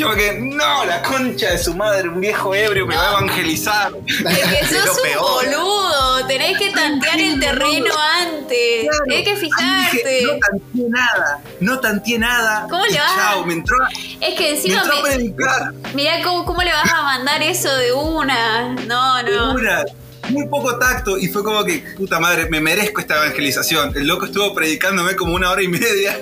Yo 0.00 0.14
que, 0.14 0.38
no, 0.40 0.84
la 0.86 1.02
concha 1.02 1.50
de 1.50 1.58
su 1.58 1.74
madre, 1.74 2.08
un 2.08 2.20
viejo 2.20 2.54
ebrio 2.54 2.86
me 2.86 2.96
va 2.96 3.08
a 3.08 3.10
evangelizar. 3.18 3.92
Es 4.06 4.16
que 4.16 4.58
Es 4.60 4.72
lo 4.72 4.86
sos 4.86 4.96
un 4.96 5.02
peor. 5.02 5.44
boludo, 5.44 6.26
tenés 6.26 6.56
que 6.58 6.70
tantear 6.70 7.20
el 7.20 7.38
terreno 7.38 7.92
antes, 8.22 8.82
Claro. 8.88 9.04
tenés 9.06 9.24
que 9.24 9.34
dije, 9.34 9.40
fijarte. 9.46 10.22
no 10.24 10.38
tanteé 10.40 10.88
nada, 10.88 11.40
no 11.60 11.80
tanteé 11.80 12.18
nada. 12.18 12.66
¿Cómo 12.70 12.84
le 12.86 12.98
vas 12.98 13.14
Chao, 13.14 13.44
me 13.44 13.52
entró, 13.54 13.76
Es 14.20 14.34
que 14.36 14.42
me 14.44 14.50
encima 14.50 14.84
me, 14.84 15.02
predicar. 15.02 15.72
mirá 15.94 16.22
cómo, 16.22 16.44
cómo 16.46 16.62
le 16.62 16.72
vas 16.72 16.92
a 16.92 17.02
mandar 17.02 17.42
eso 17.42 17.74
de 17.76 17.92
una. 17.92 18.68
No, 18.86 19.22
no. 19.22 19.52
Una, 19.52 19.84
muy 20.30 20.46
poco 20.46 20.78
tacto 20.78 21.18
y 21.18 21.28
fue 21.28 21.42
como 21.44 21.64
que, 21.64 21.78
puta 21.96 22.18
madre, 22.20 22.48
me 22.48 22.60
merezco 22.60 23.00
esta 23.00 23.16
evangelización. 23.16 23.92
El 23.96 24.06
loco 24.06 24.26
estuvo 24.26 24.54
predicándome 24.54 25.16
como 25.16 25.34
una 25.34 25.50
hora 25.50 25.62
y 25.62 25.68
media 25.68 26.18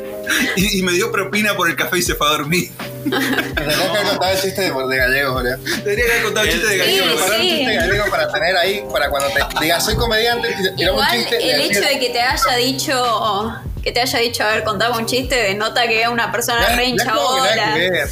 y, 0.57 0.79
y 0.79 0.83
me 0.83 0.93
dio 0.93 1.11
propina 1.13 1.55
por 1.57 1.69
el 1.69 1.77
café 1.77 1.99
y 1.99 2.03
se 2.03 2.15
fue 2.15 2.27
a 2.27 2.31
dormir. 2.31 2.71
Tendrías 3.05 3.79
que 3.79 3.85
haber 3.99 4.03
contado 4.09 4.33
el 4.33 4.41
chiste 4.41 4.61
de, 4.63 4.71
de 4.89 4.97
gallegos, 4.97 5.33
boludo. 5.35 5.57
Debería 5.85 6.05
haber 6.07 6.23
contado 6.25 6.47
un 6.47 6.53
chiste 6.53 6.67
de 6.67 6.73
Sí, 6.73 6.79
gallego. 6.79 7.07
Preparar 7.17 7.41
un 7.41 7.47
sí. 7.47 7.51
chiste 7.57 7.75
gallego 7.75 8.05
para 8.11 8.33
tener 8.33 8.57
ahí, 8.57 8.85
para 8.93 9.11
cuando 9.11 9.29
te 9.31 9.65
digas 9.65 9.85
soy 9.85 9.97
comediante, 9.97 10.49
y 10.49 10.55
tirame 10.55 10.73
un 10.75 10.81
Igual 10.81 11.11
chiste. 11.13 11.51
el 11.55 11.61
hecho 11.61 11.81
de 11.81 11.99
que 11.99 12.11
te 12.11 12.21
haya 12.21 12.57
dicho 12.57 13.55
que 13.83 13.93
te 13.93 14.01
haya 14.01 14.19
dicho, 14.19 14.43
a 14.45 14.49
ver, 14.49 14.65
contame 14.65 14.99
un 14.99 15.07
chiste, 15.07 15.35
denota 15.37 15.87
que 15.87 16.03
es 16.03 16.09
una 16.09 16.31
persona 16.33 16.61
"Ya- 16.69 16.77
re 16.77 16.83
ya 16.83 16.89
hincha 16.91 17.13
como 17.13 17.35
que 17.37 17.41
nada 17.41 17.55
bola. 17.71 17.75
que 17.75 17.91
ver". 17.91 18.09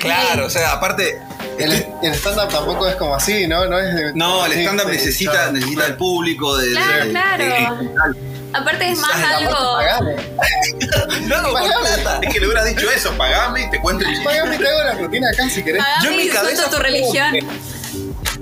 Claro, 0.00 0.46
o 0.46 0.50
sea, 0.50 0.72
aparte. 0.72 1.18
El, 1.58 1.72
el 2.02 2.14
stand-up 2.14 2.48
tampoco 2.48 2.86
es 2.88 2.96
como 2.96 3.14
así, 3.14 3.46
¿no? 3.46 3.66
No, 3.66 3.78
es 3.78 3.94
de- 3.94 4.12
No, 4.14 4.44
el 4.46 4.52
stand-up 4.52 4.86
sí, 4.86 4.92
necesita, 4.96 5.32
claro. 5.32 5.52
necesita 5.52 5.84
del 5.84 5.96
público, 5.96 6.56
de, 6.56 6.70
Claro, 6.72 7.04
de- 7.04 7.10
claro. 7.10 7.44
de- 7.44 8.32
Aparte 8.54 8.90
es 8.90 8.98
más 8.98 9.16
el 9.16 9.24
algo. 9.24 9.76
Pagame, 9.76 10.12
hago 10.12 11.50
por 11.52 11.60
Pagame. 11.62 11.88
plata. 12.02 12.20
Es 12.22 12.32
que 12.34 12.40
le 12.40 12.46
hubieras 12.46 12.64
dicho 12.66 12.90
eso, 12.90 13.10
pagame 13.16 13.62
y 13.64 13.70
te 13.70 13.80
cuento 13.80 14.04
el 14.06 14.22
pagame 14.22 14.56
y 14.56 14.58
te 14.58 14.68
hago 14.68 14.82
la 14.84 14.92
rutina 14.92 15.28
acá 15.32 15.48
si 15.48 15.62
querés. 15.62 15.82
Pagame 15.82 16.04
Yo 16.04 16.10
en 16.10 16.16
mi 16.16 16.22
y 16.22 16.24
disfruto 16.26 16.44
cabeza 16.54 16.70
tu 16.70 16.82
religión. 16.82 17.34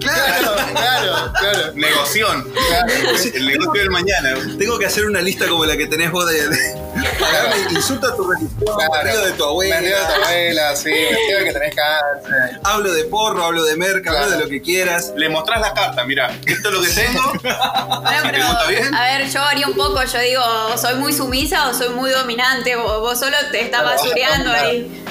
Claro, 0.11 0.55
claro, 0.73 1.33
claro. 1.39 1.73
Negoción. 1.75 2.51
claro. 2.53 2.93
El 3.35 3.47
negocio 3.47 3.81
del 3.83 3.91
mañana. 3.91 4.35
Tengo 4.59 4.79
que 4.79 4.87
hacer 4.87 5.05
una 5.05 5.21
lista 5.21 5.47
como 5.47 5.65
la 5.67 5.77
que 5.77 5.87
tenés 5.87 6.11
vos 6.11 6.27
de. 6.29 6.41
insulta 7.71 8.09
a 8.09 8.17
tu 8.17 8.29
religión, 8.31 8.59
me 8.61 9.03
río 9.11 9.25
de 9.27 9.33
tu 9.33 9.45
abuela. 9.45 9.81
Me 9.81 9.87
río 9.87 9.99
de 9.99 10.05
tu 10.05 10.13
abuela, 10.23 10.77
sí, 10.77 10.91
me 10.91 11.17
río 11.29 11.39
de 11.39 11.45
que 11.45 11.53
tenés 11.53 11.75
cáncer. 11.75 12.61
Hablo 12.65 12.93
de 12.93 13.05
porro, 13.05 13.45
hablo 13.45 13.65
de 13.65 13.77
merca, 13.77 14.11
hablo 14.11 14.21
Claro. 14.27 14.39
de 14.39 14.45
lo 14.45 14.49
que 14.51 14.63
quieras. 14.63 15.13
Le 15.17 15.29
mostrás 15.29 15.61
la 15.61 15.73
carta, 15.75 16.05
mira, 16.05 16.31
esto 16.47 16.69
es 16.69 16.75
lo 16.75 16.83
que 16.83 16.89
tengo. 16.89 17.33
Bueno, 17.43 18.23
te 18.23 18.31
pero, 18.31 18.47
bien. 18.69 18.95
a 18.95 19.03
ver, 19.19 19.31
yo 19.31 19.43
haría 19.43 19.67
un 19.67 19.75
poco, 19.75 20.03
yo 20.05 20.19
digo, 20.21 20.43
¿soy 20.79 20.95
muy 20.95 21.13
sumisa 21.13 21.69
o 21.69 21.75
soy 21.75 21.91
muy 21.91 22.11
dominante? 22.11 22.75
Vos, 22.77 23.01
vos 23.01 23.19
solo 23.19 23.37
te 23.51 23.63
estás 23.63 23.83
Claro, 23.83 23.97
basureando 23.97 24.51
claro. 24.51 24.69
ahí. 24.69 25.05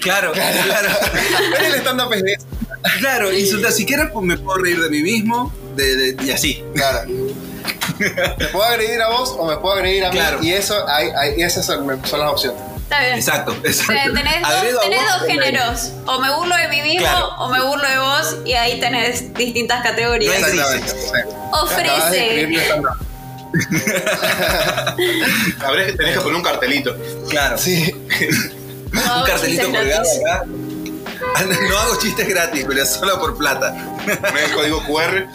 Claro, 0.00 0.32
claro. 0.32 0.88
Pero 1.52 1.64
el 1.66 1.80
stand-up 1.80 2.12
es 2.14 2.22
de 2.22 2.32
eso. 2.32 2.46
Claro, 3.00 3.32
insulta. 3.32 3.70
Si 3.70 3.84
quieres, 3.86 4.06
pues 4.12 4.24
me 4.24 4.36
puedo 4.38 4.58
reír 4.58 4.80
de 4.80 4.88
mí 4.90 5.02
mismo. 5.02 5.52
De, 5.76 5.96
de- 6.14 6.24
y 6.24 6.30
así. 6.30 6.64
Claro. 6.74 7.08
Me 7.98 8.46
puedo 8.48 8.64
agredir 8.64 9.00
a 9.02 9.08
vos 9.10 9.34
o 9.38 9.46
me 9.46 9.56
puedo 9.58 9.74
agredir 9.76 10.04
a 10.04 10.10
mí. 10.10 10.16
Claro. 10.16 10.42
Y 10.42 10.52
eso, 10.52 10.88
hay, 10.88 11.08
hay- 11.16 11.34
y 11.38 11.42
esas 11.42 11.66
son, 11.66 11.86
son 12.06 12.20
las 12.20 12.30
opciones. 12.30 12.60
Está 12.82 13.00
bien. 13.00 13.14
Exacto, 13.14 13.56
exacto. 13.64 13.92
Tenés, 14.14 14.42
dos, 14.42 14.82
tenés 14.82 15.00
dos 15.06 15.22
o 15.22 15.26
me- 15.26 15.32
géneros. 15.32 15.92
O 16.06 16.18
me 16.20 16.34
burlo 16.34 16.56
de 16.56 16.68
mí 16.68 16.82
mismo 16.82 17.00
Claro. 17.06 17.28
o 17.38 17.48
me 17.50 17.60
burlo 17.62 17.88
de 17.88 17.98
vos 17.98 18.36
y 18.44 18.52
ahí 18.54 18.80
tenés 18.80 19.32
distintas 19.34 19.82
categorías. 19.82 20.34
Exactamente. 20.38 20.92
Ofrece. 21.52 22.48
Que 25.78 25.92
tenés 25.96 26.14
que 26.14 26.20
poner 26.20 26.34
un 26.36 26.42
cartelito. 26.42 26.96
Claro. 27.28 27.58
Sí. 27.58 27.92
Un 28.92 29.24
cartelito 29.24 29.66
colgado 29.70 30.02
acá. 30.26 30.44
No 31.70 31.78
hago 31.78 31.98
chistes 32.00 32.28
gratis, 32.28 32.64
pero 32.68 32.84
solo 32.86 33.18
por 33.20 33.36
plata. 33.38 33.72
¿Me 34.32 34.44
el 34.44 34.52
código 34.52 34.82
QR? 34.84 35.26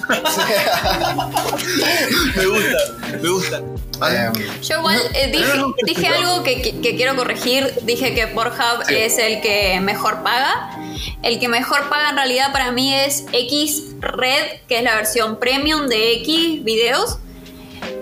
me 2.36 2.46
gusta, 2.46 2.78
me 3.22 3.30
gusta. 3.30 3.62
Eh, 4.10 4.32
Yo 4.62 4.78
igual 4.80 5.00
eh, 5.14 5.32
dije, 5.32 5.64
dije 5.86 6.08
algo 6.08 6.44
que, 6.44 6.62
que- 6.62 6.82
que 6.82 6.96
quiero 6.96 7.16
corregir. 7.16 7.74
Dije 7.84 8.14
que 8.14 8.28
Pornhub 8.28 8.84
es 8.90 9.18
el 9.18 9.42
que 9.42 9.80
mejor 9.82 10.22
paga. 10.24 10.78
El 11.24 11.40
que 11.40 11.48
mejor 11.48 11.90
paga 11.90 12.10
en 12.10 12.16
realidad 12.18 12.52
para 12.52 12.72
mí 12.72 12.94
es 12.94 13.26
X 13.32 13.84
Red, 14.00 14.62
que 14.68 14.78
es 14.78 14.84
la 14.84 14.96
versión 14.96 15.38
premium 15.40 15.88
de 15.88 16.14
X 16.22 16.64
videos. 16.64 17.18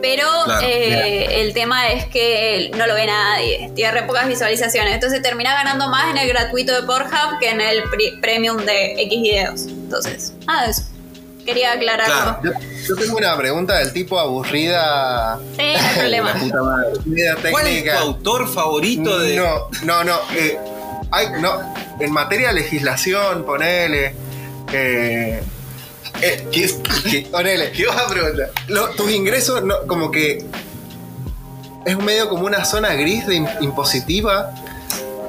Pero 0.03 0.27
Claro, 0.43 0.67
eh, 0.67 1.41
el 1.41 1.53
tema 1.53 1.87
es 1.87 2.05
que 2.07 2.69
no 2.77 2.85
lo 2.87 2.93
ve 2.93 3.05
nadie. 3.05 3.71
Tiene 3.73 3.91
re 3.93 4.03
pocas 4.03 4.27
visualizaciones. 4.27 4.93
Entonces 4.93 5.21
termina 5.21 5.53
ganando 5.53 5.87
más 5.87 6.11
en 6.11 6.17
el 6.17 6.27
gratuito 6.27 6.73
de 6.75 6.85
Pornhub 6.85 7.39
que 7.39 7.51
en 7.51 7.61
el 7.61 7.83
premium 8.19 8.57
de 8.57 9.01
X 9.01 9.21
videos. 9.21 9.61
Entonces, 9.67 10.33
nada 10.45 10.65
de 10.65 10.71
eso. 10.71 10.83
Quería 11.45 11.71
aclararlo. 11.71 12.13
Claro. 12.13 12.39
yo, 12.43 12.51
yo 12.85 12.95
tengo 12.97 13.15
una 13.17 13.37
pregunta 13.37 13.77
del 13.77 13.93
tipo 13.93 14.19
aburrida. 14.19 15.39
Sí, 15.57 15.73
no 15.73 15.87
hay 15.87 15.95
problema. 15.97 16.33
¿Cuál 17.51 17.67
es 17.67 17.83
tu 17.85 17.91
autor 17.91 18.53
favorito 18.53 19.19
de.? 19.19 19.37
No, 19.37 19.69
no, 19.83 20.03
no. 20.03 20.19
eh, 20.35 20.59
hay, 21.11 21.27
no. 21.39 21.73
En 22.01 22.11
materia 22.11 22.49
de 22.49 22.55
legislación, 22.55 23.45
ponele. 23.45 24.13
Eh, 24.73 25.41
eh, 26.23 26.47
¿Qué, 26.51 26.69
qué, 27.09 27.27
ponele. 27.31 27.71
qué 27.71 27.85
vas 27.85 27.97
a 27.97 28.07
preguntar? 28.07 28.51
Lo- 28.67 28.89
tus 28.91 29.11
ingresos, 29.11 29.63
no, 29.63 29.75
como 29.87 30.11
que. 30.11 30.43
Es 31.85 31.97
medio 31.97 32.29
como 32.29 32.45
una 32.45 32.63
zona 32.65 32.93
gris 32.93 33.27
de 33.27 33.35
im- 33.35 33.61
impositiva. 33.61 34.51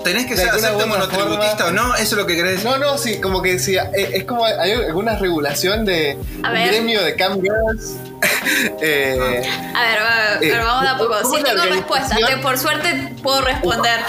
¿Tenés 0.04 0.26
que 0.26 0.34
De 0.34 0.42
ser 0.42 0.50
hacerte 0.50 0.84
monotributista 0.84 1.66
o 1.68 1.70
no? 1.72 1.94
¿Eso 1.94 2.02
es 2.02 2.12
lo 2.12 2.26
que 2.26 2.36
querés 2.36 2.52
decir? 2.62 2.66
No, 2.68 2.76
no, 2.78 2.98
sí, 2.98 3.20
como 3.22 3.40
que 3.42 3.58
sí. 3.58 3.76
eh, 3.76 4.10
Es 4.12 4.24
como 4.24 4.44
hay 4.44 4.72
alguna 4.72 5.16
regulación 5.18 5.84
de 5.86 6.18
A 6.42 6.48
un 6.48 6.54
ver. 6.54 6.68
gremio 6.68 7.02
de 7.02 7.14
cam 7.16 7.40
girls. 7.40 7.96
eh, 8.82 9.42
A 9.74 9.82
ver, 9.82 9.98
va- 10.02 10.34
Eh, 10.34 10.38
pero 10.52 10.64
vamos 10.64 10.82
de 10.82 10.88
a 10.90 10.98
poco. 10.98 11.14
¿cómo 11.22 11.34
Sí, 11.34 11.42
es 11.42 11.44
tengo 11.54 11.64
respuesta. 11.74 12.16
Te- 12.16 12.36
por 12.36 12.58
suerte 12.58 13.14
puedo 13.22 13.40
responder. 13.40 14.00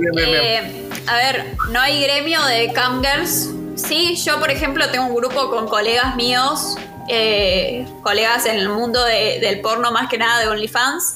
bien, 0.00 0.12
bien, 0.16 0.30
bien. 0.30 0.42
Eh, 0.42 0.88
a 1.06 1.14
ver, 1.16 1.54
no 1.70 1.80
hay 1.80 2.02
gremio 2.02 2.42
de 2.44 2.72
camgirls. 2.72 3.50
Sí, 3.76 4.16
yo 4.16 4.38
por 4.38 4.50
ejemplo 4.50 4.88
tengo 4.90 5.06
un 5.06 5.14
grupo 5.14 5.50
con 5.50 5.66
colegas 5.68 6.14
míos, 6.16 6.76
eh, 7.08 7.86
colegas 8.02 8.46
en 8.46 8.56
el 8.56 8.68
mundo 8.68 9.04
de- 9.04 9.38
del 9.40 9.60
porno 9.60 9.90
más 9.92 10.08
que 10.08 10.18
nada 10.18 10.40
de 10.40 10.48
OnlyFans. 10.48 11.14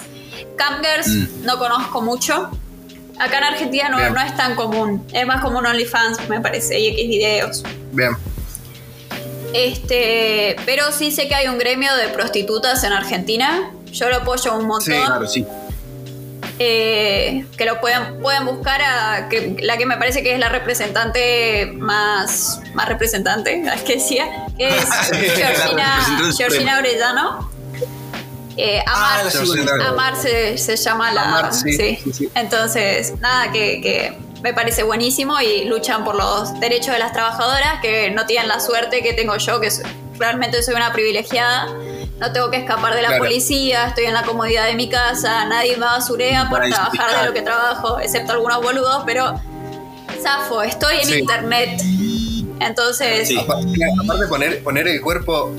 Camgirls 0.57 1.09
Mm. 1.09 1.45
no 1.45 1.59
conozco 1.59 2.01
mucho. 2.03 2.51
Acá 3.19 3.39
en 3.39 3.45
Argentina 3.45 3.89
no, 3.89 3.99
no 4.11 4.21
es 4.21 4.37
tan 4.37 4.55
común. 4.57 5.07
Es 5.13 5.27
más 5.27 5.41
común 5.43 5.65
OnlyFans, 5.65 6.29
me 6.29 6.41
parece, 6.41 6.79
y 6.79 6.89
X 6.89 7.09
videos. 7.09 7.63
bien. 7.93 8.13
Este, 9.55 10.57
pero 10.67 10.93
sí 10.93 11.11
sé 11.11 11.29
que 11.29 11.35
hay 11.35 11.49
un 11.49 11.57
gremio 11.59 11.95
de 11.97 12.09
prostitutas 12.09 12.85
en 12.85 12.93
Argentina. 12.93 13.71
Yo 13.93 14.11
lo 14.11 14.17
apoyo 14.17 14.55
un 14.55 14.67
montón. 14.67 14.93
Sí, 14.95 15.01
Claro, 15.07 15.27
sí. 15.27 15.47
Eh, 16.59 17.45
que 17.59 17.65
lo 17.67 17.81
pueden, 17.83 18.21
pueden 18.23 18.47
buscar 18.47 18.81
a 18.81 19.29
que- 19.29 19.57
la 19.63 19.77
que 19.77 19.85
me 19.85 19.97
parece 19.99 20.23
que 20.23 20.33
es 20.33 20.39
la 20.41 20.49
representante 20.49 21.71
más, 21.75 22.61
más 22.75 22.89
representante, 22.89 23.63
es 23.75 23.83
que 23.83 23.95
decía, 23.97 24.47
que 24.57 24.69
es 24.69 24.85
Georgina, 25.37 26.33
Georgina 26.37 26.79
Orellano. 26.79 27.51
Eh, 28.57 28.83
Ah, 28.87 29.17
Amar, 29.21 29.25
la 29.27 29.31
segunda. 29.31 29.89
Amar 29.89 30.17
se, 30.17 30.57
se 30.57 30.77
llama 30.77 31.13
la. 31.13 31.23
Amar, 31.25 31.53
sí. 31.53 31.99
Entonces, 32.35 33.13
nada, 33.21 33.53
que, 33.53 33.83
que 33.83 34.17
me 34.43 34.55
parece 34.55 34.83
buenísimo 34.83 35.39
y 35.43 35.67
luchan 35.67 36.05
por 36.05 36.15
los 36.15 36.59
derechos 36.59 36.95
de 36.95 36.99
las 36.99 37.13
trabajadoras 37.13 37.81
que 37.83 38.11
no 38.13 38.25
tienen 38.25 38.49
la 38.49 38.61
suerte 38.61 39.03
que 39.03 39.13
tengo 39.13 39.37
yo, 39.37 39.61
que 39.61 39.69
realmente 40.19 40.63
soy 40.63 40.75
una 40.75 40.91
privilegiada. 40.95 41.69
No 42.19 42.33
tengo 42.33 42.51
que 42.51 42.57
escapar 42.59 42.95
de 42.95 43.03
la 43.03 43.09
Claro. 43.09 43.25
policía, 43.25 43.89
estoy 43.89 44.05
en 44.07 44.15
la 44.15 44.23
comodidad 44.23 44.65
de 44.67 44.75
mi 44.75 44.89
casa, 44.89 45.45
nadie 45.47 45.77
me 45.77 45.85
basurea 45.85 46.49
por 46.49 46.61
trabajar 46.61 47.21
de 47.21 47.27
lo 47.27 47.35
que 47.35 47.43
trabajo, 47.43 48.01
excepto 48.01 48.33
algunos 48.33 48.63
boludos, 48.63 49.03
pero 49.05 49.39
zafo, 50.23 50.63
estoy 50.63 50.97
en 51.03 51.07
Sí. 51.09 51.19
internet. 51.19 51.81
Entonces, 52.61 53.29
Sí. 53.29 53.39
Apa- 53.39 53.59
Aparte, 54.05 54.27
poner, 54.29 54.63
poner 54.63 54.89
el 54.89 55.01
cuerpo 55.03 55.53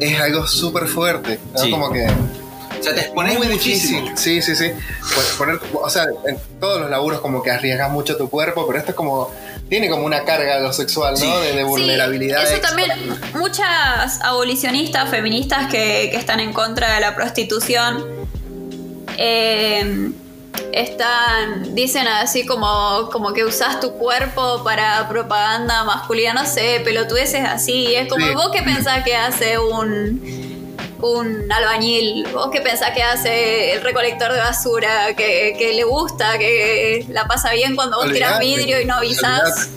es 0.00 0.18
algo 0.20 0.46
súper 0.46 0.86
fuerte. 0.86 1.38
¿no? 1.52 1.58
Sí. 1.60 1.70
Como 1.70 1.92
que. 1.92 2.06
O 2.06 2.82
sea, 2.82 2.94
te 2.94 3.00
exponés 3.02 3.36
muy 3.36 3.48
muchísimo. 3.48 4.00
difícil. 4.00 4.18
Sí, 4.18 4.40
sí, 4.40 4.56
sí. 4.56 4.72
Pon- 5.14 5.24
Poner, 5.36 5.60
o 5.74 5.90
sea, 5.90 6.04
en 6.26 6.38
todos 6.58 6.80
los 6.80 6.88
laburos 6.90 7.20
como 7.20 7.42
que 7.42 7.50
arriesgas 7.50 7.90
mucho 7.90 8.16
tu 8.16 8.30
cuerpo, 8.30 8.66
pero 8.66 8.78
esto 8.78 8.92
es 8.92 8.96
como. 8.96 9.30
Tiene 9.70 9.88
como 9.88 10.04
una 10.04 10.24
carga 10.24 10.56
de 10.56 10.62
lo 10.62 10.72
sexual, 10.72 11.16
Sí. 11.16 11.26
¿no? 11.26 11.40
De, 11.40 11.52
de 11.52 11.58
Sí, 11.58 11.64
vulnerabilidad. 11.64 12.42
eso 12.42 12.56
extra. 12.56 12.68
también, 12.76 13.18
muchas 13.34 14.20
abolicionistas 14.20 15.08
feministas 15.08 15.70
que, 15.70 16.08
que 16.10 16.16
están 16.16 16.40
en 16.40 16.52
contra 16.52 16.94
de 16.94 17.00
la 17.00 17.14
prostitución 17.14 18.04
eh, 19.16 20.10
están, 20.72 21.74
dicen 21.74 22.06
así 22.08 22.44
como, 22.46 23.08
como 23.12 23.32
que 23.32 23.44
usás 23.44 23.80
tu 23.80 23.92
cuerpo 23.92 24.62
para 24.64 25.08
propaganda 25.08 25.84
masculina, 25.84 26.32
no 26.32 26.46
sé, 26.46 26.80
pelotudeces 26.84 27.44
así. 27.44 27.94
Es 27.94 28.08
como 28.08 28.26
Sí. 28.26 28.34
vos 28.34 28.50
que 28.50 28.62
pensás 28.62 29.04
que 29.04 29.14
hace 29.16 29.58
un 29.58 30.20
un 31.02 31.50
albañil, 31.50 32.26
vos 32.32 32.50
que 32.50 32.60
pensás 32.60 32.90
que 32.90 33.02
hace 33.02 33.72
el 33.72 33.82
recolector 33.82 34.32
de 34.32 34.38
basura, 34.38 35.14
que, 35.16 35.54
que 35.58 35.72
le 35.74 35.84
gusta, 35.84 36.38
que 36.38 37.06
la 37.08 37.26
pasa 37.26 37.52
bien 37.52 37.76
cuando 37.76 37.98
vos 37.98 38.12
tirás 38.12 38.36
Olvidate, 38.36 38.44
vidrio 38.44 38.80
y 38.80 38.84
no 38.84 38.94
avisás. 38.94 39.70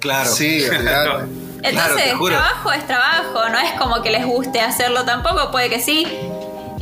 Claro. 0.00 0.30
Sí, 0.30 0.64
olvidate. 0.68 1.26
Entonces, 1.62 2.12
trabajo 2.28 2.72
es 2.72 2.86
trabajo, 2.86 3.48
no 3.50 3.58
es 3.58 3.72
como 3.72 4.02
que 4.02 4.10
les 4.10 4.24
guste 4.24 4.60
hacerlo 4.60 5.04
tampoco, 5.04 5.50
puede 5.50 5.68
que 5.68 5.80
sí. 5.80 6.06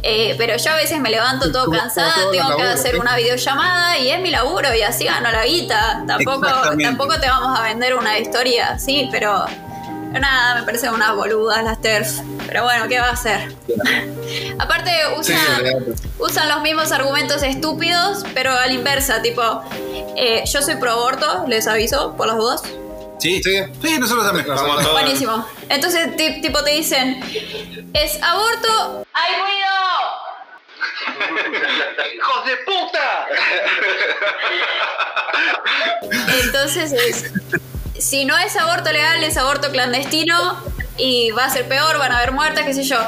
Eh, 0.07 0.35
pero 0.37 0.59
yo 0.59 0.71
a 0.71 0.77
veces 0.77 1.01
me 1.01 1.09
levanto 1.09 1.51
todo 1.51 1.71
cansada, 1.71 2.13
tengo 2.31 2.57
que 2.59 2.63
hacer 2.63 2.93
sí. 2.93 2.99
una 2.99 3.17
videollamada 3.17 3.97
y 3.97 4.11
es 4.11 4.21
mi 4.21 4.31
laburo 4.31 4.75
y 4.75 4.83
así 4.83 5.05
gano 5.05 5.31
la 5.31 5.47
guita. 5.47 6.05
Tampoco, 6.07 6.47
tampoco 6.83 7.19
te 7.19 7.27
vamos 7.27 7.59
a 7.59 7.63
vender 7.63 7.95
una 7.95 8.19
historia, 8.19 8.79
sí, 8.79 9.09
pero, 9.11 9.47
pero 10.15 10.21
nada, 10.21 10.55
me 10.61 10.63
parecen 10.63 10.93
unas 10.95 11.15
boludas 11.17 11.65
las 11.65 11.81
TERF. 11.81 12.21
Pero 12.47 12.63
bueno, 12.63 12.87
¿qué 12.89 13.01
va 13.01 13.09
a 13.09 13.13
hacer? 13.13 13.53
Aparte, 14.61 14.93
usan, 15.19 15.37
usan 16.19 16.49
los 16.49 16.61
mismos 16.63 16.93
argumentos 16.93 17.43
estúpidos, 17.43 18.25
pero 18.33 18.53
a 18.53 18.67
la 18.67 18.73
inversa, 18.73 19.23
tipo, 19.23 19.43
eh, 20.17 20.45
yo 20.47 20.63
soy 20.63 20.77
pro 20.77 20.93
aborto, 20.93 21.45
les 21.49 21.67
aviso, 21.67 22.15
por 22.17 22.29
las 22.29 22.37
dudas. 22.37 22.63
Sí. 23.19 23.43
Sí. 23.43 23.57
Sí, 23.83 23.99
nosotros 23.99 24.25
también. 24.27 24.47
Nosotros. 24.47 24.93
Buenísimo. 24.93 25.49
Entonces, 25.69 26.15
ti- 26.17 26.41
tipo, 26.41 26.63
te 26.63 26.71
dicen, 26.71 27.21
es 27.93 28.23
aborto, 28.23 29.05
hay 29.13 29.33
ruido. 29.35 29.65
¡Hijos 32.15 32.45
de 32.47 32.57
puta! 32.59 33.27
Entonces, 36.45 36.93
es, 36.93 37.33
si 38.05 38.27
no 38.27 38.37
es 38.37 38.55
aborto 38.57 38.93
legal, 38.93 39.25
es 39.25 39.37
aborto 39.39 39.71
clandestino 39.71 40.37
y 40.99 41.31
va 41.31 41.47
a 41.47 41.51
ser 41.51 41.67
peor, 41.67 41.99
van 41.99 42.13
a 42.13 42.19
haber 42.19 42.33
muertes, 42.33 42.65
qué 42.67 42.75
sé 42.75 42.83
yo. 42.85 42.99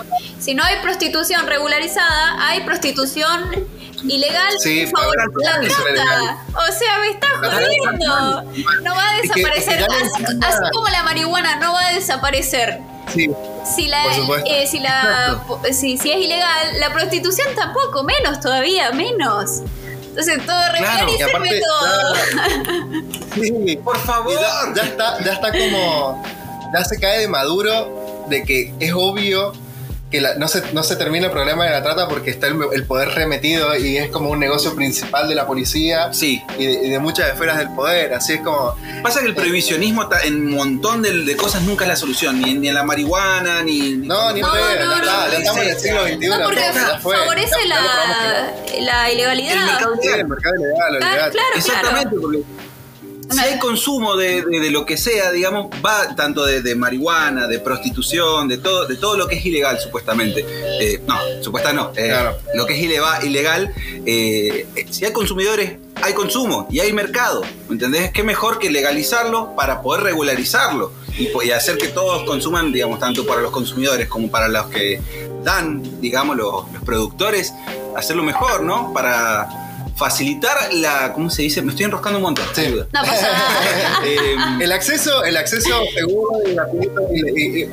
Si 0.41 0.55
no 0.55 0.65
hay 0.65 0.77
prostitución 0.81 1.47
regularizada, 1.47 2.49
hay 2.49 2.63
prostitución 2.63 3.67
ilegal 4.05 4.55
Sí, 4.59 4.87
por 4.87 5.01
favor, 5.01 5.17
la 5.45 5.63
ilegal. 5.63 6.39
O 6.55 6.73
sea, 6.73 6.99
me 6.99 7.15
trata 7.15 7.57
jodiendo. 7.57 8.53
No 8.83 8.95
va 8.95 9.11
a 9.11 9.17
desaparecer. 9.21 9.87
así, 10.43 10.63
como 10.73 10.89
la 10.89 11.03
marihuana 11.03 11.57
no 11.57 11.75
va 11.75 11.89
a 11.89 11.93
desaparecer. 11.93 12.81
Sí. 13.13 13.31
Si, 13.77 13.89
la, 13.89 14.03
eh, 14.47 14.67
si, 14.67 14.81
la, 14.81 15.43
si, 15.73 15.99
si 15.99 16.11
es 16.11 16.19
ilegal, 16.19 16.81
la 16.81 16.93
prostitución 16.93 17.49
tampoco, 17.55 18.03
menos 18.03 18.41
todavía, 18.41 18.93
menos. 18.93 19.61
Entonces 20.19 20.47
todo 20.47 20.59
Claro, 20.79 21.13
y 21.13 21.19
Y 21.19 21.23
aparte, 21.23 21.61
todo. 21.61 22.15
Sí. 23.35 23.77
Por 23.85 23.99
favor. 23.99 24.33
Y 24.33 24.37
ya, 24.37 24.75
ya 24.75 24.83
está, 24.83 25.23
ya 25.23 25.33
está 25.35 25.53
como. 25.53 26.25
Ya 26.73 26.85
se 26.85 26.99
cae 26.99 27.21
de 27.21 27.29
maduro 27.29 28.25
de 28.31 28.43
que 28.43 28.73
es 28.81 28.93
obvio 28.95 29.53
que 30.17 30.21
la- 30.23 30.35
no, 30.37 30.49
se, 30.49 30.63
no 30.73 30.83
se 30.83 30.97
termina 30.97 31.27
el 31.27 31.33
problema 31.33 31.65
de 31.65 31.71
la 31.71 31.83
trata 31.83 32.09
porque 32.09 32.31
está 32.31 32.47
el, 32.47 32.57
el 32.73 32.85
poder 32.85 33.09
remetido 33.11 33.77
y 33.77 33.99
es 33.99 34.11
como 34.11 34.31
un 34.31 34.39
negocio 34.41 34.75
principal 34.75 35.29
de 35.29 35.35
la 35.35 35.47
policía 35.47 36.13
Sí. 36.13 36.43
y 36.59 36.67
de, 36.67 36.73
y 36.87 36.91
de 36.91 36.99
muchas 36.99 37.29
esferas 37.31 37.59
del 37.59 37.69
poder. 37.75 38.15
Así 38.15 38.35
es 38.35 38.41
como. 38.41 38.75
Pasa 39.03 39.21
que 39.21 39.27
el 39.27 39.35
prohibicionismo 39.35 40.09
ta- 40.09 40.21
en 40.23 40.35
un 40.47 40.55
montón 40.55 41.03
de, 41.03 41.13
de 41.25 41.37
cosas 41.37 41.63
nunca 41.63 41.85
es 41.85 41.89
la 41.89 41.97
solución, 41.97 42.41
ni, 42.41 42.55
ni 42.55 42.69
en 42.69 42.75
la 42.75 42.83
marihuana, 42.83 43.63
ni... 43.63 43.97
No, 43.97 44.33
ni 44.33 44.41
No, 44.41 44.49
en 44.57 44.79
no, 44.81 44.97
no, 44.97 45.05
ya 45.05 45.39
estamos 45.39 45.63
en 45.63 45.69
el 45.69 45.79
siglo. 45.79 46.03
XXI. 46.07 46.27
No, 46.29 46.39
porque 46.45 46.61
ya 46.61 46.99
fue. 47.01 47.17
favorece 47.17 47.55
Ya- 47.69 47.75
la, 47.75 48.81
la 48.81 49.13
ilegalidad. 49.13 49.53
El 49.55 49.65
mercado 49.67 49.95
Sí, 50.03 50.09
el 50.09 50.27
mercado 50.27 50.55
ilegal, 50.57 50.81
Ah, 50.81 51.07
olvidate. 51.09 51.31
claro, 51.33 51.49
Exactamente, 51.57 52.09
claro. 52.09 52.21
porque 52.23 52.39
si 53.31 53.39
hay 53.41 53.59
consumo 53.59 54.17
de, 54.17 54.43
de- 54.43 54.61
de 54.61 54.71
lo 54.71 54.85
que 54.87 54.97
sea, 54.97 55.31
digamos, 55.33 55.69
va 55.85 56.15
tanto 56.15 56.45
de, 56.45 56.63
de 56.63 56.75
marihuana, 56.75 57.47
de 57.47 57.59
prostitución, 57.59 58.49
de 58.49 58.59
todo, 58.59 58.87
de 58.87 58.97
todo 58.97 59.17
lo 59.17 59.27
que 59.29 59.37
es 59.37 59.45
ilegal, 59.47 59.79
supuestamente. 59.81 60.45
Eh, 60.81 61.01
no, 61.07 61.17
supuesta 61.43 61.73
no. 61.73 61.93
eh, 61.97 62.09
Claro. 62.09 62.39
Lo 62.55 62.67
que 62.67 62.75
es 62.75 62.83
ilegal, 62.83 63.25
ilegal 63.27 63.75
eh, 64.05 64.67
si 64.91 65.05
hay 65.05 65.13
consumidores 65.13 65.73
hay 66.03 66.13
consumo 66.13 66.67
y 66.71 66.81
hay 66.81 66.93
mercado. 66.93 67.43
¿Entendés? 67.71 68.11
¿Qué 68.13 68.23
mejor 68.23 68.59
que 68.59 68.71
legalizarlo 68.71 69.55
para 69.57 69.81
poder 69.83 70.03
regularizarlo 70.05 70.93
y, 71.19 71.29
y 71.47 71.51
hacer 71.51 71.79
que 71.79 71.89
todos 71.89 72.23
consuman, 72.25 72.71
digamos, 72.73 72.99
tanto 73.01 73.27
para 73.27 73.41
los 73.41 73.51
consumidores 73.51 74.07
como 74.07 74.31
para 74.31 74.47
los 74.49 74.67
que 74.67 75.01
dan, 75.43 76.01
digamos, 76.03 76.37
los, 76.37 76.71
los 76.73 76.83
productores, 76.85 77.55
hacerlo 77.97 78.23
mejor, 78.25 78.63
¿no? 78.63 78.93
Para 78.93 79.66
facilitar 79.97 80.73
la. 80.75 81.13
¿Cómo 81.13 81.31
se 81.31 81.43
dice? 81.43 81.63
Me 81.63 81.71
estoy 81.71 81.87
enroscando 81.87 82.19
un 82.19 82.23
montón. 82.25 82.45
Sí. 82.55 82.61
ayuda. 82.63 82.87
No 82.93 83.01
pasa 83.03 83.23
nada. 83.33 84.01
Eh, 84.05 84.37
El 84.61 84.73
acceso, 84.73 85.25
el 85.25 85.37
acceso 85.37 85.69
seguro 85.95 86.39
y 86.47 86.55
gratuito, 86.55 87.01
y- 87.13 87.69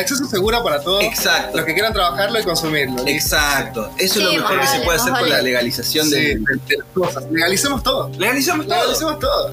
acceso 0.00 0.24
seguro 0.26 0.62
para 0.64 0.80
todos 0.80 1.04
Exacto. 1.04 1.56
los 1.58 1.66
que 1.66 1.74
quieran 1.74 1.92
trabajarlo 1.92 2.40
y 2.40 2.42
consumirlo. 2.42 3.02
Exacto. 3.06 3.90
Eso 3.98 4.18
es 4.20 4.24
lo 4.24 4.32
mejor 4.32 4.60
que 4.60 4.66
se 4.66 4.78
puede 4.80 4.98
hacer 4.98 5.12
con 5.12 5.28
la 5.28 5.42
legalización 5.42 6.06
Sí, 6.08 6.14
de. 6.14 6.20
de, 6.20 6.34
de 6.66 6.76
las 6.78 6.86
cosas. 6.94 7.24
Legalicemos 7.30 7.82
todo. 7.82 8.10
Legalizamos 8.18 8.66
todo. 8.66 8.76
Legalicemos 8.78 9.18
todo. 9.20 9.52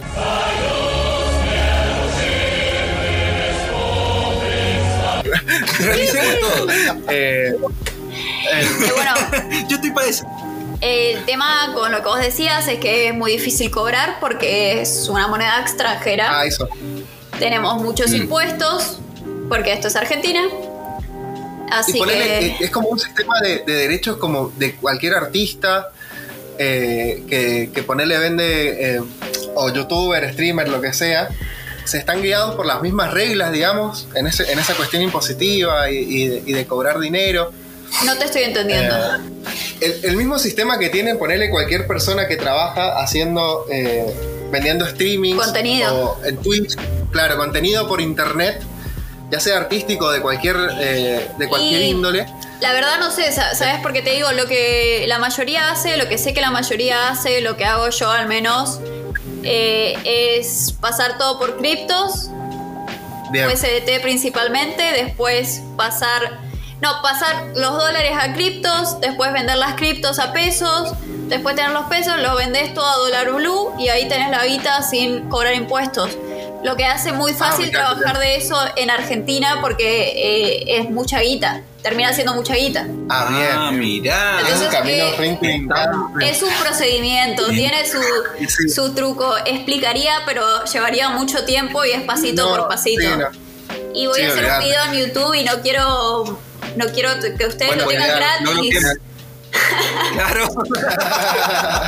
Legalicemos 5.79 6.39
todo. 6.39 6.71
Eh, 7.09 7.53
Eh, 8.51 8.67
bueno, 8.93 9.13
Yo 9.69 9.75
estoy 9.77 9.91
para 9.91 10.07
eso. 10.07 10.25
El 10.83 11.23
tema 11.25 11.71
con 11.73 11.91
lo 11.91 11.99
que 11.99 12.05
vos 12.09 12.19
decías 12.19 12.67
es 12.67 12.79
que 12.79 13.07
es 13.07 13.13
muy 13.15 13.31
difícil 13.31 13.71
cobrar 13.71 14.17
porque 14.19 14.81
es 14.81 15.07
una 15.09 15.27
moneda 15.27 15.59
extranjera. 15.61 16.39
ah, 16.39 16.45
eso. 16.45 16.67
Tenemos 17.39 17.81
muchos 17.81 18.11
Mm. 18.11 18.15
impuestos 18.15 18.99
porque 19.49 19.71
esto 19.73 19.87
es 19.87 19.95
Argentina. 19.95 20.41
Así 21.71 21.95
y 21.95 21.99
ponele, 21.99 22.55
que 22.57 22.65
es 22.65 22.69
como 22.71 22.89
un 22.89 22.99
sistema 22.99 23.39
de, 23.41 23.59
de 23.59 23.73
derechos 23.73 24.17
como 24.17 24.49
de 24.57 24.75
cualquier 24.75 25.15
artista 25.15 25.89
eh, 26.59 27.23
que, 27.27 27.71
que 27.73 27.81
ponerle 27.83 28.17
vende, 28.19 28.95
eh, 28.97 29.01
o 29.55 29.69
youtuber, 29.73 30.31
streamer, 30.33 30.67
lo 30.69 30.81
que 30.81 30.93
sea, 30.93 31.29
se 31.85 31.97
están 31.97 32.21
guiados 32.21 32.55
por 32.55 32.65
las 32.67 32.81
mismas 32.81 33.11
reglas, 33.11 33.51
digamos, 33.51 34.07
en, 34.15 34.27
ese- 34.27 34.51
en 34.51 34.59
esa 34.59 34.75
cuestión 34.75 35.01
impositiva 35.01 35.89
y, 35.89 35.95
y 35.97 36.27
de, 36.27 36.43
y 36.45 36.53
de 36.53 36.65
cobrar 36.67 36.99
dinero. 36.99 37.51
No 38.05 38.17
te 38.17 38.25
estoy 38.25 38.43
entendiendo. 38.43 38.95
Eh, 38.95 39.19
el, 39.81 40.05
el 40.05 40.17
mismo 40.17 40.39
sistema 40.39 40.79
que 40.79 40.89
tiene 40.89 41.15
ponerle 41.15 41.49
cualquier 41.49 41.87
persona 41.87 42.27
que 42.27 42.35
trabaja 42.37 42.99
haciendo, 43.01 43.65
eh, 43.71 44.05
vendiendo 44.51 44.85
streaming. 44.85 45.35
Contenido. 45.35 46.17
O 46.21 46.25
en 46.25 46.37
Twitch, 46.37 46.75
claro, 47.11 47.37
contenido 47.37 47.87
por 47.87 48.01
internet, 48.01 48.61
ya 49.31 49.39
sea 49.39 49.57
artístico 49.57 50.11
de 50.11 50.21
cualquier, 50.21 50.55
eh, 50.79 51.27
de 51.37 51.47
cualquier 51.47 51.81
Y- 51.81 51.85
índole. 51.89 52.25
La 52.61 52.71
verdad 52.71 52.97
no 52.99 53.11
sé, 53.11 53.31
sa- 53.33 53.53
¿sabes 53.55 53.81
por 53.81 53.91
qué 53.91 54.01
te 54.01 54.11
digo? 54.11 54.31
Lo 54.31 54.45
que 54.45 55.03
la 55.07 55.19
mayoría 55.19 55.69
hace, 55.71 55.97
lo 55.97 56.07
que 56.07 56.17
sé 56.17 56.33
que 56.33 56.39
la 56.39 56.51
mayoría 56.51 57.09
hace, 57.09 57.41
lo 57.41 57.57
que 57.57 57.65
hago 57.65 57.89
yo 57.89 58.09
al 58.09 58.27
menos, 58.27 58.79
eh, 59.43 59.97
es 60.05 60.73
pasar 60.79 61.17
todo 61.17 61.39
por 61.39 61.57
criptos. 61.57 62.29
USDT 63.33 63.99
principalmente, 64.01 64.83
después 64.93 65.61
pasar, 65.75 66.39
no, 66.83 67.01
pasar 67.01 67.45
los 67.55 67.71
dólares 67.77 68.11
a 68.19 68.33
criptos, 68.33 68.99
después 69.01 69.31
vender 69.33 69.57
las 69.57 69.75
criptos 69.75 70.19
a 70.19 70.33
pesos, 70.33 70.93
después 71.29 71.55
tener 71.55 71.71
los 71.71 71.85
pesos, 71.85 72.17
los 72.19 72.35
vendés 72.37 72.73
todo 72.73 72.85
a 72.87 72.97
dólar 72.97 73.31
blue 73.31 73.73
y 73.79 73.87
ahí 73.89 74.07
tenés 74.09 74.29
la 74.29 74.45
guita 74.45 74.81
sin 74.83 75.29
cobrar 75.29 75.55
impuestos. 75.55 76.09
Lo 76.63 76.75
que 76.77 76.85
hace 76.85 77.11
muy 77.11 77.33
fácil 77.33 77.65
me 77.65 77.71
encanta. 77.71 77.95
trabajar 77.95 78.19
de 78.19 78.35
eso 78.37 78.55
en 78.77 78.89
Argentina 78.89 79.57
porque 79.61 80.13
eh, 80.15 80.77
es 80.79 80.89
mucha 80.89 81.19
guita, 81.19 81.61
termina 81.81 82.13
siendo 82.13 82.33
mucha 82.35 82.55
guita. 82.55 82.87
Ah, 83.09 83.27
bien. 83.29 83.49
Ah, 83.51 83.71
mirá. 83.71 84.39
Es 84.49 84.61
un 84.61 84.67
camino 84.67 85.03
eh. 85.19 86.29
Es 86.29 86.41
un 86.41 86.53
procedimiento, 86.61 87.47
tiene 87.49 87.85
su, 87.85 87.99
Sí. 88.47 88.69
su 88.69 88.93
truco. 88.93 89.35
Explicaría, 89.45 90.21
pero 90.25 90.43
llevaría 90.65 91.09
mucho 91.09 91.43
tiempo 91.43 91.83
y 91.83 91.91
es 91.91 92.01
pasito 92.03 92.43
No, 92.49 92.55
por 92.55 92.67
pasito. 92.69 93.01
sí, 93.01 93.07
no. 93.17 93.27
Y 93.93 94.07
voy 94.07 94.19
Sí, 94.19 94.25
a 94.25 94.27
hacer 94.29 94.39
olvidate. 94.45 94.63
un 94.63 94.65
video 94.69 94.83
en 94.85 94.93
YouTube 94.93 95.33
y 95.35 95.43
no 95.43 95.61
quiero 95.61 96.39
no 96.75 96.85
quiero 96.87 97.09
que 97.19 97.45
ustedes 97.45 97.67
Bueno, 97.67 97.83
lo 97.83 97.89
tengan 97.89 98.07
ya, 98.07 98.15
gratis. 98.15 98.45
no 98.45 98.53
lo 98.53 98.61
quiero. 98.61 98.87
Claro. 100.13 100.47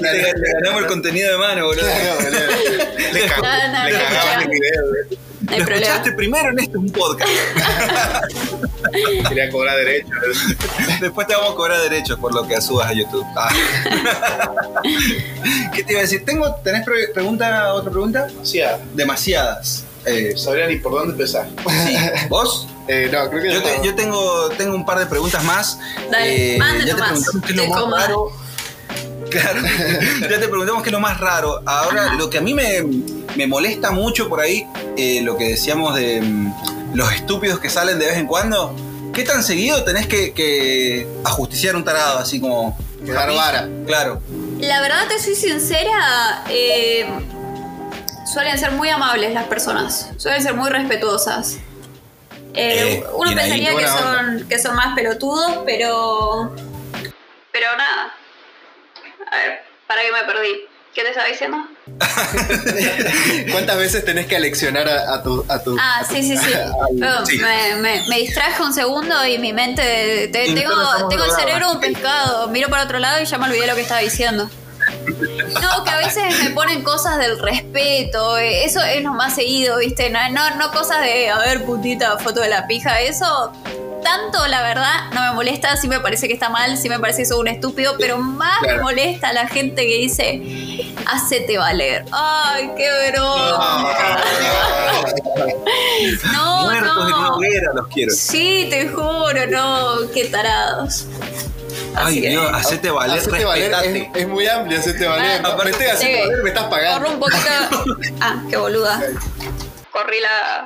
le, 0.00 0.12
le 0.12 0.52
ganamos 0.60 0.82
el 0.82 0.86
contenido 0.88 1.32
de 1.32 1.38
mano, 1.38 1.64
boludo. 1.66 1.84
Claro, 1.86 2.14
boludo. 2.16 2.40
Le, 3.12 3.28
cag- 3.28 3.42
No, 3.42 3.72
no, 3.72 3.84
le 3.84 3.92
no, 3.92 3.98
cagaban 4.04 4.34
no. 4.36 4.40
el 4.42 4.48
video, 4.48 4.82
no 4.82 5.52
hay 5.52 5.58
Lo 5.60 5.64
problema. 5.64 5.86
escuchaste 5.86 6.12
primero 6.12 6.50
en 6.50 6.58
este 6.58 6.70
es 6.72 6.76
un 6.76 6.90
podcast. 6.92 7.30
Quería 9.28 9.50
cobrar 9.50 9.76
derechos. 9.78 10.10
Después 11.00 11.26
te 11.26 11.34
vamos 11.34 11.52
a 11.52 11.54
cobrar 11.56 11.80
derechos 11.80 12.18
por 12.18 12.34
lo 12.34 12.46
que 12.46 12.60
subas 12.60 12.90
a 12.90 12.92
YouTube. 12.92 13.24
Ah. 13.36 13.48
¿Qué 15.74 15.84
te 15.84 15.92
iba 15.92 16.00
a 16.00 16.02
decir? 16.02 16.24
¿Tengo, 16.24 16.54
¿Tenés 16.56 16.84
pre- 16.84 17.08
pregunta, 17.14 17.72
otra 17.72 17.90
pregunta? 17.90 18.28
Sea, 18.42 18.78
Demasiadas. 18.94 19.84
Eh, 20.08 20.36
sabría 20.36 20.66
ni 20.66 20.76
por 20.76 20.92
dónde 20.92 21.12
empezar. 21.12 21.48
sí. 21.86 21.96
¿Vos? 22.28 22.66
Eh, 22.88 23.08
no, 23.12 23.28
creo 23.28 23.42
que 23.42 23.52
Yo, 23.52 23.62
te- 23.62 23.76
no. 23.78 23.84
yo 23.84 23.94
tengo, 23.94 24.48
tengo 24.56 24.74
un 24.74 24.86
par 24.86 24.98
de 24.98 25.06
preguntas 25.06 25.44
más. 25.44 25.78
Dale, 26.10 26.56
Eh, 26.56 26.58
ya 26.86 26.96
te 26.96 27.02
preguntamos 27.02 27.42
qué 27.46 27.52
es 27.52 27.56
lo 27.56 27.66
más 27.86 28.02
raro. 28.02 28.32
Claro, 29.30 29.60
ya 30.22 30.40
te 30.40 30.48
preguntamos 30.48 30.82
qué 30.82 30.88
es 30.88 30.92
lo 30.92 31.00
más 31.00 31.20
raro. 31.20 31.60
Ahora, 31.66 32.14
lo 32.14 32.30
que 32.30 32.38
a 32.38 32.40
mí 32.40 32.54
me, 32.54 32.82
me 33.36 33.46
molesta 33.46 33.90
mucho 33.90 34.26
por 34.26 34.40
ahí, 34.40 34.66
eh, 34.96 35.20
lo 35.22 35.36
que 35.36 35.50
decíamos 35.50 35.94
de 35.96 36.22
mm, 36.22 36.94
los 36.94 37.12
estúpidos 37.12 37.60
que 37.60 37.68
salen 37.68 37.98
de 37.98 38.06
vez 38.06 38.16
en 38.16 38.26
cuando. 38.26 38.74
¿Qué 39.12 39.24
tan 39.24 39.42
seguido 39.42 39.84
tenés 39.84 40.06
que, 40.06 40.32
que 40.32 41.06
ajusticiar 41.24 41.76
un 41.76 41.84
tarado 41.84 42.18
así 42.20 42.40
como. 42.40 42.78
Vara. 43.02 43.68
Claro. 43.86 44.22
La 44.60 44.80
verdad, 44.80 45.06
te 45.08 45.18
soy 45.22 45.34
sincera, 45.34 46.44
eh, 46.48 47.06
suelen 48.32 48.58
ser 48.58 48.72
muy 48.72 48.88
amables 48.90 49.32
las 49.34 49.44
personas, 49.46 50.10
suelen 50.16 50.42
ser 50.42 50.54
muy 50.54 50.70
respetuosas. 50.70 51.56
Eh, 52.54 52.94
Eh, 52.94 53.04
uno 53.14 53.30
pensaría 53.34 53.70
qué 53.70 53.76
que 53.76 53.86
son, 53.88 54.48
que 54.48 54.58
son 54.58 54.74
más 54.76 54.94
pelotudos, 54.94 55.58
pero. 55.64 56.54
Pero 57.52 57.66
nada. 57.76 58.12
A 59.30 59.36
ver, 59.36 59.62
para 59.86 60.02
que 60.02 60.12
me 60.12 60.22
perdí. 60.24 60.48
¿Qué 60.94 61.02
te 61.04 61.10
estaba 61.10 61.28
diciendo? 61.28 61.58
¿Cuántas 63.52 63.78
veces 63.78 64.04
tenés 64.04 64.26
que 64.26 64.36
aleccionar 64.36 64.88
a, 64.88 65.14
a 65.14 65.22
tu, 65.22 65.44
a 65.48 65.62
tu 65.62 65.76
Ah, 65.80 66.02
sí, 66.08 66.22
sí, 66.22 66.36
sí. 66.36 66.50
Perdón, 66.98 67.26
sí. 67.26 67.38
Me, 67.38 67.76
me- 67.76 68.02
me 68.08 68.16
distraje 68.18 68.60
un 68.62 68.72
segundo 68.72 69.24
y 69.26 69.38
mi 69.38 69.52
mente. 69.52 70.28
te- 70.32 70.44
tengo 70.54 71.08
tengo 71.08 71.24
el 71.24 71.30
cerebro 71.32 71.70
un 71.70 71.78
pescado. 71.80 72.48
Miro 72.48 72.68
para 72.68 72.84
otro 72.84 72.98
lado 72.98 73.20
y 73.22 73.26
ya 73.26 73.38
me 73.38 73.46
olvidé 73.46 73.66
lo 73.68 73.74
que 73.76 73.82
estaba 73.82 74.00
diciendo. 74.00 74.50
No, 75.60 75.84
que 75.84 75.90
a 75.90 75.96
veces 75.98 76.42
me 76.44 76.50
ponen 76.50 76.82
cosas 76.82 77.18
del 77.18 77.38
respeto. 77.38 78.38
eh, 78.38 78.64
Eso 78.64 78.80
es 78.82 79.02
lo 79.02 79.12
más 79.12 79.34
seguido, 79.34 79.78
¿viste? 79.78 80.10
No, 80.10 80.28
no, 80.30 80.54
no 80.56 80.70
cosas 80.70 81.00
de, 81.02 81.28
a 81.30 81.38
ver, 81.38 81.64
putita, 81.64 82.18
foto 82.18 82.40
de 82.40 82.48
la 82.48 82.66
pija. 82.66 83.00
Eso. 83.00 83.52
Tanto, 84.02 84.46
la 84.46 84.62
verdad, 84.62 85.10
no 85.12 85.20
me 85.20 85.32
molesta, 85.32 85.76
sí 85.76 85.88
me 85.88 85.98
parece 85.98 86.28
que 86.28 86.32
está 86.34 86.48
mal, 86.48 86.78
sí 86.78 86.88
me 86.88 87.00
parece 87.00 87.22
que 87.22 87.26
soy 87.26 87.40
un 87.40 87.48
estúpido, 87.48 87.96
pero 87.98 88.16
más 88.16 88.62
me 88.62 88.78
molesta 88.78 89.32
la 89.32 89.48
gente 89.48 89.84
que 89.84 89.96
dice, 89.98 90.94
hacete 91.04 91.58
valer. 91.58 92.04
Ay, 92.12 92.70
qué 92.76 92.88
broma. 93.10 94.22
No, 96.32 96.62
Muertos 96.64 96.90
en 96.96 97.02
una 97.02 97.10
no. 97.28 97.34
hoguera 97.36 97.72
los 97.74 97.88
quiero. 97.88 98.14
Sí, 98.14 98.68
te 98.70 98.88
juro, 98.88 99.46
no, 99.50 100.08
qué 100.14 100.26
tarados. 100.26 101.06
Ay, 101.94 102.20
Dios, 102.20 102.50
hacete 102.52 102.90
valer, 102.90 103.18
Hacete 103.18 103.44
valer 103.44 103.72
es, 103.84 104.08
es 104.14 104.28
muy 104.28 104.46
amplio, 104.46 104.78
hacete 104.78 105.06
valer. 105.06 105.40
Ah, 105.44 105.56
haciendo 105.58 105.96
sí. 105.98 106.12
valer, 106.28 106.42
me 106.42 106.48
estás 106.50 106.64
pagando. 106.64 106.98
Corro 107.00 107.14
un 107.14 107.20
poquito. 107.20 108.14
Ah, 108.20 108.42
qué 108.50 108.56
boluda. 108.56 109.00
Corrí 109.90 110.20
la. 110.20 110.64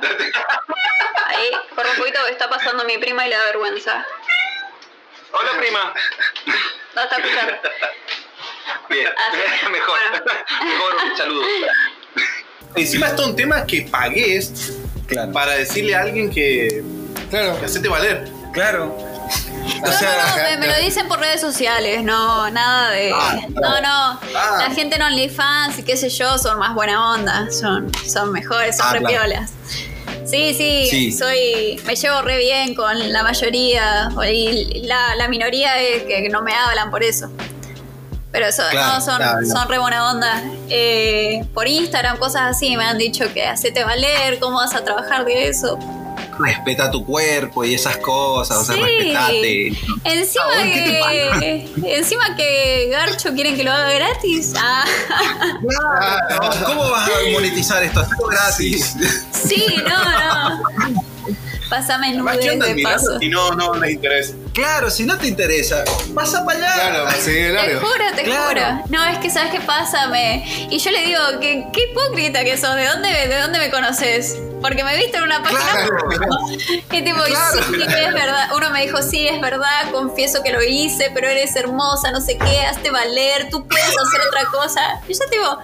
Ahí, 1.27 1.49
corro 1.75 1.89
un 1.91 1.97
poquito 1.97 2.19
que 2.25 2.31
está 2.31 2.49
pasando 2.49 2.83
mi 2.85 2.97
prima 2.97 3.25
y 3.25 3.29
le 3.29 3.35
da 3.35 3.45
vergüenza. 3.45 4.05
Hola, 5.31 5.59
prima. 5.59 5.93
No 6.95 7.01
está 7.03 7.15
escuchando. 7.17 7.53
Bien, 8.89 9.07
Ah, 9.17 9.69
mejor. 9.71 9.99
bueno. 10.11 10.25
Mejor 10.65 10.95
un 11.11 11.17
saludo. 11.17 11.45
Encima 12.75 13.07
es 13.07 13.15
todo 13.15 13.27
un 13.27 13.35
tema 13.35 13.65
que 13.65 13.83
pagues 13.83 14.73
Claro. 15.07 15.31
para 15.31 15.53
decirle 15.53 15.95
a 15.95 16.01
alguien 16.01 16.29
que, 16.31 16.83
Claro. 17.29 17.59
que 17.59 17.65
hacete 17.65 17.87
valer. 17.87 18.27
Claro. 18.53 18.95
No, 19.83 19.89
O 19.89 19.91
sea, 19.93 20.09
no, 20.17 20.37
no, 20.37 20.43
me, 20.43 20.57
me 20.57 20.67
lo 20.67 20.77
dicen 20.81 21.07
por 21.07 21.19
redes 21.19 21.41
sociales, 21.41 22.03
no, 22.03 22.49
nada 22.51 22.89
de. 22.91 23.09
no, 23.09 23.81
no. 23.81 24.19
Ah. 24.35 24.57
La 24.67 24.71
gente 24.73 24.95
en 24.95 25.01
OnlyFans 25.01 25.79
y 25.79 25.83
qué 25.83 25.97
sé 25.97 26.09
yo 26.09 26.37
son 26.37 26.57
más 26.59 26.73
buena 26.73 27.11
onda, 27.13 27.47
son, 27.51 27.91
son 28.07 28.31
mejores, 28.31 28.77
son 28.77 28.87
Ah, 28.89 28.93
re 28.93 28.99
claro. 28.99 29.15
piolas. 29.25 29.51
Sí, 30.25 30.53
sí, 30.53 30.87
Sí. 30.89 31.11
soy. 31.11 31.81
Me 31.85 31.95
llevo 31.95 32.21
re 32.21 32.37
bien 32.37 32.75
con 32.75 33.11
la 33.11 33.23
mayoría. 33.23 34.09
Y 34.31 34.83
la, 34.85 35.15
la 35.15 35.27
minoría 35.27 35.77
es 35.79 36.03
que 36.03 36.29
no 36.29 36.41
me 36.41 36.53
hablan 36.55 36.89
por 36.91 37.03
eso. 37.03 37.29
Pero 38.31 38.47
eso, 38.47 38.63
Claro, 38.71 38.93
no, 38.95 39.01
son, 39.01 39.17
claro. 39.17 39.45
son 39.45 39.67
re 39.69 39.77
buena 39.79 40.09
onda. 40.11 40.41
Eh, 40.69 41.45
por 41.53 41.67
Instagram, 41.67 42.17
cosas 42.17 42.43
así, 42.55 42.75
me 42.77 42.85
han 42.85 42.97
dicho 42.97 43.31
que 43.33 43.45
hacete 43.45 43.83
valer, 43.83 44.39
cómo 44.39 44.57
vas 44.57 44.73
a 44.73 44.83
trabajar 44.83 45.25
de 45.25 45.49
eso. 45.49 45.77
Respeta 46.39 46.89
tu 46.91 47.05
cuerpo 47.05 47.63
y 47.63 47.73
esas 47.75 47.97
cosas, 47.97 48.57
o 48.57 48.63
sea, 48.65 48.75
Sí. 48.75 48.81
respetate. 48.81 49.67
Encima 50.03 50.43
Chabón, 50.51 50.71
¿qué 50.71 50.81
te 50.81 51.39
que. 51.81 51.97
Encima 51.97 52.35
que 52.35 52.87
Garcho 52.91 53.33
quieren 53.33 53.55
que 53.55 53.63
lo 53.63 53.71
haga 53.71 53.91
gratis. 53.93 54.53
Ah, 54.57 54.85
¿Cómo 56.65 56.89
vas 56.89 57.09
a 57.09 57.31
monetizar 57.31 57.83
esto? 57.83 57.99
Hacerlo 58.01 58.27
gratis. 58.27 58.95
sí, 59.31 59.65
no, 59.87 60.03
no. 60.59 60.61
Pásame 61.69 62.09
Además, 62.09 62.37
¿qué 62.37 62.55
nudes 62.55 62.61
andan 62.61 62.75
de 62.75 62.83
paso. 62.83 63.19
si 63.19 63.29
no, 63.29 63.51
no 63.51 63.73
les 63.75 63.93
interesa? 63.93 64.33
Claro, 64.53 64.91
si 64.91 65.05
no 65.05 65.17
te 65.17 65.25
interesa, 65.27 65.83
pasa 66.13 66.45
para 66.45 66.59
allá. 66.59 66.73
Claro, 66.75 67.09
sí, 67.19 67.31
Te 67.31 67.75
juro, 67.77 68.03
te 68.15 68.23
Claro. 68.23 68.47
juro. 68.47 68.83
No, 68.89 69.03
es 69.07 69.17
que 69.17 69.31
sabes 69.31 69.51
qué 69.51 69.61
pasa, 69.61 70.07
me. 70.09 70.67
Y 70.69 70.77
yo 70.77 70.91
le 70.91 71.03
digo, 71.07 71.19
que, 71.41 71.65
qué 71.73 71.81
hipócrita 71.89 72.43
que 72.43 72.57
sos, 72.57 72.75
¿de 72.75 72.85
dónde, 72.85 73.09
¿de 73.27 73.39
dónde 73.41 73.57
me 73.57 73.71
conoces? 73.71 74.37
Porque 74.63 74.83
me 74.83 74.95
viste 74.97 75.17
en 75.17 75.23
una 75.23 75.43
página. 75.43 75.59
Claro. 75.59 75.97
Y 76.91 77.03
tipo, 77.03 77.21
Claro. 77.23 77.63
sí, 77.69 77.81
es 77.81 78.13
verdad. 78.13 78.49
Uno 78.55 78.69
me 78.69 78.81
dijo, 78.81 79.01
sí, 79.01 79.27
es 79.27 79.39
verdad, 79.41 79.91
confieso 79.91 80.41
que 80.41 80.51
lo 80.53 80.63
hice, 80.63 81.11
pero 81.13 81.27
eres 81.27 81.55
hermosa, 81.55 82.11
no 82.11 82.21
sé 82.21 82.37
qué, 82.37 82.61
hazte 82.65 82.89
valer, 82.89 83.49
tú 83.49 83.67
puedes 83.67 83.85
hacer 83.85 84.21
otra 84.27 84.45
cosa. 84.51 85.01
Y 85.07 85.13
yo 85.13 85.19
tipo, 85.29 85.59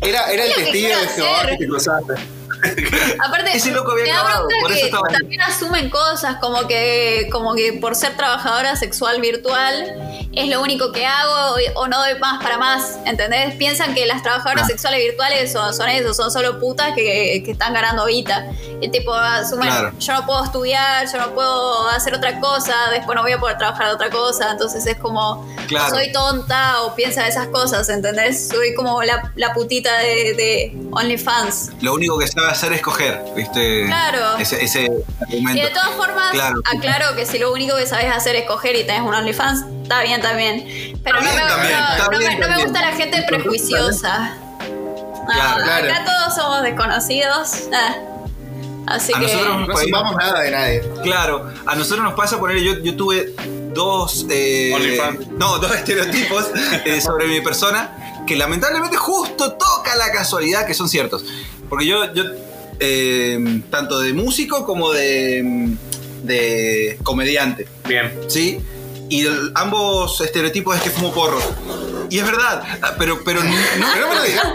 Era, 0.00 0.30
era 0.32 0.44
el 0.46 0.54
testigo 0.54 0.88
de 0.98 1.06
Jehová 1.08 1.46
que 1.46 1.56
te 1.58 1.66
cruzaste. 1.66 2.14
Aparte, 3.24 3.56
Ese 3.56 3.70
loco 3.72 3.92
había 3.92 4.04
me 4.04 4.10
acabado, 4.12 4.48
por 4.60 4.72
eso 4.72 4.86
estaba 4.86 5.02
ahí. 5.08 5.14
también 5.18 5.40
asumen 5.42 5.90
cosas 5.90 6.36
como 6.40 6.66
que, 6.66 7.28
como 7.32 7.54
que 7.54 7.74
por 7.74 7.94
ser 7.94 8.16
trabajadora 8.16 8.76
sexual 8.76 9.20
virtual 9.20 10.28
es 10.32 10.48
lo 10.48 10.60
único 10.62 10.92
que 10.92 11.04
hago 11.06 11.56
o, 11.74 11.88
no 11.88 11.98
doy 11.98 12.18
más 12.20 12.42
para 12.42 12.58
más, 12.58 12.98
¿entendés? 13.06 13.54
Piensan 13.56 13.94
que 13.94 14.06
las 14.06 14.22
trabajadoras 14.22 14.58
Claro. 14.58 14.68
sexuales 14.68 15.00
virtuales 15.04 15.52
son, 15.52 15.74
son 15.74 15.88
eso, 15.88 16.14
son 16.14 16.30
solo 16.30 16.58
putas 16.60 16.94
que, 16.94 17.42
que 17.44 17.50
están 17.52 17.72
ganando 17.74 18.06
guita. 18.06 18.46
Y 18.80 18.88
tipo, 18.90 19.12
asumen, 19.14 19.68
Claro. 19.68 19.92
yo 19.98 20.12
no 20.14 20.26
puedo 20.26 20.44
estudiar, 20.44 21.10
yo 21.12 21.18
no 21.18 21.34
puedo 21.34 21.88
hacer 21.88 22.14
otra 22.14 22.38
cosa, 22.40 22.74
después 22.92 23.14
no 23.16 23.22
voy 23.22 23.32
a 23.32 23.38
poder 23.40 23.58
trabajar 23.58 23.88
de 23.88 23.94
otra 23.94 24.10
cosa, 24.10 24.50
entonces 24.52 24.86
es 24.86 24.96
como, 24.98 25.46
Claro. 25.66 25.94
soy 25.94 26.12
tonta 26.12 26.82
o 26.82 26.94
piensa 26.94 27.26
esas 27.26 27.48
cosas, 27.48 27.88
¿entendés? 27.88 28.48
Soy 28.48 28.74
como 28.74 29.02
la, 29.02 29.30
la 29.36 29.52
putita 29.54 29.98
de, 29.98 30.34
de 30.34 30.72
OnlyFans. 30.92 31.70
Lo 31.80 31.94
único 31.94 32.18
que 32.18 32.26
sabe 32.26 32.47
hacer 32.52 32.72
es 32.72 32.80
coger, 32.82 33.22
¿viste? 33.36 33.84
Claro. 33.86 34.36
Ese, 34.38 34.62
ese 34.64 34.84
Y 35.28 35.34
argumento. 35.36 35.62
de 35.66 35.70
todas 35.70 35.90
formas, 35.90 36.30
Claro. 36.32 36.60
aclaro 36.64 37.14
que 37.16 37.26
si 37.26 37.38
lo 37.38 37.52
único 37.52 37.76
que 37.76 37.86
sabes 37.86 38.12
hacer 38.14 38.36
es 38.36 38.44
coger 38.46 38.76
y 38.76 38.84
tenés 38.84 39.02
un 39.02 39.14
OnlyFans, 39.14 39.64
está 39.82 40.02
bien 40.02 40.20
también. 40.20 40.98
Pero 41.04 41.20
no, 41.20 41.30
me, 41.32 41.38
también, 41.40 41.72
no- 41.78 41.92
está 41.92 42.04
no 42.04 42.10
me- 42.10 42.18
bien 42.18 42.32
no 42.32 42.38
me 42.38 42.46
también. 42.46 42.68
gusta 42.68 42.80
la 42.90 42.96
gente 42.96 43.22
prejuiciosa. 43.28 44.36
Claro, 45.32 45.62
claro. 45.64 45.92
Acá 45.92 46.04
todos 46.04 46.34
somos 46.34 46.62
desconocidos. 46.62 47.68
ah. 47.74 47.94
Así 48.86 49.12
A 49.14 49.20
que. 49.20 49.26
nosotros- 49.26 49.68
No 49.68 49.76
sumamos 49.76 50.16
nada 50.16 50.40
de 50.40 50.50
nadie. 50.50 50.82
Claro, 51.02 51.52
a 51.66 51.74
nosotros 51.74 52.02
nos 52.04 52.14
pasa 52.14 52.38
poner, 52.38 52.58
yo, 52.60 52.78
yo 52.78 52.96
tuve 52.96 53.34
dos, 53.74 54.24
eh, 54.30 54.72
OnlyFans. 54.74 55.28
no, 55.32 55.58
dos 55.58 55.74
estereotipos 55.74 56.46
eh, 56.86 56.98
sobre 57.00 57.26
mi 57.26 57.40
persona 57.42 58.22
que 58.26 58.34
lamentablemente 58.36 58.96
justo 58.96 59.52
toca 59.52 59.94
la 59.96 60.10
casualidad 60.10 60.66
que 60.66 60.72
son 60.74 60.88
ciertos. 60.88 61.22
Porque 61.68 61.86
yo, 61.86 62.12
yo 62.14 62.24
eh, 62.80 63.62
tanto 63.70 64.00
de 64.00 64.12
músico 64.12 64.64
como 64.66 64.92
de, 64.92 65.68
de 66.22 66.98
comediante, 67.02 67.66
Bien. 67.86 68.12
¿sí? 68.28 68.60
Y 69.10 69.24
el- 69.26 69.52
ambos 69.54 70.20
estereotipos 70.20 70.76
es 70.76 70.82
que 70.82 70.90
fumo 70.90 71.12
porro. 71.12 71.40
Y 72.10 72.18
es 72.18 72.24
verdad, 72.24 72.62
ah, 72.82 72.94
pero, 72.98 73.22
pero 73.24 73.42
no, 73.44 73.50
Pero 73.94 74.06
no 74.06 74.08
me 74.08 74.14
lo 74.14 74.22
digas. 74.22 74.46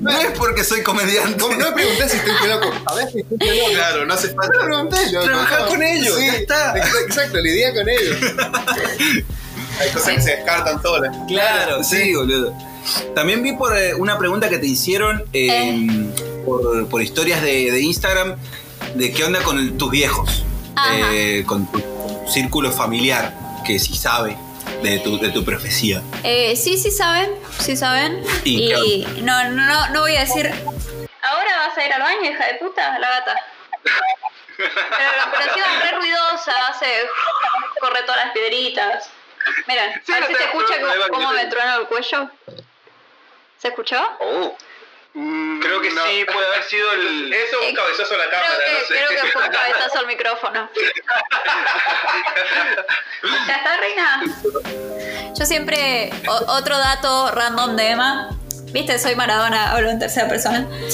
no 0.00 0.10
es 0.10 0.38
porque 0.38 0.62
soy 0.64 0.82
comediante. 0.82 1.36
No, 1.38 1.48
no 1.50 1.56
me 1.70 1.72
pregunté 1.72 2.08
si 2.08 2.16
estoy 2.16 2.48
loco. 2.48 2.72
A 2.86 2.94
ver 2.94 3.10
si 3.10 3.20
estoy 3.20 3.58
loco. 3.58 3.70
Claro, 3.74 4.06
no 4.06 4.14
hace 4.14 4.28
No 4.28 4.42
falta. 4.42 4.58
me 4.60 4.64
pregunté, 4.66 5.12
loco. 5.12 5.26
Trabajá 5.26 5.58
No. 5.60 5.66
con 5.68 5.82
ellos, 5.82 6.16
Sí, 6.18 6.26
ya 6.26 6.34
está. 6.36 6.78
ex- 6.78 6.94
Exacto, 7.06 7.38
lidia 7.38 7.72
con 7.74 7.88
ellos. 7.88 8.16
Hay 9.80 9.90
cosas 9.92 10.14
que 10.16 10.20
se 10.20 10.30
descartan 10.36 10.82
solas. 10.82 11.16
Claro, 11.26 11.82
sí, 11.82 12.14
boludo. 12.14 12.54
También 13.14 13.42
vi 13.42 13.52
por 13.52 13.76
eh, 13.76 13.94
una 13.94 14.18
pregunta 14.18 14.48
que 14.48 14.58
te 14.58 14.66
hicieron 14.66 15.24
eh, 15.32 15.86
por, 16.44 16.88
por 16.88 17.02
historias 17.02 17.42
de, 17.42 17.70
de 17.70 17.80
Instagram 17.80 18.36
de 18.94 19.12
qué 19.12 19.24
onda 19.24 19.42
con 19.42 19.58
el- 19.58 19.76
tus 19.76 19.90
viejos, 19.90 20.44
eh, 21.12 21.44
con 21.46 21.70
tu 21.70 21.82
círculo 22.28 22.70
familiar, 22.72 23.34
que 23.66 23.78
si 23.78 23.96
sabe 23.96 24.36
de 24.82 24.98
tu, 25.00 25.18
de 25.18 25.30
tu 25.30 25.44
profecía. 25.44 26.02
Eh, 26.24 26.56
sí, 26.56 26.78
sí 26.78 26.90
saben, 26.90 27.30
sí 27.58 27.76
saben. 27.76 28.22
Y 28.44 28.72
Y, 28.72 29.22
no, 29.22 29.44
no, 29.50 29.66
no, 29.66 29.88
no 29.90 30.00
voy 30.00 30.16
a 30.16 30.20
decir. 30.20 30.46
Ahora 31.22 31.68
vas 31.68 31.76
a 31.76 31.86
ir 31.86 31.92
al 31.92 32.00
baño, 32.00 32.30
hija 32.30 32.46
de 32.46 32.54
puta, 32.54 32.98
la 32.98 33.10
gata. 33.10 33.34
Pero, 34.56 34.70
pero 35.32 35.44
encima 35.44 35.66
es 35.84 35.90
re 35.90 35.96
ruidosa, 35.98 36.52
hace. 36.68 36.86
corre 37.80 38.02
todas 38.06 38.24
las 38.26 38.32
piedritas. 38.32 39.10
Miren, 39.66 39.90
Sí, 40.04 40.12
a 40.12 40.14
ver 40.16 40.22
no 40.22 40.26
si 40.28 40.32
te- 40.34 40.38
se 40.38 40.44
escucha 40.46 40.74
cómo 41.10 41.32
me 41.32 41.46
truena 41.46 41.76
el 41.76 41.86
cuello. 41.86 42.30
¿Se 43.60 43.68
escuchó? 43.68 43.96
Oh. 44.20 44.56
Mm, 45.12 45.60
Creo 45.60 45.80
que 45.80 45.90
no. 45.90 46.04
sí, 46.06 46.24
puede 46.32 46.46
haber 46.46 46.62
sido 46.64 46.92
el. 46.92 47.32
Eso 47.32 47.60
Eh, 47.62 47.68
un 47.70 47.74
cabezazo 47.74 48.14
a 48.14 48.18
la 48.18 48.24
Creo 48.28 48.40
cámara, 48.40 48.64
que, 48.64 48.72
no 48.72 48.78
sé. 48.80 48.86
creo 48.94 49.08
que 49.22 49.32
fue 49.32 49.42
un 49.44 49.50
cabezazo 49.52 49.98
al 49.98 50.06
micrófono. 50.06 50.70
¿Ya 53.48 53.54
está, 53.56 53.76
Reina? 53.76 54.22
Yo 55.38 55.44
siempre. 55.46 56.10
o- 56.28 56.52
otro 56.52 56.78
dato 56.78 57.30
random 57.32 57.76
de 57.76 57.88
Emma. 57.90 58.30
Viste, 58.72 58.98
soy 59.00 59.16
Maradona, 59.16 59.72
hablo 59.72 59.90
en 59.90 59.98
tercera 59.98 60.28
persona. 60.28 60.64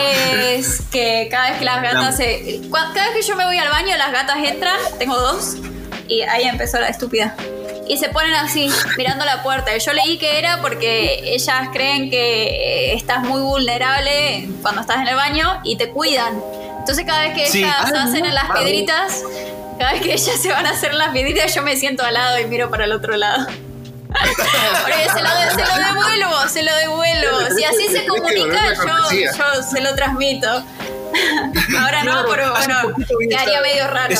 Es 0.00 0.80
que 0.90 1.28
cada 1.30 1.50
vez 1.50 1.58
que 1.58 1.64
las 1.66 1.82
gatas 1.82 2.16
se. 2.16 2.60
Cada 2.72 2.92
vez 3.08 3.14
que 3.16 3.22
yo 3.22 3.36
me 3.36 3.44
voy 3.44 3.58
al 3.58 3.68
baño, 3.68 3.94
las 3.98 4.12
gatas 4.12 4.38
entran, 4.38 4.78
tengo 4.98 5.16
dos, 5.18 5.56
y 6.08 6.22
ahí 6.22 6.44
empezó 6.44 6.80
la 6.80 6.88
estúpida. 6.88 7.36
Y 7.92 7.96
se 7.96 8.08
ponen 8.08 8.34
así, 8.34 8.70
mirando 8.96 9.24
la 9.24 9.42
puerta. 9.42 9.76
Yo 9.76 9.92
leí 9.92 10.16
que 10.16 10.38
era 10.38 10.60
porque 10.60 11.20
ellas 11.24 11.70
creen 11.72 12.08
que 12.08 12.44
eh, 12.44 12.94
estás 12.94 13.20
muy 13.24 13.40
vulnerable 13.40 14.48
cuando 14.62 14.80
estás 14.82 14.98
en 14.98 15.08
el 15.08 15.16
baño 15.16 15.60
y 15.64 15.76
te 15.76 15.90
cuidan. 15.90 16.40
Entonces 16.78 17.04
cada 17.04 17.22
vez 17.22 17.34
que 17.34 17.46
Sí. 17.46 17.58
ellas 17.58 17.74
Ah, 17.80 18.02
hacen 18.04 18.20
no, 18.20 18.26
en 18.28 18.34
las 18.36 18.50
piedritas, 18.52 19.22
cada 19.76 19.92
vez 19.92 20.02
que 20.02 20.12
ellas 20.12 20.40
se 20.40 20.48
van 20.52 20.66
a 20.66 20.70
hacer 20.70 20.94
las 20.94 21.08
piedritas, 21.08 21.52
yo 21.52 21.62
me 21.62 21.76
siento 21.76 22.04
al 22.04 22.14
lado 22.14 22.38
y 22.38 22.44
miro 22.44 22.70
para 22.70 22.84
el 22.84 22.92
otro 22.92 23.16
lado. 23.16 23.46
Porque 24.10 25.08
se 25.12 25.20
lo, 25.22 25.28
se 25.50 25.66
lo 25.66 25.86
devuelvo, 25.86 26.48
se 26.48 26.62
lo 26.62 26.74
devuelvo. 26.76 27.56
Si 27.56 27.64
así 27.64 27.88
se 27.88 28.06
comunica, 28.06 28.72
yo, 28.74 29.16
yo 29.36 29.62
se 29.68 29.80
lo 29.80 29.94
transmito. 29.96 30.48
Ahora 31.80 32.04
no, 32.04 32.24
pero 32.30 32.52
bueno, 32.52 32.94
quedaría 33.28 33.60
medio 33.62 33.88
raro. 33.88 34.14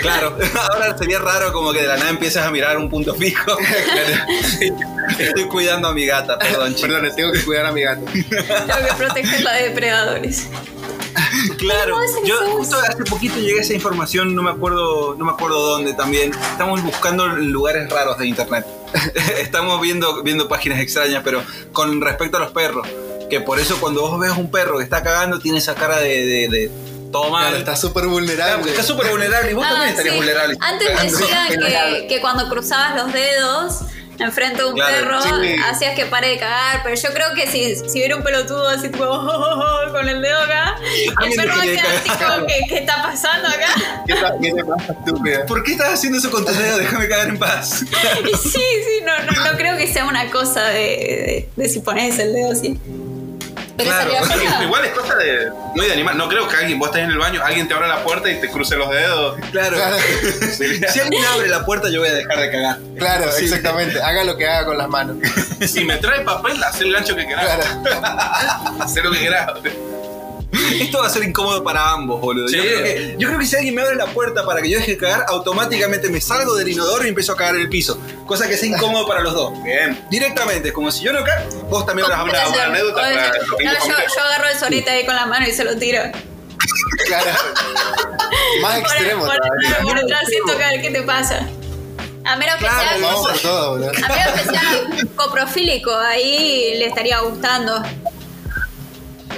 Claro, 0.00 0.36
ahora 0.72 0.96
sería 0.96 1.18
raro 1.18 1.52
como 1.52 1.72
que 1.72 1.82
de 1.82 1.86
la 1.86 1.96
nada 1.96 2.10
empiezas 2.10 2.46
a 2.46 2.50
mirar 2.50 2.76
un 2.78 2.88
punto 2.88 3.14
fijo. 3.14 3.56
Estoy 5.18 5.44
cuidando 5.44 5.88
a 5.88 5.94
mi 5.94 6.06
gata, 6.06 6.38
perdón, 6.38 6.74
chicos. 6.74 6.96
Perdón, 6.96 7.16
tengo 7.16 7.32
que 7.32 7.44
cuidar 7.44 7.66
a 7.66 7.72
mi 7.72 7.82
gato. 7.82 8.04
Tengo 8.12 8.88
que 8.88 8.94
protegerla 8.96 9.52
de 9.54 9.62
depredadores. 9.68 10.48
Claro, 11.58 11.94
¿Cómo 11.94 12.04
hacen 12.04 12.24
yo 12.24 12.36
justo 12.52 12.76
hace 12.78 13.04
poquito 13.04 13.36
llegué 13.36 13.58
a 13.58 13.62
esa 13.62 13.74
información, 13.74 14.34
no 14.34 14.42
me 14.42 14.50
acuerdo, 14.50 15.16
no 15.18 15.24
me 15.24 15.32
acuerdo 15.32 15.60
dónde 15.60 15.92
también. 15.92 16.32
Estamos 16.32 16.82
buscando 16.82 17.26
lugares 17.26 17.90
raros 17.90 18.18
de 18.18 18.26
internet. 18.26 18.64
Estamos 19.38 19.80
viendo, 19.80 20.22
viendo 20.22 20.48
páginas 20.48 20.80
extrañas, 20.80 21.22
pero 21.24 21.42
con 21.72 22.00
respecto 22.00 22.36
a 22.36 22.40
los 22.40 22.52
perros. 22.52 22.86
Que 23.28 23.40
por 23.40 23.60
eso 23.60 23.78
cuando 23.80 24.00
vos 24.02 24.18
ves 24.18 24.32
un 24.36 24.50
perro 24.50 24.78
que 24.78 24.84
está 24.84 25.02
cagando, 25.02 25.38
tiene 25.38 25.58
esa 25.58 25.74
cara 25.74 25.98
de, 25.98 26.26
de, 26.26 26.48
de 26.48 26.70
todo 27.10 27.30
mal. 27.30 27.42
Claro, 27.42 27.56
está 27.58 27.76
súper 27.76 28.02
Claro, 28.04 28.10
vulnerable. 28.12 28.56
porque 28.58 28.70
está 28.70 28.82
súper 28.82 29.10
vulnerable 29.10 29.50
y 29.50 29.54
vos 29.54 29.64
Ah, 29.66 29.70
también 29.70 29.90
estarías 29.90 30.14
sí. 30.14 30.18
vulnerable. 30.20 30.56
Antes 30.60 31.02
decían 31.02 31.48
que, 31.48 32.06
que 32.08 32.20
cuando 32.20 32.48
cruzabas 32.48 32.96
los 32.96 33.12
dedos 33.12 33.80
enfrente 34.18 34.58
de 34.62 34.68
un 34.68 34.74
Claro, 34.74 34.96
perro 34.96 35.22
sí. 35.22 35.56
hacías 35.64 35.94
que 35.96 36.04
pare 36.04 36.28
de 36.28 36.38
cagar, 36.38 36.82
pero 36.84 36.94
yo 36.94 37.08
creo 37.14 37.28
que 37.34 37.46
si, 37.46 37.74
si 37.76 38.00
hubiera 38.00 38.16
un 38.16 38.22
pelotudo 38.22 38.68
así 38.68 38.90
tipo 38.90 39.06
con 39.92 40.06
el 40.08 40.20
dedo 40.20 40.38
acá, 40.42 40.76
el 41.24 41.32
perro 41.36 41.56
va 41.56 41.62
a 41.62 41.64
quedar 41.64 41.86
así 41.86 42.08
como 42.10 42.46
que 42.46 42.54
¿qué 42.68 42.78
está 42.80 43.02
pasando 43.02 43.48
acá? 43.48 44.04
¿Qué, 44.06 44.14
qué 44.42 44.52
te 44.52 44.64
pasa, 44.64 44.92
estúpida? 44.92 45.46
¿Por 45.46 45.62
qué 45.64 45.72
estás 45.72 45.94
haciendo 45.94 46.18
eso 46.18 46.30
con 46.30 46.44
tus 46.44 46.54
dedos? 46.58 46.80
Déjame 46.80 47.08
cagar 47.08 47.28
en 47.28 47.38
paz. 47.38 47.82
Y 47.82 48.36
sí, 48.36 48.50
sí, 48.60 49.04
no, 49.06 49.12
no, 49.32 49.52
no 49.52 49.56
creo 49.56 49.78
que 49.78 49.90
sea 49.90 50.04
una 50.04 50.30
cosa 50.30 50.64
de, 50.64 50.76
de, 50.76 51.48
de 51.56 51.68
si 51.70 51.80
pones 51.80 52.18
el 52.18 52.34
dedo 52.34 52.52
así. 52.52 52.78
Pero 53.84 53.90
Claro. 54.26 54.62
Igual 54.64 54.84
es 54.84 54.90
cosa 54.92 55.14
de. 55.16 55.50
Muy 55.74 55.86
de 55.86 55.92
animal. 55.92 56.16
No 56.18 56.28
creo 56.28 56.46
que 56.48 56.56
alguien, 56.56 56.78
vos 56.78 56.88
estés 56.88 57.04
en 57.04 57.10
el 57.10 57.18
baño, 57.18 57.40
alguien 57.44 57.66
te 57.68 57.74
abra 57.74 57.86
la 57.88 58.02
puerta 58.02 58.30
y 58.30 58.40
te 58.40 58.48
cruce 58.48 58.76
los 58.76 58.90
dedos. 58.90 59.36
Claro. 59.50 59.76
Claro, 59.76 59.96
Si 60.92 61.00
alguien 61.00 61.24
abre 61.24 61.48
la 61.48 61.64
puerta, 61.64 61.88
yo 61.90 62.00
voy 62.00 62.08
a 62.08 62.14
dejar 62.14 62.38
de 62.40 62.50
cagar. 62.50 62.78
claro, 62.98 63.30
Sí. 63.32 63.44
exactamente. 63.44 64.00
Haga 64.02 64.24
lo 64.24 64.36
que 64.36 64.48
haga 64.48 64.66
con 64.66 64.78
las 64.78 64.88
manos. 64.88 65.16
Si 65.66 65.84
me 65.84 65.96
trae 65.98 66.20
papel, 66.22 66.62
haz 66.64 66.80
el 66.80 66.92
gancho 66.92 67.14
que 67.14 67.26
querás. 67.26 67.44
Claro. 67.44 68.02
Haz 68.80 68.96
lo 68.96 69.10
que 69.12 69.18
querás. 69.18 69.50
Esto 70.80 70.98
va 70.98 71.06
a 71.06 71.10
ser 71.10 71.22
incómodo 71.22 71.62
para 71.62 71.92
ambos, 71.92 72.20
boludo. 72.20 72.48
Sí. 72.48 72.56
Yo, 72.56 72.62
creo 72.62 72.82
que, 72.82 73.14
yo 73.18 73.28
creo 73.28 73.38
que 73.38 73.46
si 73.46 73.56
alguien 73.56 73.74
me 73.74 73.82
abre 73.82 73.94
la 73.96 74.06
puerta 74.06 74.44
para 74.44 74.60
que 74.60 74.70
yo 74.70 74.78
deje 74.78 74.92
de 74.92 74.98
cagar, 74.98 75.24
automáticamente 75.28 76.08
me 76.08 76.20
salgo 76.20 76.54
del 76.54 76.68
inodoro 76.68 77.04
y 77.04 77.08
empiezo 77.08 77.32
a 77.32 77.36
cagar 77.36 77.54
en 77.56 77.62
el 77.62 77.68
piso. 77.68 78.00
Cosa 78.26 78.48
que 78.48 78.56
sea 78.56 78.68
incómodo 78.68 79.06
para 79.06 79.20
los 79.20 79.32
dos. 79.34 79.62
Bien. 79.62 80.04
Directamente, 80.10 80.72
como 80.72 80.90
si 80.90 81.04
yo 81.04 81.12
no 81.12 81.22
cago, 81.24 81.48
vos 81.68 81.86
también 81.86 82.08
vas 82.08 82.18
a 82.18 82.24
Una- 82.24 82.64
anécdota 82.64 83.00
para 83.00 83.28
no, 83.28 83.34
yo, 83.36 84.22
agarro 84.24 84.48
el 84.48 84.58
sorete 84.58 84.90
ahí 84.90 85.06
con 85.06 85.14
la 85.14 85.26
mano 85.26 85.46
y 85.46 85.52
se 85.52 85.64
lo 85.64 85.76
tiro. 85.76 86.02
Claro. 87.06 87.30
Más 88.62 88.80
Por, 88.80 88.90
extremo 88.90 89.26
por, 89.26 89.36
por 89.82 89.98
siento 90.26 90.58
que 90.58 90.82
qué 90.82 90.90
te 90.90 91.02
pasa. 91.02 91.46
A 92.24 92.36
menos 92.36 92.56
que 92.56 92.64
Claro, 92.66 92.98
sea 92.98 93.06
Vamos 93.06 93.28
por 93.30 93.38
todo. 93.40 93.74
A 93.74 93.78
menos 93.78 94.40
que 94.40 94.44
sea 94.50 95.06
coprofílico, 95.16 95.94
ahí 95.96 96.74
le 96.78 96.86
estaría 96.86 97.20
gustando. 97.20 97.82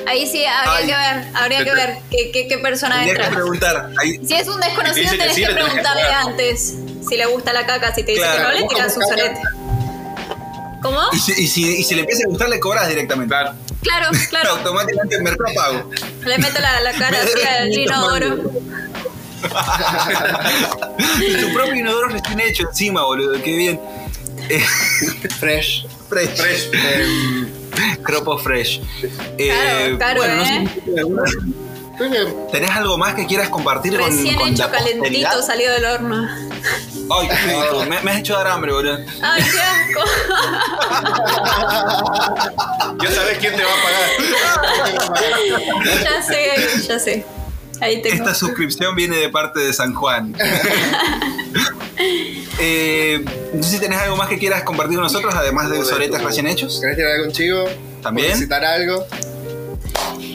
Ahí 0.06 0.26
sí 0.26 0.44
habría 0.44 0.74
Ay. 0.76 0.86
que 0.86 0.92
ver, 0.94 1.24
habría 1.34 1.64
que 1.64 1.74
ver 1.74 1.98
qué, 2.10 2.30
qué, 2.32 2.48
qué 2.48 2.58
persona 2.58 2.96
Tendría 2.96 3.14
que 3.14 3.22
entra. 3.22 3.34
preguntar. 3.34 3.90
Ahí- 4.00 4.20
Si 4.26 4.34
es 4.34 4.48
un 4.48 4.60
desconocido, 4.60 5.10
que 5.12 5.16
tenés 5.18 5.34
sí, 5.34 5.44
que 5.44 5.52
preguntarle 5.52 6.02
antes 6.02 6.74
si 7.08 7.16
le 7.16 7.26
gusta 7.26 7.52
la 7.52 7.64
caca. 7.66 7.94
Si 7.94 8.02
te 8.02 8.12
dice 8.12 8.22
Claro, 8.24 8.38
que 8.38 8.42
no, 8.42 8.50
le 8.60 8.66
tiras 8.74 8.96
un 8.96 9.02
solete. 9.04 9.40
¿Cómo? 10.82 11.00
y, 11.12 11.18
si, 11.18 11.32
y, 11.40 11.46
si, 11.46 11.76
y 11.76 11.84
si 11.84 11.94
le 11.94 12.00
empieza 12.00 12.24
a 12.24 12.28
gustar, 12.28 12.48
le 12.48 12.58
cobras 12.58 12.88
directamente. 12.88 13.32
Claro. 13.32 13.52
Claro, 13.82 14.08
claro. 14.30 14.50
Automáticamente 14.56 15.16
en 15.16 15.22
Mercado 15.22 15.54
Pago. 15.54 15.90
Le 16.24 16.38
meto 16.38 16.58
la, 16.60 16.80
la 16.80 16.92
cara 16.92 17.18
así 17.22 17.46
al 17.58 17.72
inodoro. 17.72 18.36
tu 21.40 21.52
propio 21.52 21.74
inodoro 21.76 22.08
recién 22.08 22.40
hecho 22.40 22.64
encima, 22.68 23.02
boludo. 23.04 23.40
Qué 23.42 23.56
bien. 23.56 23.80
Fresh. 25.38 25.86
fresh. 26.08 26.36
Fresh. 26.36 26.68
Eh, 27.78 27.96
Cropo 28.02 28.36
fresh. 28.38 28.80
Eh, 29.38 29.48
Claro, 29.48 29.96
claro, 29.98 30.16
bueno, 30.18 30.34
no 30.36 30.42
¿eh? 30.42 30.68
sé, 30.74 30.82
que 31.98 32.26
¿Tenés 32.50 32.70
algo 32.70 32.96
más 32.98 33.14
que 33.14 33.26
quieras 33.26 33.48
compartir 33.48 33.96
con, 33.98 34.10
Recién 34.10 34.34
con 34.34 34.48
hecho, 34.48 34.64
la 34.64 34.70
calentito, 34.70 35.42
salió 35.42 35.70
del 35.72 35.84
horno. 35.84 36.26
Ay, 37.10 37.28
qué 37.28 37.36
rico. 37.36 37.84
Me, 37.88 38.00
me 38.02 38.10
has 38.10 38.18
hecho 38.18 38.34
dar 38.34 38.48
hambre, 38.48 38.72
boludo. 38.72 38.98
Ay, 39.22 39.42
qué 39.42 39.60
asco. 39.60 40.02
Ya 43.02 43.10
sabes 43.10 43.38
quién 43.38 43.56
te 43.56 43.64
va 43.64 43.70
a 43.70 43.82
pagar. 43.82 44.10
ya 46.04 46.22
sé, 46.22 46.50
ya 46.88 46.98
sé. 46.98 47.24
Ahí 47.80 48.00
tengo. 48.00 48.14
Esta 48.16 48.34
suscripción 48.34 48.94
viene 48.94 49.16
de 49.16 49.28
parte 49.28 49.60
de 49.60 49.72
San 49.72 49.94
Juan. 49.94 50.34
eh, 52.58 53.24
no 53.52 53.62
sé 53.62 53.70
si 53.70 53.80
tenés 53.80 53.98
algo 53.98 54.16
más 54.16 54.28
que 54.28 54.38
quieras 54.38 54.62
compartir 54.62 54.96
con 54.96 55.04
nosotros, 55.04 55.34
además 55.34 55.70
de 55.70 55.84
soretes 55.84 56.22
recién 56.22 56.46
hechos. 56.46 56.78
¿Querés 56.80 56.96
tirar 56.96 57.12
algún 57.12 57.32
chivo? 57.32 57.64
¿También? 58.02 58.28
¿Necesitar 58.28 58.64
algo? 58.64 59.06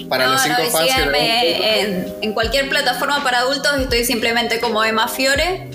Para 0.09 0.25
no, 0.25 0.33
los 0.33 0.41
cinco 0.41 0.61
no, 0.63 0.69
fans 0.69 0.89
que 0.95 1.81
en, 1.81 2.13
en 2.21 2.33
cualquier 2.33 2.69
plataforma 2.69 3.23
para 3.23 3.39
adultos, 3.39 3.71
estoy 3.79 4.05
simplemente 4.05 4.59
como 4.59 4.83
Emma 4.83 5.07
Fiore. 5.07 5.69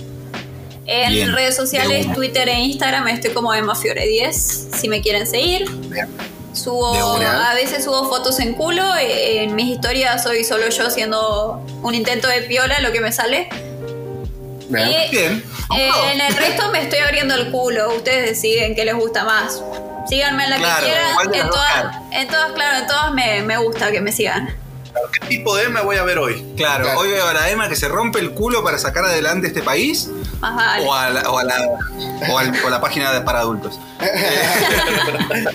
En 0.86 1.12
Bien. 1.12 1.32
redes 1.32 1.56
De 1.56 1.62
sociales. 1.62 2.12
Twitter 2.12 2.48
e 2.48 2.58
Instagram 2.58 3.06
estoy 3.08 3.30
como 3.30 3.54
Emma 3.54 3.74
Fiore 3.74 4.06
10, 4.06 4.68
si 4.74 4.88
me 4.88 5.00
quieren 5.00 5.26
seguir. 5.26 5.70
De 5.70 6.06
Subo, 6.52 6.94
a 6.94 7.54
veces 7.54 7.84
subo 7.84 8.08
fotos 8.08 8.38
en 8.40 8.52
culo, 8.52 8.84
eh, 8.96 9.44
en 9.44 9.54
mis 9.54 9.68
historias 9.68 10.22
soy 10.22 10.44
solo 10.44 10.68
yo 10.68 10.86
haciendo 10.86 11.64
un 11.82 11.94
intento 11.94 12.28
de 12.28 12.42
piola, 12.42 12.80
lo 12.80 12.92
que 12.92 13.00
me 13.00 13.10
sale. 13.10 13.48
Bien. 14.72 14.90
Y, 14.90 15.10
Bien. 15.16 15.44
eh, 15.76 15.90
en 16.12 16.20
el 16.20 16.34
resto 16.36 16.70
me 16.70 16.82
estoy 16.82 16.98
abriendo 17.00 17.34
el 17.34 17.50
culo, 17.50 17.94
ustedes 17.94 18.30
deciden 18.30 18.74
qué 18.74 18.84
les 18.84 18.94
gusta 18.94 19.24
más. 19.24 19.62
Síganme 20.08 20.44
en 20.44 20.50
la 20.50 20.56
Claro, 20.56 20.86
que 20.86 20.92
quieran, 20.92 21.14
¿cuál 21.14 21.30
de 21.30 21.38
en 21.38 21.48
todas, 21.48 21.72
caras? 21.72 21.96
en 22.10 22.28
todas, 22.28 22.52
claro, 22.52 22.78
en 22.78 22.86
todas 22.86 23.12
me, 23.14 23.42
me 23.42 23.56
gusta 23.58 23.90
que 23.92 24.00
me 24.00 24.12
sigan. 24.12 24.54
¿Qué 25.12 25.26
tipo 25.26 25.56
de 25.56 25.68
me 25.70 25.80
voy 25.80 25.96
a 25.96 26.02
ver 26.02 26.18
hoy? 26.18 26.44
Claro, 26.56 26.84
Claro. 26.84 27.00
hoy 27.00 27.08
veo 27.10 27.26
a 27.26 27.32
la 27.32 27.48
Emma 27.50 27.68
que 27.68 27.76
se 27.76 27.88
rompe 27.88 28.18
el 28.18 28.32
culo 28.32 28.62
para 28.62 28.78
sacar 28.78 29.04
adelante 29.06 29.46
este 29.46 29.62
país 29.62 30.10
Más 30.40 30.54
vale. 30.54 30.84
o 30.86 30.92
a 30.92 31.08
la, 31.10 31.30
o 31.30 31.38
a 31.38 31.44
la, 31.44 31.54
o 32.30 32.38
al- 32.38 32.52
o 32.62 32.66
a 32.66 32.70
la 32.70 32.80
página 32.80 33.10
de 33.12 33.22
para 33.22 33.38
adultos. 33.40 33.78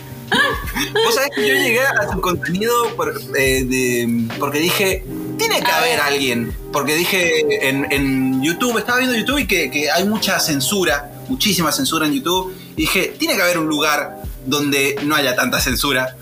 Vos 1.05 1.15
sabés 1.15 1.29
que 1.35 1.47
yo 1.47 1.53
llegué 1.55 1.81
a 1.81 2.07
tu 2.11 2.19
contenido 2.21 2.95
por- 2.95 3.13
eh, 3.37 3.63
de- 3.63 4.27
porque 4.39 4.59
dije, 4.59 5.03
tiene 5.37 5.61
que 5.61 5.71
haber 5.71 5.99
alguien. 5.99 6.55
Porque 6.73 6.95
dije 6.95 7.67
en, 7.69 7.91
en 7.91 8.43
YouTube, 8.43 8.77
estaba 8.77 8.97
viendo 8.99 9.15
YouTube 9.17 9.39
y 9.39 9.47
que, 9.47 9.69
que 9.71 9.89
hay 9.91 10.05
mucha 10.05 10.39
censura, 10.39 11.11
muchísima 11.29 11.71
censura 11.71 12.05
en 12.05 12.13
YouTube. 12.13 12.53
Y 12.75 12.81
dije, 12.81 13.13
tiene 13.17 13.35
que 13.35 13.41
haber 13.41 13.57
un 13.57 13.67
lugar 13.67 14.17
donde 14.45 14.95
no 15.03 15.15
haya 15.15 15.35
tanta 15.35 15.59
censura. 15.59 16.15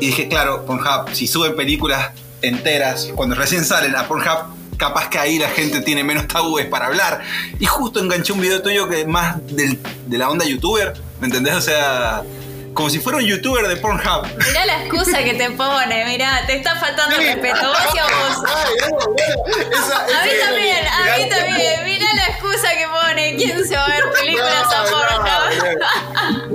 Y 0.00 0.06
dije, 0.06 0.28
claro, 0.28 0.64
Pornhub, 0.66 1.14
si 1.14 1.26
suben 1.26 1.54
películas 1.56 2.10
enteras, 2.42 3.08
cuando 3.14 3.34
recién 3.34 3.64
salen 3.64 3.94
a 3.96 4.06
Pornhub, 4.08 4.54
capaz 4.76 5.08
que 5.08 5.18
ahí 5.18 5.38
la 5.38 5.48
gente 5.48 5.80
tiene 5.82 6.02
menos 6.02 6.26
tabúes 6.26 6.66
para 6.66 6.86
hablar. 6.86 7.22
Y 7.60 7.64
justo 7.66 8.00
enganché 8.00 8.32
un 8.32 8.40
video 8.40 8.60
tuyo 8.60 8.88
que 8.88 9.02
es 9.02 9.06
más 9.06 9.36
del- 9.46 9.78
de 10.06 10.18
la 10.18 10.28
onda 10.28 10.44
youtuber, 10.44 10.92
¿me 11.20 11.28
entendés? 11.28 11.54
O 11.54 11.60
sea, 11.60 12.22
como 12.74 12.90
si 12.90 12.98
fuera 13.00 13.18
un 13.18 13.24
youtuber 13.24 13.66
de 13.68 13.76
Pornhub. 13.76 14.26
Mirá 14.46 14.66
la 14.66 14.82
excusa 14.84 15.22
que 15.22 15.34
te 15.34 15.50
pone, 15.50 16.04
mirá, 16.06 16.44
te 16.46 16.56
está 16.56 16.76
faltando 16.76 17.16
respeto. 17.16 17.68
Vos 17.68 17.94
y 17.94 17.98
a 17.98 18.04
vos. 18.04 18.42
Ay, 18.54 18.74
no, 18.80 18.96
bueno, 18.96 19.14
esa- 19.72 20.02
A 20.04 20.24
mí 20.24 20.30
también, 20.44 20.86
a 20.86 21.16
mí 21.16 21.28
también. 21.28 21.84
Mirá 21.84 22.06
la 22.14 22.24
excusa 22.26 22.68
que 22.76 22.86
pone. 22.88 23.36
¿Quién 23.36 23.66
se 23.66 23.76
va 23.76 23.84
a 23.84 23.88
ver 23.88 24.04
películas 24.12 24.72
a 24.72 24.84
No, 24.84 24.90
Pornhub? 24.90 25.24
no. 25.24 25.84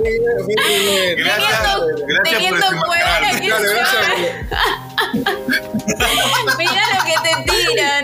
Gracias, 1.16 1.62
Teniendo, 1.62 1.86
gracias 2.06 2.22
teniendo 2.24 2.66
por 2.86 2.96
¿quién 3.38 3.46
Claro, 3.50 3.64
se 3.64 3.74
va 3.74 3.90
a 3.90 3.92
ver? 4.14 5.59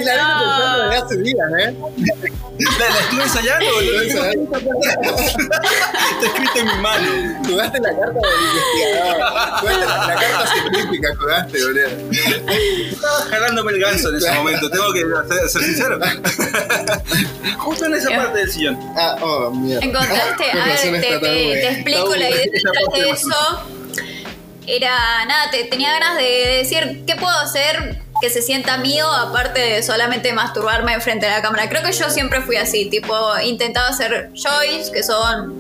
Y 0.00 0.04
la 0.04 0.16
no. 0.16 0.82
desde 0.84 0.96
hace 1.04 1.16
días, 1.18 1.48
¿eh? 1.60 1.74
La, 2.58 2.88
la 2.88 3.00
estuve 3.00 3.22
ensayando, 3.22 3.66
boludo. 3.74 4.00
Está 4.00 4.30
escrito 6.26 6.58
en 6.58 6.66
mi 6.66 6.74
mano. 6.80 7.08
Jugaste 7.46 7.80
la 7.80 7.90
carta 7.90 8.20
del 8.20 8.40
investigador. 8.46 9.18
La, 9.18 10.06
la 10.06 10.14
carta 10.14 10.46
científica, 10.54 11.08
jugaste, 11.18 11.56
boludo. 11.64 11.88
Estaba 12.90 13.18
jalándome 13.30 13.72
el 13.72 13.80
ganso 13.80 14.08
en 14.10 14.16
ese 14.16 14.32
momento, 14.32 14.70
tengo 14.70 14.92
que 14.92 15.00
ser, 15.00 15.48
ser 15.50 15.62
sincero. 15.64 15.98
Justo 17.58 17.84
en 17.86 17.94
esa 17.94 18.10
parte 18.10 18.38
del 18.38 18.50
sillón. 18.50 18.78
Ah, 18.96 19.16
oh, 19.20 19.50
mierda. 19.50 19.84
Encontraste, 19.84 20.50
a 20.52 20.64
ver, 20.66 21.00
te, 21.00 21.18
te- 21.18 21.68
explico 21.72 22.16
la 22.16 22.30
idea 22.30 22.44
detrás 22.52 22.74
de 22.94 23.10
eso. 23.10 23.62
Era, 24.66 25.24
nada, 25.26 25.50
te, 25.50 25.64
tenía 25.64 25.92
ganas 25.92 26.16
de 26.16 26.24
decir, 26.58 27.04
¿qué 27.06 27.14
puedo 27.16 27.36
hacer 27.38 28.02
que 28.20 28.30
se 28.30 28.42
sienta 28.42 28.78
mío 28.78 29.06
aparte 29.12 29.60
de 29.60 29.82
solamente 29.82 30.32
masturbarme 30.32 30.98
frente 31.00 31.26
a 31.26 31.36
la 31.36 31.42
cámara? 31.42 31.68
Creo 31.68 31.82
que 31.82 31.92
yo 31.92 32.08
siempre 32.10 32.40
fui 32.42 32.56
así, 32.56 32.86
tipo, 32.90 33.14
intentaba 33.40 33.88
hacer 33.88 34.30
joys, 34.34 34.90
que 34.90 35.02
son... 35.02 35.54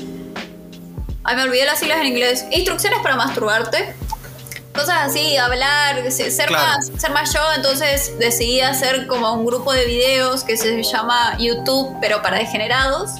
Ay, 1.24 1.36
me 1.36 1.42
olvidé 1.42 1.64
las 1.64 1.78
siglas 1.80 1.98
en 2.00 2.06
inglés. 2.06 2.44
Instrucciones 2.50 3.00
para 3.02 3.16
masturbarte. 3.16 3.94
Cosas 4.72 4.96
así, 5.06 5.36
hablar, 5.36 6.10
se- 6.12 6.30
ser, 6.30 6.46
Claro. 6.48 6.66
más, 6.66 6.90
ser 7.00 7.10
más 7.10 7.32
yo. 7.32 7.40
Entonces 7.56 8.12
decidí 8.18 8.60
hacer 8.60 9.06
como 9.06 9.32
un 9.32 9.44
grupo 9.44 9.72
de 9.72 9.86
videos 9.86 10.44
que 10.44 10.56
se 10.56 10.82
llama 10.82 11.36
YouTube, 11.38 11.96
pero 12.00 12.22
para 12.22 12.38
degenerados. 12.38 13.10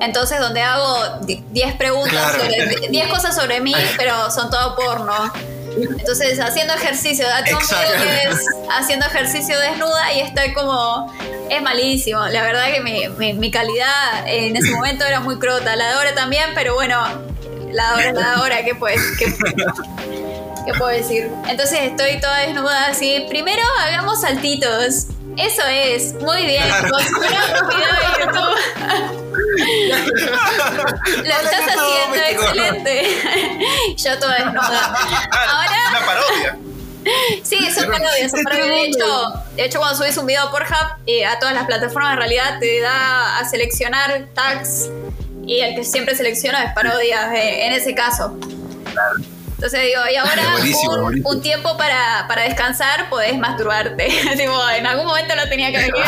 Entonces, 0.00 0.40
donde 0.40 0.62
hago 0.62 1.18
di- 1.26 1.44
10 1.52 1.74
preguntas, 1.76 2.10
Claro. 2.32 2.40
sobre 2.40 2.88
10 2.88 3.06
cosas 3.08 3.36
sobre 3.36 3.60
mí, 3.60 3.74
pero 3.96 4.30
son 4.32 4.50
todo 4.50 4.74
porno. 4.74 5.32
Entonces, 5.76 6.38
haciendo 6.40 6.74
ejercicio, 6.74 7.26
tengo 7.44 7.58
que 7.60 8.28
es 8.28 8.46
haciendo 8.70 9.06
ejercicio 9.06 9.58
desnuda 9.58 10.12
y 10.12 10.20
estoy 10.20 10.52
como. 10.52 11.12
Es 11.50 11.60
malísimo. 11.62 12.24
La 12.26 12.42
verdad 12.42 12.66
que 12.72 12.80
mi, 12.80 13.08
mi- 13.18 13.34
mi 13.34 13.50
calidad 13.50 14.26
en 14.26 14.56
ese 14.56 14.70
momento 14.70 15.04
era 15.04 15.20
muy 15.20 15.38
crota. 15.38 15.76
La 15.76 15.88
de 15.88 15.94
ahora 15.94 16.14
también, 16.14 16.50
pero 16.54 16.74
bueno, 16.74 17.02
la 17.70 17.96
de 17.96 18.22
ahora 18.22 18.58
es 18.58 18.64
la. 18.64 18.64
¿Qué 18.64 18.74
puedes, 18.74 19.00
qué, 19.18 19.26
qué 20.66 20.72
puedo 20.78 20.88
decir? 20.88 21.30
Entonces, 21.48 21.78
estoy 21.82 22.20
toda 22.20 22.38
desnuda 22.38 22.86
así. 22.86 23.26
Primero, 23.28 23.62
hagamos 23.80 24.20
saltitos. 24.22 25.06
Eso 25.36 25.62
es, 25.66 26.14
muy 26.14 26.46
bien. 26.46 26.62
Claro. 26.62 26.96
Un 27.62 27.68
video 27.68 27.92
de 27.94 28.06
YouTube. 28.20 28.56
Lo 31.16 31.34
estás 31.34 31.60
haciendo 31.60 31.82
doméstico. 32.06 32.42
excelente. 32.42 32.94
Yo 33.96 34.18
toda 34.18 34.34
desnuda. 34.36 34.94
Ah, 35.32 35.46
Ahora, 35.50 35.78
Una 35.90 36.06
parodia. 36.06 36.58
sí, 37.42 37.70
son 37.72 37.86
parodias, 37.90 38.30
son 38.30 38.42
parodias. 38.44 38.68
De 38.68 38.82
hecho, 38.86 39.32
de 39.56 39.64
hecho, 39.64 39.78
cuando 39.78 39.96
subís 39.98 40.16
un 40.16 40.26
video 40.26 40.50
por 40.50 40.62
Hub 40.62 40.96
eh, 41.06 41.24
a 41.26 41.38
todas 41.38 41.54
las 41.54 41.64
plataformas, 41.66 42.12
en 42.12 42.18
realidad 42.18 42.58
te 42.60 42.80
da 42.80 43.38
a 43.38 43.44
seleccionar 43.48 44.26
tags 44.34 44.88
y 45.46 45.60
el 45.60 45.74
que 45.74 45.84
siempre 45.84 46.14
selecciona 46.14 46.62
es 46.64 46.72
parodia 46.74 47.34
eh, 47.34 47.66
en 47.66 47.72
ese 47.72 47.94
caso. 47.94 48.36
Entonces 49.62 49.82
digo, 49.86 50.00
y 50.12 50.16
ahora 50.16 50.42
Buenísimo, 50.54 50.92
un, 50.94 51.02
buenísimo. 51.02 51.30
un 51.30 51.40
tiempo 51.40 51.76
para, 51.76 52.24
para 52.26 52.42
descansar, 52.42 53.08
podés 53.08 53.38
masturbarte. 53.38 54.06
tipo, 54.36 54.68
en 54.70 54.86
algún 54.88 55.06
momento 55.06 55.36
lo 55.36 55.48
tenía 55.48 55.70
que 55.70 55.76
venir. 55.78 55.94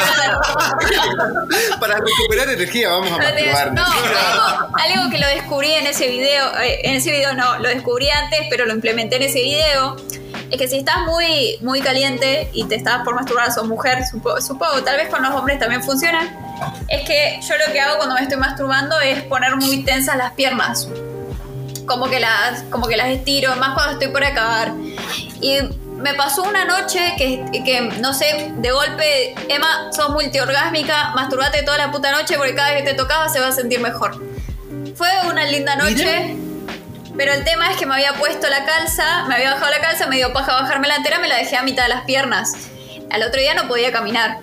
Para 1.78 1.94
recuperar 1.98 2.48
energía, 2.48 2.88
vamos 2.90 3.12
a 3.12 3.18
masturbarnos. 3.18 3.74
no, 3.74 3.84
algo, 3.92 4.76
algo 4.98 5.10
que 5.10 5.18
lo 5.18 5.26
descubrí 5.28 5.72
en 5.72 5.86
ese 5.86 6.08
video, 6.08 6.58
eh, 6.60 6.80
en 6.82 6.96
ese 6.96 7.12
video 7.12 7.32
no, 7.34 7.58
lo 7.58 7.68
descubrí 7.68 8.10
antes, 8.10 8.40
pero 8.50 8.66
lo 8.66 8.74
implementé 8.74 9.16
en 9.16 9.22
ese 9.22 9.40
video, 9.40 9.96
es 10.50 10.58
que 10.58 10.66
si 10.66 10.78
estás 10.78 10.98
muy, 11.06 11.56
muy 11.60 11.80
caliente 11.80 12.48
y 12.52 12.64
te 12.64 12.74
estás 12.74 13.02
por 13.04 13.14
masturbar, 13.14 13.52
sos 13.52 13.68
mujer, 13.68 13.98
supo- 14.10 14.40
supongo, 14.40 14.82
tal 14.82 14.96
vez 14.96 15.08
con 15.08 15.22
los 15.22 15.32
hombres 15.32 15.58
también 15.60 15.82
funciona, 15.84 16.36
es 16.88 17.06
que 17.06 17.38
yo 17.46 17.54
lo 17.64 17.72
que 17.72 17.80
hago 17.80 17.96
cuando 17.98 18.14
me 18.16 18.22
estoy 18.22 18.38
masturbando 18.38 19.00
es 19.00 19.22
poner 19.24 19.54
muy 19.56 19.84
tensas 19.84 20.16
las 20.16 20.32
piernas. 20.32 20.88
Como 21.86 22.08
que 22.08 22.20
las, 22.20 22.62
como 22.70 22.86
que 22.88 22.96
las 22.96 23.08
estiro, 23.08 23.54
más 23.56 23.74
cuando 23.74 23.92
estoy 23.92 24.08
por 24.08 24.24
acabar. 24.24 24.72
Y 25.40 25.58
me 25.96 26.14
pasó 26.14 26.42
una 26.42 26.64
noche 26.64 27.14
que, 27.16 27.44
que, 27.64 27.80
no 28.00 28.12
sé, 28.14 28.52
de 28.56 28.70
golpe, 28.72 29.34
Emma, 29.48 29.90
sos 29.92 30.10
multiorgásmica, 30.10 31.10
masturbate 31.14 31.62
toda 31.62 31.78
la 31.78 31.90
puta 31.90 32.10
noche 32.12 32.36
porque 32.36 32.54
cada 32.54 32.72
vez 32.72 32.82
que 32.82 32.90
te 32.90 32.94
tocaba 32.94 33.28
se 33.28 33.40
va 33.40 33.48
a 33.48 33.52
sentir 33.52 33.80
mejor. 33.80 34.22
Fue 34.96 35.08
una 35.28 35.44
linda 35.44 35.76
noche. 35.76 36.36
Pero 37.16 37.32
el 37.32 37.44
tema 37.44 37.70
es 37.70 37.76
que 37.76 37.86
me 37.86 37.94
había 37.94 38.12
puesto 38.14 38.48
la 38.48 38.64
calza, 38.64 39.24
me 39.28 39.36
había 39.36 39.52
bajado 39.54 39.70
la 39.70 39.80
calza, 39.80 40.06
me 40.08 40.16
dio 40.16 40.32
paja 40.32 40.52
bajarme 40.60 40.88
la 40.88 40.96
entera, 40.96 41.20
me 41.20 41.28
la 41.28 41.36
dejé 41.36 41.56
a 41.56 41.62
mitad 41.62 41.84
de 41.84 41.90
las 41.90 42.02
piernas. 42.04 42.54
Al 43.10 43.22
otro 43.22 43.40
día 43.40 43.54
no 43.54 43.68
podía 43.68 43.92
caminar. 43.92 44.38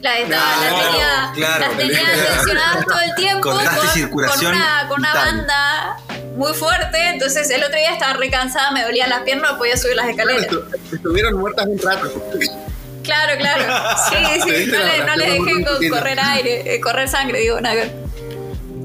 La, 0.00 0.16
estaba- 0.18 0.44
la 0.60 0.68
Claro, 0.68 0.76
tenía, 0.88 1.32
claro. 1.34 1.60
las 1.66 1.76
tenía 1.76 2.02
tensionadas 2.28 2.86
todo 2.86 3.00
el 3.00 3.14
tiempo 3.16 3.40
con, 3.50 3.64
con 3.64 4.46
una, 4.46 4.84
con 4.88 5.00
una 5.00 5.14
banda 5.14 5.96
muy 6.36 6.52
fuerte. 6.54 6.98
Entonces 7.08 7.50
el 7.50 7.62
otro 7.62 7.76
día 7.76 7.92
estaba 7.92 8.14
recansada, 8.14 8.70
me 8.72 8.82
dolían 8.84 9.10
las 9.10 9.20
piernas, 9.22 9.52
no 9.52 9.58
podía 9.58 9.76
subir 9.76 9.96
las 9.96 10.08
escaleras. 10.08 10.46
Estu- 10.48 10.64
Estuvieron 10.92 11.34
muertas 11.38 11.66
un 11.66 11.78
rato. 11.78 12.10
Claro, 13.02 13.32
claro. 13.38 13.96
Sí, 14.10 14.40
sí, 14.42 14.66
no 14.70 14.78
le, 14.78 14.98
no 15.04 15.16
le 15.16 15.24
oración 15.40 15.64
dejé 15.64 15.88
correr 15.90 16.20
aire, 16.20 16.74
eh, 16.74 16.80
correr 16.80 17.08
sangre, 17.08 17.40
digo, 17.40 17.60
nada. 17.60 17.84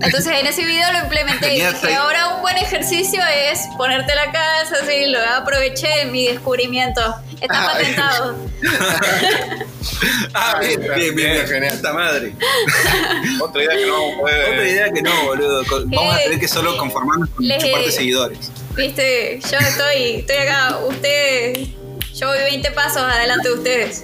Entonces 0.02 0.28
en 0.28 0.46
ese 0.48 0.64
video 0.64 0.92
lo 0.94 1.00
implementé 1.00 1.54
y 1.54 1.56
dije, 1.56 1.72
seis- 1.82 1.96
ahora 1.98 2.36
un 2.36 2.42
buen 2.42 2.58
ejercicio 2.58 3.20
es 3.52 3.62
ponerte 3.78 4.14
la 4.16 4.32
calza, 4.32 4.76
así, 4.84 5.08
lo 5.08 5.20
aproveché 5.36 6.02
en 6.02 6.12
mi 6.12 6.28
descubrimiento. 6.28 7.02
Está 7.42 7.64
Ah, 7.66 7.72
patentado. 7.74 8.36
Ah, 10.34 10.60
bien, 10.60 10.80
bien, 10.80 10.94
bien, 10.94 10.98
bien, 11.00 11.16
bien, 11.16 11.34
bien. 11.34 11.48
genial. 11.48 11.76
Puta 11.78 11.94
madre. 11.94 12.34
Otra 13.42 13.64
idea 13.64 13.76
que 13.78 13.86
no 13.88 14.20
puede. 14.20 14.44
Otra 14.52 14.68
idea 14.70 14.92
que 14.92 15.02
no, 15.02 15.24
boludo. 15.26 15.64
Vamos 15.86 16.14
a 16.16 16.18
tener 16.20 16.40
que 16.40 16.48
solo 16.48 16.78
conformarnos 16.78 17.30
con 17.30 17.48
les- 17.48 17.64
chuparte 17.64 17.92
seguidores. 17.92 18.52
Viste, 18.76 19.40
yo 19.40 19.58
estoy, 19.58 20.16
estoy 20.18 20.36
acá, 20.38 20.78
ustedes, 20.88 21.70
yo 22.14 22.28
voy 22.28 22.38
20 22.40 22.72
pasos 22.72 22.98
adelante 23.02 23.48
de 23.50 23.56
ustedes. 23.56 24.04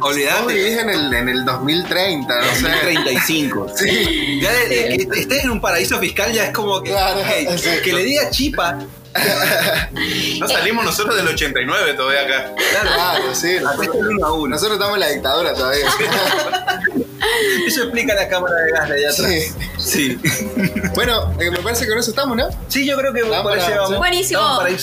Olvidate. 0.00 0.52
vivís 0.54 0.78
en 0.78 0.90
el, 0.90 1.12
en 1.14 1.28
el 1.28 1.44
2030, 1.44 2.34
no 2.34 2.54
sé. 2.54 2.68
35. 2.82 3.72
Sí. 3.76 4.40
Ya 4.40 4.52
de, 4.52 4.66
de 4.68 5.08
que 5.08 5.20
estés 5.20 5.44
en 5.44 5.50
un 5.50 5.60
paraíso 5.60 5.98
fiscal 5.98 6.32
ya 6.32 6.46
es 6.46 6.52
como 6.52 6.82
que, 6.82 6.90
Claro, 6.90 7.20
ok, 7.20 7.56
sí. 7.58 7.68
que 7.82 7.92
le 7.92 8.04
diga 8.04 8.30
chipa. 8.30 8.78
No 10.38 10.46
salimos 10.46 10.84
nosotros 10.84 11.16
del 11.16 11.26
89 11.28 11.94
todavía 11.94 12.22
acá. 12.22 12.52
Claro, 12.70 12.90
Claro, 12.94 13.34
sí. 13.34 13.56
Acá 13.56 13.82
está 13.82 13.98
el 13.98 14.08
uno 14.08 14.26
a 14.26 14.32
uno. 14.34 14.48
Nosotros 14.48 14.74
estamos 14.74 14.94
en 14.96 15.00
la 15.00 15.08
dictadura 15.08 15.54
todavía. 15.54 15.86
Eso 17.66 17.82
explica 17.84 18.14
la 18.14 18.28
cámara 18.28 18.54
de 18.56 18.72
gas 18.72 18.88
de 18.88 18.94
allá 18.96 19.10
atrás. 19.10 19.30
Sí. 19.78 20.18
Sí. 20.18 20.20
Bueno, 20.94 21.30
eh, 21.38 21.50
me 21.50 21.58
parece 21.58 21.84
que 21.84 21.90
con 21.90 21.98
eso 21.98 22.08
estamos, 22.10 22.36
¿no? 22.38 22.48
Sí, 22.68 22.86
yo 22.86 22.96
creo 22.96 23.12
que 23.12 23.20
por 23.20 23.30
vamos. 23.30 23.98
Buenísimo, 23.98 24.40
Vamos 24.40 24.58
para 24.58 24.70
ir 24.70 24.80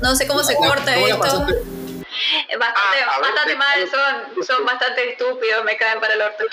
no, 0.00 0.14
sé 0.14 0.26
cómo 0.28 0.44
se 0.44 0.54
corta 0.54 0.94
¿Cómo 0.94 1.06
la 1.08 1.14
esto. 1.14 1.46
Bastante, 2.58 2.98
Ah, 3.06 3.18
bastante 3.20 3.56
mal, 3.56 3.78
son, 3.90 4.44
son 4.44 4.64
bastante 4.66 5.10
estúpidos, 5.12 5.64
me 5.64 5.76
caen 5.76 6.00
para 6.00 6.14
el 6.14 6.22
orto. 6.22 6.44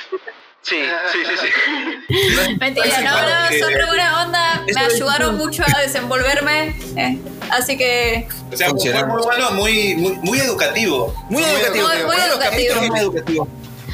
Sí, 0.61 0.83
sí, 1.11 1.19
sí, 1.25 1.35
sí. 1.41 2.55
Mentira, 2.59 3.01
no, 3.01 3.11
no, 3.21 3.59
son 3.59 3.71
re 3.73 3.85
buena 3.85 4.23
onda, 4.23 4.63
me 4.73 4.81
ayudaron 4.81 5.37
mucho 5.37 5.63
a 5.63 5.81
desenvolverme, 5.81 6.75
eh, 6.97 7.19
así 7.51 7.77
que 7.77 8.27
O 8.51 8.57
sea, 8.57 8.69
fue 8.71 9.03
muy 9.05 9.21
bueno, 9.21 9.51
muy, 9.51 9.95
muy, 9.95 10.11
muy 10.23 10.39
educativo. 10.39 11.13
Muy 11.29 11.43
Muy 11.43 11.51
educativo. 11.51 11.87
muy- 12.87 12.99
educativo. 12.99 13.47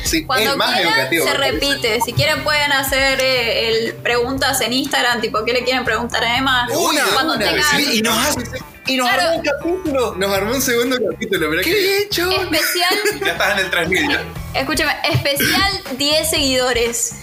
Sí, 0.04 0.26
cuando 0.26 0.58
más 0.58 0.74
quieran 0.76 0.94
educativo. 0.94 1.26
se 1.28 1.34
repite, 1.36 2.00
si 2.02 2.14
quieren 2.14 2.44
pueden 2.44 2.72
hacer 2.72 3.20
eh, 3.22 3.68
el 3.70 3.94
preguntas 3.96 4.60
en 4.62 4.74
Instagram, 4.74 5.22
tipo, 5.22 5.44
¿qué 5.46 5.54
le 5.54 5.64
quieren 5.64 5.84
preguntar 5.86 6.24
a 6.24 6.38
Emma? 6.38 6.68
Una, 6.74 7.04
cuando 7.14 7.34
una, 7.36 7.46
tengan 7.46 7.64
Sí, 7.78 8.00
y 8.00 8.02
nos 8.02 8.18
hace. 8.18 8.42
Y 8.88 8.98
nos 8.98 9.08
Claro. 9.08 9.22
armó 9.30 9.38
un 9.38 9.44
capítulo. 9.44 10.16
Nos 10.18 10.32
armó 10.34 10.52
un 10.54 10.62
segundo 10.62 10.98
capítulo, 11.12 11.50
mirá 11.50 11.62
¿Qué 11.64 11.72
he 11.72 12.02
hecho? 12.04 12.30
especial, 12.32 12.96
Ya 13.26 13.32
estás 13.34 13.52
en 13.60 13.66
el 13.66 13.72
3000. 13.72 14.10
ya. 14.10 14.60
escúchame, 14.60 14.96
especial 15.12 15.82
10 15.98 16.30
seguidores. 16.30 17.16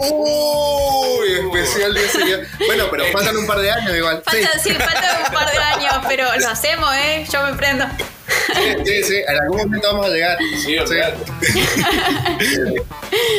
Uy, 0.00 1.28
especial 1.32 1.92
de 1.94 2.04
ese 2.04 2.24
día. 2.24 2.38
Bueno, 2.66 2.84
pero 2.90 3.04
faltan 3.12 3.36
un 3.36 3.46
par 3.46 3.58
de 3.60 3.70
años 3.70 3.96
igual. 3.96 4.22
Falta, 4.24 4.58
sí, 4.62 4.70
falta 4.74 5.22
un 5.26 5.34
par 5.34 5.50
de 5.50 5.58
años, 5.58 5.94
pero 6.06 6.24
lo 6.38 6.48
hacemos, 6.48 6.88
¿eh? 6.94 7.26
Yo 7.32 7.42
me 7.42 7.54
prendo. 7.54 7.84
Sí, 8.28 8.84
sí, 8.84 9.02
sí. 9.04 9.14
En 9.26 9.40
algún 9.40 9.56
momento 9.58 9.88
vamos 9.92 10.06
a 10.06 10.08
llegar. 10.10 10.38
Sí, 10.64 10.78
olvídate. 10.78 11.16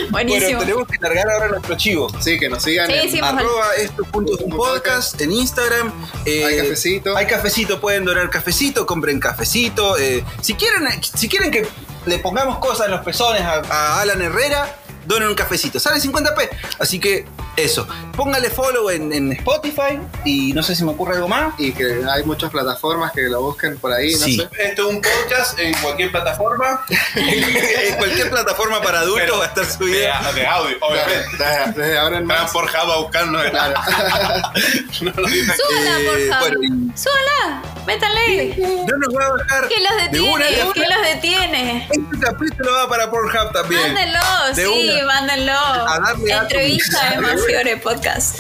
Buenísimo. 0.10 0.46
Bueno, 0.48 0.60
tenemos 0.60 0.88
que 0.88 0.98
cargar 0.98 1.30
ahora 1.30 1.48
nuestro 1.50 1.76
chivo. 1.78 2.08
Sí, 2.20 2.40
que 2.40 2.50
nos 2.50 2.64
sigan. 2.64 2.88
Sí, 2.88 2.94
en- 2.94 3.12
sí. 3.12 3.20
Arroba 3.22 3.76
esto 3.78 4.04
punto 4.06 4.36
es 4.36 4.42
un 4.42 4.52
podcast 4.52 5.20
en 5.22 5.32
Instagram. 5.32 5.92
Eh, 6.26 6.44
Hay 6.46 6.58
cafecito. 6.58 7.16
Hay 7.18 7.26
cafecito, 7.28 7.80
pueden 7.80 8.06
donar 8.06 8.30
cafecito, 8.30 8.86
compren 8.86 9.20
cafecito. 9.20 9.98
eh, 9.98 10.24
si, 10.42 10.56
quieren, 10.56 10.88
si 11.02 11.30
quieren 11.30 11.52
que 11.52 11.68
le 12.06 12.20
pongamos 12.20 12.58
cosas 12.60 12.86
en 12.88 12.92
los 12.92 13.02
pezones 13.06 13.42
a, 13.44 13.62
a 13.70 14.02
Alan 14.02 14.22
Herrera, 14.22 14.76
donen 15.06 15.30
un 15.30 15.36
cafecito. 15.36 15.80
Sale 15.80 16.00
50p. 16.00 16.50
Así 16.80 17.00
que 17.00 17.26
eso. 17.64 17.88
Póngale 18.16 18.50
follow 18.50 18.90
en, 18.90 19.12
en 19.14 19.32
Spotify 19.34 20.00
y 20.26 20.54
no 20.54 20.62
sé 20.64 20.76
si 20.76 20.84
me 20.84 20.92
ocurre 20.92 21.16
algo 21.16 21.28
más. 21.28 21.54
Y 21.58 21.72
que 21.72 22.02
hay 22.10 22.24
muchas 22.24 22.50
plataformas 22.52 23.12
que 23.12 23.22
lo 23.24 23.42
busquen 23.42 23.78
por 23.78 23.94
ahí, 23.94 24.14
no 24.16 24.26
Sí. 24.26 24.38
sé. 24.38 24.50
Esto 24.70 24.90
es 24.90 24.96
un 24.96 25.02
podcast 25.02 25.60
en 25.60 25.74
cualquier 25.82 26.12
plataforma. 26.12 26.86
en 27.16 27.96
cualquier 27.96 28.30
plataforma 28.30 28.82
para 28.82 29.00
adultos 29.00 29.20
pero 29.22 29.38
va 29.38 29.46
a 29.46 29.48
estar 29.48 29.66
de, 29.66 29.72
subida. 29.72 30.32
de 30.34 30.48
audio, 30.48 30.78
obviamente. 30.82 31.28
Desde, 31.38 31.72
desde 31.82 31.98
ahora 32.00 32.18
en 32.18 32.28
Van 32.28 32.42
más. 32.44 32.52
por 32.52 32.68
Java 32.68 32.94
a 32.94 32.98
buscarnos. 32.98 33.44
Claro. 33.50 33.74
No 35.02 35.12
lo 35.16 35.28
dicen. 35.28 35.56
Súbala, 35.56 36.00
Eh, 36.00 36.06
por 36.06 36.20
favor. 36.36 36.58
bueno, 36.60 36.92
y- 36.94 36.98
Súbala, 36.98 37.62
métanle. 37.86 38.56
No 38.58 38.98
nos 38.98 39.16
va 39.16 39.26
a 39.26 39.30
bajar. 39.32 39.68
¿Qué 39.68 39.76
los 39.80 39.96
de 39.98 40.04
detiene? 40.04 40.26
de 40.28 40.34
una. 40.34 40.46
¿Qué 40.74 40.82
los 40.82 41.08
detiene? 41.14 41.88
Este 41.90 42.20
capítulo 42.20 42.74
va 42.74 42.90
para 42.90 43.10
Pornhub 43.10 43.52
también. 43.54 43.82
Mándenlo, 43.82 44.20
De 44.56 44.66
sí, 44.66 44.92
mándenlo. 45.06 45.54
A 45.54 46.00
darle 46.00 46.34
a- 46.34 46.42
Entrevista 46.42 47.10
de 47.12 47.18
Mafiore 47.54 47.78
Podcast. 47.78 48.36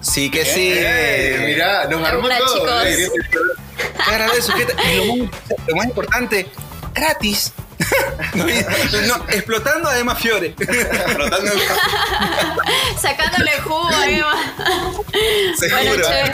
Sí 0.00 0.30
que 0.30 0.44
sí. 0.44 0.72
Eh, 0.74 1.42
mirá, 1.46 1.84
nos 1.86 2.04
armó 2.06 2.24
Hola, 2.26 2.38
todo. 2.38 2.54
chicos. 2.58 2.84
eh. 2.86 3.08
Y 4.92 5.16
lo, 5.18 5.24
más, 5.24 5.32
lo 5.68 5.76
más 5.76 5.86
importante, 5.86 6.48
gratis. 6.94 7.52
No, 8.34 8.44
no, 9.06 9.24
explotando 9.28 9.88
a 9.88 9.98
Emma 9.98 10.14
Fiore. 10.16 10.52
Flotando 10.56 11.52
en- 11.52 11.58
Sacándole 13.00 13.52
jugo 13.62 13.86
a 13.88 14.08
Emma. 14.08 14.54
Bueno, 14.56 15.56
Seguro. 15.56 16.08
che. 16.08 16.32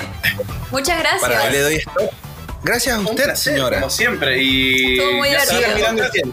Muchas 0.71 1.03
Para 1.21 1.51
le 1.51 1.59
gracias. 1.59 1.63
doy 1.65 1.75
esto. 1.77 2.11
Gracias 2.63 2.97
a 2.97 3.01
usted, 3.01 3.25
placer, 3.25 3.37
señora. 3.53 3.81
Como 3.81 3.91
siempre. 3.91 4.43
Y 4.43 4.95
Estuvo 4.99 5.13
muy 5.19 5.31
ya. 5.31 5.41
Sigan 5.45 5.75
mirando 5.75 6.03
al 6.05 6.11
cielo. 6.13 6.33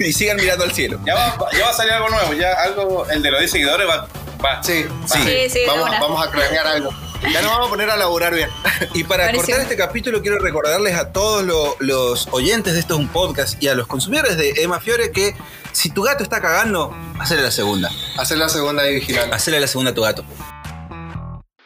y 0.00 0.12
sigan 0.12 0.36
mirando 0.38 0.64
al 0.64 0.72
cielo. 0.72 1.00
Ya 1.06 1.14
va, 1.14 1.38
ya 1.52 1.64
va 1.64 1.70
a 1.70 1.74
salir 1.74 1.92
algo 1.92 2.08
nuevo. 2.10 2.32
Ya 2.34 2.52
algo, 2.54 3.06
el 3.10 3.22
de 3.22 3.30
los 3.30 3.38
10 3.40 3.50
seguidores 3.52 3.88
va. 3.88 4.08
Va. 4.44 4.62
Sí, 4.62 4.86
Sí. 5.06 5.48
Sí, 5.50 5.60
Vamos, 5.66 6.26
a 6.26 6.30
cranear 6.30 6.66
algo. 6.66 6.90
Ya 7.32 7.42
nos 7.42 7.50
vamos 7.50 7.66
a 7.66 7.70
poner 7.70 7.90
a 7.90 7.96
laburar 7.96 8.32
bien. 8.34 8.48
Y 8.94 9.04
para 9.04 9.24
Buenísimo. 9.24 9.46
cortar 9.46 9.60
este 9.62 9.76
capítulo, 9.76 10.22
quiero 10.22 10.38
recordarles 10.38 10.94
a 10.96 11.12
todos 11.12 11.44
lo- 11.44 11.76
los 11.80 12.28
oyentes 12.30 12.72
de 12.74 12.80
esto 12.80 12.94
es 12.94 13.00
un 13.00 13.08
podcast 13.08 13.62
y 13.62 13.68
a 13.68 13.74
los 13.74 13.86
consumidores 13.86 14.36
de 14.38 14.54
Emma 14.62 14.80
Fiore 14.80 15.12
que 15.12 15.36
si 15.72 15.90
tu 15.90 16.02
gato 16.02 16.22
está 16.22 16.40
cagando, 16.40 16.96
hacele 17.18 17.42
la 17.42 17.50
segunda. 17.50 17.90
Hacer 18.18 18.38
la 18.38 18.48
segunda 18.48 18.82
ahí 18.84 18.94
vigilando. 18.94 19.34
Hacele 19.36 19.60
la 19.60 19.66
segunda 19.66 19.90
a 19.90 19.94
tu 19.94 20.00
gato. 20.02 20.24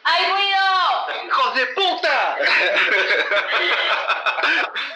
¡Hay 0.03 0.25
ruido! 0.25 1.27
¡Hijos 1.27 1.55
de 1.55 1.65
puta! 1.67 2.35